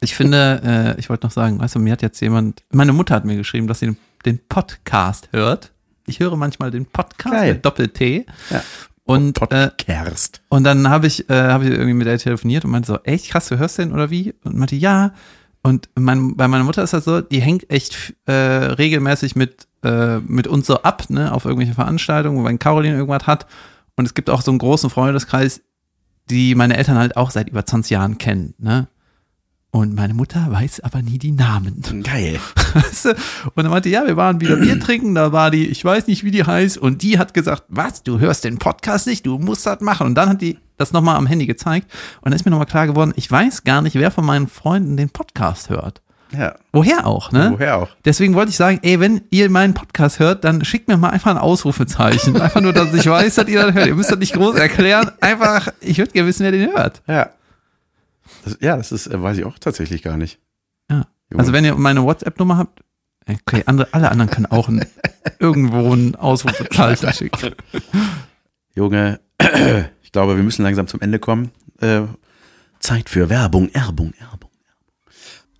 ich 0.00 0.14
finde, 0.14 0.94
äh, 0.96 1.00
ich 1.00 1.08
wollte 1.08 1.26
noch 1.26 1.32
sagen, 1.32 1.58
weißt 1.58 1.74
du, 1.74 1.78
mir 1.78 1.92
hat 1.92 2.02
jetzt 2.02 2.20
jemand, 2.20 2.62
meine 2.70 2.92
Mutter 2.92 3.14
hat 3.14 3.24
mir 3.24 3.36
geschrieben, 3.36 3.66
dass 3.66 3.78
sie 3.80 3.86
den, 3.86 3.96
den 4.26 4.38
Podcast 4.48 5.28
hört. 5.32 5.72
Ich 6.06 6.20
höre 6.20 6.36
manchmal 6.36 6.70
den 6.70 6.84
Podcast 6.84 7.32
Geil. 7.34 7.54
mit 7.54 7.64
Doppel-T. 7.64 8.26
Ja. 8.50 8.62
Und, 9.06 9.36
äh, 9.52 9.68
Podcast. 9.68 10.40
und 10.48 10.64
dann 10.64 10.88
habe 10.88 11.06
ich, 11.06 11.28
äh, 11.28 11.34
hab 11.34 11.62
ich 11.62 11.68
irgendwie 11.68 11.92
mit 11.92 12.06
der 12.06 12.18
telefoniert 12.18 12.64
und 12.64 12.70
meinte 12.70 12.86
so, 12.86 12.98
echt 13.04 13.28
krass, 13.28 13.48
du 13.48 13.58
hörst 13.58 13.78
den 13.78 13.92
oder 13.92 14.10
wie? 14.10 14.34
Und 14.44 14.56
meinte, 14.56 14.76
ja. 14.76 15.12
Und 15.62 15.88
mein, 15.94 16.36
bei 16.36 16.48
meiner 16.48 16.64
Mutter 16.64 16.82
ist 16.82 16.92
das 16.94 17.04
so, 17.04 17.20
die 17.20 17.40
hängt 17.40 17.70
echt 17.70 18.14
äh, 18.26 18.32
regelmäßig 18.32 19.36
mit, 19.36 19.66
äh, 19.82 20.18
mit 20.20 20.46
uns 20.46 20.66
so 20.66 20.82
ab, 20.82 21.04
ne, 21.10 21.32
auf 21.32 21.44
irgendwelche 21.44 21.74
Veranstaltungen, 21.74 22.44
wenn 22.44 22.58
Caroline 22.58 22.96
irgendwas 22.96 23.26
hat. 23.26 23.46
Und 23.96 24.06
es 24.06 24.14
gibt 24.14 24.30
auch 24.30 24.42
so 24.42 24.50
einen 24.50 24.58
großen 24.58 24.90
Freundeskreis, 24.90 25.60
die 26.30 26.54
meine 26.54 26.76
Eltern 26.76 26.98
halt 26.98 27.16
auch 27.16 27.30
seit 27.30 27.48
über 27.48 27.64
20 27.64 27.90
Jahren 27.90 28.18
kennen, 28.18 28.54
ne? 28.58 28.88
Und 29.74 29.96
meine 29.96 30.14
Mutter 30.14 30.46
weiß 30.50 30.82
aber 30.84 31.02
nie 31.02 31.18
die 31.18 31.32
Namen. 31.32 31.82
Geil. 32.04 32.38
Weißt 32.74 33.06
du? 33.06 33.08
Und 33.08 33.64
dann 33.64 33.70
meinte, 33.70 33.88
ja, 33.88 34.06
wir 34.06 34.16
waren 34.16 34.40
wieder 34.40 34.54
Bier 34.54 34.78
trinken, 34.78 35.16
da 35.16 35.32
war 35.32 35.50
die, 35.50 35.66
ich 35.66 35.84
weiß 35.84 36.06
nicht, 36.06 36.22
wie 36.22 36.30
die 36.30 36.44
heißt, 36.44 36.78
und 36.78 37.02
die 37.02 37.18
hat 37.18 37.34
gesagt, 37.34 37.64
was, 37.66 38.04
du 38.04 38.20
hörst 38.20 38.44
den 38.44 38.58
Podcast 38.58 39.08
nicht, 39.08 39.26
du 39.26 39.36
musst 39.36 39.66
das 39.66 39.80
machen. 39.80 40.06
Und 40.06 40.14
dann 40.14 40.28
hat 40.28 40.42
die 40.42 40.58
das 40.76 40.92
nochmal 40.92 41.16
am 41.16 41.26
Handy 41.26 41.46
gezeigt. 41.46 41.90
Und 42.20 42.26
dann 42.26 42.34
ist 42.34 42.44
mir 42.44 42.52
nochmal 42.52 42.68
klar 42.68 42.86
geworden, 42.86 43.14
ich 43.16 43.28
weiß 43.28 43.64
gar 43.64 43.82
nicht, 43.82 43.96
wer 43.96 44.12
von 44.12 44.24
meinen 44.24 44.46
Freunden 44.46 44.96
den 44.96 45.10
Podcast 45.10 45.70
hört. 45.70 46.02
Ja. 46.30 46.54
Woher 46.72 47.04
auch, 47.04 47.32
ne? 47.32 47.50
Woher 47.54 47.78
auch? 47.78 47.88
Deswegen 48.04 48.36
wollte 48.36 48.50
ich 48.50 48.56
sagen, 48.56 48.78
ey, 48.82 49.00
wenn 49.00 49.22
ihr 49.30 49.50
meinen 49.50 49.74
Podcast 49.74 50.20
hört, 50.20 50.44
dann 50.44 50.64
schickt 50.64 50.86
mir 50.86 50.96
mal 50.96 51.10
einfach 51.10 51.32
ein 51.32 51.38
Ausrufezeichen. 51.38 52.36
Einfach 52.40 52.60
nur, 52.60 52.72
dass 52.72 52.94
ich 52.94 53.06
weiß, 53.10 53.34
dass 53.34 53.48
ihr 53.48 53.60
das 53.60 53.74
hört. 53.74 53.88
Ihr 53.88 53.96
müsst 53.96 54.12
das 54.12 54.20
nicht 54.20 54.34
groß 54.34 54.54
erklären. 54.54 55.10
Einfach, 55.20 55.72
ich 55.80 55.98
würde 55.98 56.12
gerne 56.12 56.28
wissen, 56.28 56.44
wer 56.44 56.52
den 56.52 56.70
hört. 56.70 57.02
Ja. 57.08 57.30
Das, 58.44 58.58
ja, 58.60 58.76
das 58.76 58.92
ist, 58.92 59.06
äh, 59.06 59.22
weiß 59.22 59.38
ich 59.38 59.44
auch 59.44 59.58
tatsächlich 59.58 60.02
gar 60.02 60.16
nicht. 60.16 60.38
Ja. 60.90 61.06
Junge. 61.30 61.40
Also 61.40 61.52
wenn 61.52 61.64
ihr 61.64 61.74
meine 61.74 62.02
WhatsApp-Nummer 62.04 62.58
habt, 62.58 62.80
okay, 63.28 63.62
andere, 63.66 63.88
alle 63.92 64.10
anderen 64.10 64.30
können 64.30 64.46
auch 64.46 64.68
ein, 64.68 64.84
irgendwo 65.38 65.94
ein 65.94 66.14
Ausrufezeichen 66.16 67.12
schicken. 67.14 67.54
Junge, 68.74 69.20
ich 70.02 70.12
glaube, 70.12 70.36
wir 70.36 70.44
müssen 70.44 70.62
langsam 70.62 70.86
zum 70.86 71.00
Ende 71.00 71.18
kommen. 71.18 71.50
Äh, 71.80 72.02
Zeit 72.80 73.08
für 73.08 73.30
Werbung, 73.30 73.70
Erbung, 73.70 74.12
Erbung. 74.18 74.50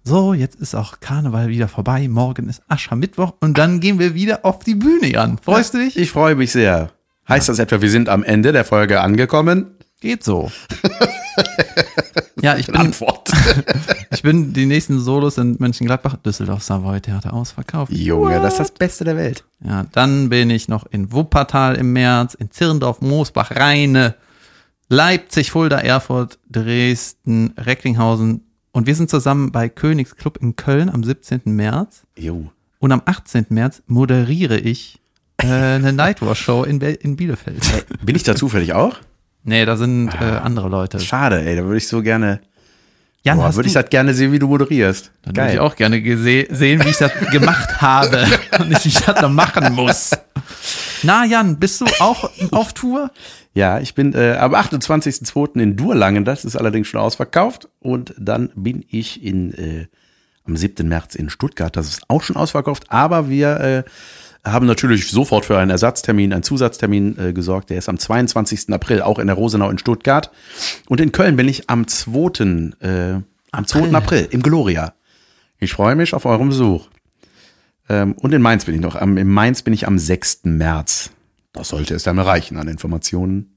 So, 0.06 0.34
jetzt 0.34 0.56
ist 0.56 0.74
auch 0.74 1.00
Karneval 1.00 1.48
wieder 1.48 1.66
vorbei. 1.66 2.06
Morgen 2.08 2.50
ist 2.50 2.62
Aschermittwoch 2.68 3.32
und 3.40 3.56
dann 3.56 3.80
gehen 3.80 3.98
wir 3.98 4.12
wieder 4.12 4.44
auf 4.44 4.58
die 4.58 4.74
Bühne, 4.74 5.10
Jan. 5.10 5.38
Freust 5.38 5.72
du 5.72 5.78
dich? 5.78 5.96
Ich 5.96 6.10
freue 6.10 6.34
mich 6.34 6.52
sehr. 6.52 6.90
Heißt 7.26 7.48
das 7.48 7.58
etwa, 7.58 7.80
wir 7.80 7.88
sind 7.88 8.10
am 8.10 8.22
Ende 8.22 8.52
der 8.52 8.66
Folge 8.66 9.00
angekommen? 9.00 9.78
Geht 10.02 10.22
so. 10.22 10.52
ja, 12.44 12.56
ich 12.56 12.66
bin, 12.66 12.76
Antwort. 12.76 13.30
ich 14.10 14.22
bin 14.22 14.52
die 14.52 14.66
nächsten 14.66 15.00
Solos 15.00 15.38
in 15.38 15.56
Mönchengladbach, 15.58 16.16
Düsseldorf 16.16 16.62
Savoy 16.62 17.00
Theater 17.00 17.32
ausverkauft. 17.32 17.92
Junge, 17.92 18.40
das 18.40 18.54
ist 18.54 18.60
das 18.60 18.70
Beste 18.72 19.04
der 19.04 19.16
Welt. 19.16 19.44
Ja, 19.64 19.86
dann 19.92 20.28
bin 20.28 20.50
ich 20.50 20.68
noch 20.68 20.86
in 20.86 21.10
Wuppertal 21.12 21.76
im 21.76 21.92
März, 21.92 22.34
in 22.34 22.50
Zirndorf, 22.50 23.00
Moosbach, 23.00 23.50
Rheine, 23.50 24.14
Leipzig, 24.88 25.50
Fulda, 25.50 25.78
Erfurt, 25.78 26.38
Dresden, 26.50 27.54
Recklinghausen. 27.56 28.42
Und 28.72 28.86
wir 28.86 28.94
sind 28.94 29.08
zusammen 29.08 29.50
bei 29.50 29.68
Königsclub 29.68 30.36
in 30.36 30.56
Köln 30.56 30.90
am 30.90 31.02
17. 31.02 31.42
März. 31.46 32.02
Jo. 32.18 32.50
Und 32.78 32.92
am 32.92 33.02
18. 33.04 33.46
März 33.48 33.82
moderiere 33.86 34.58
ich 34.58 35.00
äh, 35.38 35.46
eine 35.46 35.92
Nightwatch-Show 35.92 36.64
in, 36.64 36.80
in 36.80 37.16
Bielefeld. 37.16 37.86
Bin 38.04 38.14
ich 38.14 38.22
da 38.22 38.34
zufällig 38.36 38.74
auch? 38.74 38.98
Nee, 39.44 39.64
da 39.66 39.76
sind 39.76 40.08
äh, 40.14 40.24
andere 40.24 40.68
Leute. 40.68 40.98
Schade, 40.98 41.44
ey, 41.44 41.54
da 41.54 41.64
würde 41.64 41.76
ich 41.76 41.86
so 41.86 42.02
gerne, 42.02 42.40
Jan, 43.22 43.36
boah, 43.36 43.54
würde 43.54 43.68
ich 43.68 43.74
das 43.74 43.88
gerne 43.90 44.14
sehen, 44.14 44.32
wie 44.32 44.38
du 44.38 44.48
moderierst. 44.48 45.10
dann 45.22 45.36
würde 45.36 45.52
ich 45.52 45.60
auch 45.60 45.76
gerne 45.76 45.96
sehen, 46.02 46.84
wie 46.84 46.88
ich 46.88 46.96
das 46.96 47.12
gemacht 47.30 47.80
habe 47.80 48.26
und 48.58 48.70
nicht, 48.70 48.84
wie 48.84 48.88
ich 48.88 49.00
das 49.00 49.20
noch 49.20 49.30
machen 49.30 49.74
muss. 49.74 50.12
Na, 51.02 51.26
Jan, 51.26 51.58
bist 51.58 51.82
du 51.82 51.86
auch 52.00 52.30
auf 52.50 52.72
Tour? 52.72 53.10
Ja, 53.52 53.78
ich 53.78 53.94
bin 53.94 54.14
äh, 54.14 54.36
am 54.40 54.54
28.02. 54.54 55.60
in 55.60 55.76
Durlangen, 55.76 56.24
das 56.24 56.44
ist 56.44 56.56
allerdings 56.56 56.88
schon 56.88 57.00
ausverkauft. 57.00 57.68
Und 57.80 58.14
dann 58.18 58.50
bin 58.54 58.84
ich 58.90 59.22
in, 59.22 59.52
äh, 59.54 59.86
am 60.46 60.56
7. 60.56 60.88
März 60.88 61.14
in 61.14 61.28
Stuttgart, 61.28 61.76
das 61.76 61.88
ist 61.88 62.02
auch 62.08 62.22
schon 62.22 62.36
ausverkauft. 62.36 62.84
Aber 62.88 63.28
wir 63.28 63.60
äh, 63.60 63.82
haben 64.44 64.66
natürlich 64.66 65.10
sofort 65.10 65.44
für 65.46 65.58
einen 65.58 65.70
Ersatztermin, 65.70 66.32
einen 66.32 66.42
Zusatztermin 66.42 67.18
äh, 67.18 67.32
gesorgt. 67.32 67.70
Der 67.70 67.78
ist 67.78 67.88
am 67.88 67.98
22. 67.98 68.72
April 68.72 69.00
auch 69.02 69.18
in 69.18 69.26
der 69.26 69.36
Rosenau 69.36 69.70
in 69.70 69.78
Stuttgart. 69.78 70.30
Und 70.88 71.00
in 71.00 71.12
Köln 71.12 71.36
bin 71.36 71.48
ich 71.48 71.70
am 71.70 71.86
2. 71.86 72.72
Äh, 72.80 73.20
am 73.52 73.66
2. 73.66 73.92
April 73.94 74.28
im 74.30 74.42
Gloria. 74.42 74.94
Ich 75.58 75.72
freue 75.72 75.94
mich 75.96 76.12
auf 76.14 76.26
euren 76.26 76.48
Besuch. 76.48 76.88
Ähm, 77.88 78.12
und 78.14 78.32
in 78.34 78.42
Mainz 78.42 78.64
bin 78.66 78.74
ich 78.74 78.80
noch. 78.80 78.96
Am, 78.96 79.16
in 79.16 79.28
Mainz 79.28 79.62
bin 79.62 79.72
ich 79.72 79.86
am 79.86 79.98
6. 79.98 80.40
März. 80.44 81.10
Das 81.52 81.68
sollte 81.68 81.94
es 81.94 82.02
dann 82.02 82.18
reichen 82.18 82.56
an 82.58 82.68
Informationen 82.68 83.56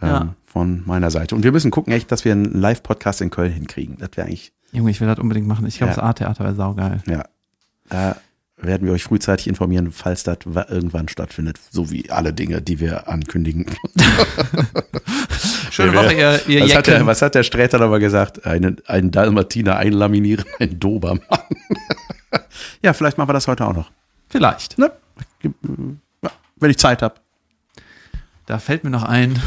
ähm, 0.00 0.08
Ja. 0.08 0.34
von 0.44 0.82
meiner 0.86 1.10
Seite. 1.10 1.34
Und 1.34 1.42
wir 1.42 1.52
müssen 1.52 1.70
gucken, 1.70 1.92
echt, 1.92 2.12
dass 2.12 2.24
wir 2.24 2.32
einen 2.32 2.44
Live-Podcast 2.52 3.20
in 3.20 3.30
Köln 3.30 3.52
hinkriegen. 3.52 3.96
Das 3.98 4.10
wäre 4.14 4.26
eigentlich, 4.26 4.52
Junge, 4.72 4.90
ich 4.90 5.00
will 5.00 5.08
das 5.08 5.18
unbedingt 5.18 5.46
machen. 5.48 5.66
Ich 5.66 5.78
glaube, 5.78 5.92
Ja. 5.92 5.96
das 5.96 6.04
A-Theater 6.04 6.44
wäre 6.44 6.54
saugeil. 6.54 7.02
ja. 7.08 7.24
Da 7.88 8.16
werden 8.62 8.86
wir 8.86 8.92
euch 8.94 9.04
frühzeitig 9.04 9.46
informieren, 9.48 9.92
falls 9.92 10.22
das 10.22 10.38
wa- 10.44 10.66
irgendwann 10.68 11.08
stattfindet. 11.08 11.58
So 11.70 11.90
wie 11.90 12.10
alle 12.10 12.32
Dinge, 12.32 12.62
die 12.62 12.80
wir 12.80 13.08
ankündigen. 13.08 13.66
Schöne 15.70 15.94
Woche, 15.94 16.12
ihr, 16.12 16.40
ihr 16.48 16.64
was, 16.64 16.74
hat 16.74 16.86
der, 16.86 17.06
was 17.06 17.22
hat 17.22 17.34
der 17.34 17.42
Sträter 17.42 17.78
nochmal 17.78 18.00
gesagt? 18.00 18.44
Einen, 18.46 18.76
einen 18.86 19.10
Dalmatiner 19.10 19.76
einlaminieren, 19.76 20.44
ein 20.60 20.78
Dobermann. 20.78 21.20
ja, 22.82 22.92
vielleicht 22.92 23.18
machen 23.18 23.28
wir 23.28 23.34
das 23.34 23.48
heute 23.48 23.66
auch 23.66 23.74
noch. 23.74 23.90
Vielleicht. 24.28 24.78
Ne? 24.78 24.92
Wenn 26.56 26.70
ich 26.70 26.78
Zeit 26.78 27.02
habe. 27.02 27.14
Da 28.46 28.58
fällt 28.58 28.84
mir 28.84 28.90
noch 28.90 29.04
ein. 29.04 29.40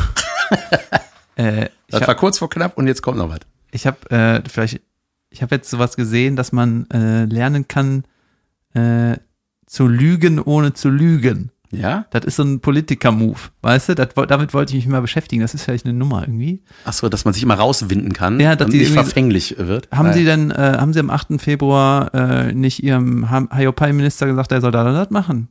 äh, 1.37 1.65
ich 1.65 1.69
Das 1.89 2.01
habe 2.01 2.07
war 2.09 2.15
kurz 2.15 2.37
vor 2.39 2.49
knapp 2.49 2.77
und 2.77 2.87
jetzt 2.87 3.01
kommt 3.01 3.17
noch 3.17 3.29
was. 3.29 3.39
ich 3.71 3.85
hab, 3.87 4.11
äh, 4.11 4.41
vielleicht, 4.49 4.81
ich 5.29 5.41
habe 5.41 5.55
jetzt 5.55 5.69
sowas 5.69 5.95
gesehen, 5.95 6.35
dass 6.35 6.51
man 6.51 6.89
äh, 6.91 7.25
lernen 7.25 7.67
kann, 7.67 8.03
äh, 8.75 9.17
zu 9.65 9.87
lügen, 9.87 10.39
ohne 10.39 10.73
zu 10.73 10.89
lügen. 10.89 11.51
Ja? 11.71 12.05
Das 12.11 12.25
ist 12.25 12.35
so 12.37 12.43
ein 12.43 12.59
Politiker-Move, 12.59 13.39
weißt 13.61 13.89
du? 13.89 13.95
Das, 13.95 14.09
damit 14.27 14.53
wollte 14.53 14.75
ich 14.75 14.85
mich 14.85 14.91
mal 14.91 15.01
beschäftigen. 15.01 15.41
Das 15.41 15.53
ist 15.53 15.63
vielleicht 15.63 15.85
eine 15.85 15.93
Nummer 15.93 16.21
irgendwie. 16.21 16.63
Ach 16.85 16.93
so, 16.93 17.09
dass 17.09 17.25
man 17.25 17.33
sich 17.33 17.43
immer 17.43 17.55
rauswinden 17.55 18.13
kann 18.13 18.39
Ja, 18.39 18.55
dass 18.55 18.67
und 18.67 18.77
nicht 18.77 18.91
verfänglich 18.91 19.55
wird. 19.57 19.89
Haben 19.91 20.07
Nein. 20.07 20.17
Sie 20.17 20.25
denn, 20.25 20.51
äh, 20.51 20.77
haben 20.79 20.93
Sie 20.93 20.99
am 20.99 21.09
8. 21.09 21.39
Februar 21.41 22.13
äh, 22.13 22.53
nicht 22.53 22.83
Ihrem 22.83 23.29
Hayopai-Minister 23.29 24.27
gesagt, 24.27 24.51
er 24.51 24.61
soll 24.61 24.71
das 24.71 24.87
und 24.87 24.93
das 24.93 25.09
machen? 25.09 25.49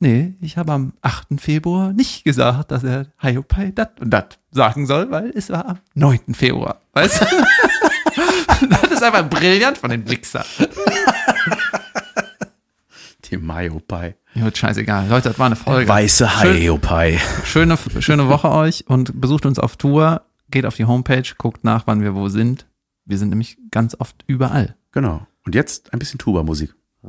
Nee, 0.00 0.34
ich 0.40 0.56
habe 0.56 0.72
am 0.72 0.94
8. 1.02 1.40
Februar 1.40 1.92
nicht 1.92 2.24
gesagt, 2.24 2.72
dass 2.72 2.82
er 2.82 3.06
Hayopai 3.22 3.70
das 3.72 3.88
und 4.00 4.10
das 4.10 4.24
sagen 4.50 4.86
soll, 4.86 5.10
weil 5.12 5.30
es 5.34 5.48
war 5.48 5.68
am 5.68 5.78
9. 5.94 6.34
Februar. 6.34 6.80
Weißt 6.92 7.20
du? 7.20 7.26
das 8.68 8.90
ist 8.90 9.02
einfach 9.02 9.28
brillant 9.28 9.78
von 9.78 9.90
den 9.90 10.04
Die 13.32 13.38
Mayo-Pie. 13.38 14.14
Ja, 14.34 14.54
scheißegal. 14.54 15.08
Leute, 15.08 15.30
das 15.30 15.38
war 15.38 15.46
eine 15.46 15.56
Folge. 15.56 15.88
Weiße 15.88 16.28
Schön- 16.28 16.52
Hayo-Pie. 16.54 17.18
Schöne, 17.44 17.78
schöne 18.00 18.28
Woche 18.28 18.50
euch 18.50 18.84
und 18.88 19.18
besucht 19.20 19.46
uns 19.46 19.58
auf 19.58 19.76
Tour. 19.76 20.22
Geht 20.50 20.66
auf 20.66 20.76
die 20.76 20.84
Homepage, 20.84 21.22
guckt 21.38 21.64
nach, 21.64 21.86
wann 21.86 22.02
wir 22.02 22.14
wo 22.14 22.28
sind. 22.28 22.66
Wir 23.06 23.16
sind 23.16 23.30
nämlich 23.30 23.56
ganz 23.70 23.96
oft 23.98 24.22
überall. 24.26 24.76
Genau. 24.92 25.26
Und 25.46 25.54
jetzt 25.54 25.92
ein 25.94 25.98
bisschen 25.98 26.18
Tuba-Musik. 26.18 26.74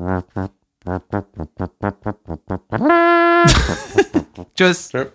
Tschüss. 4.55 4.89
Tschö. 4.89 5.05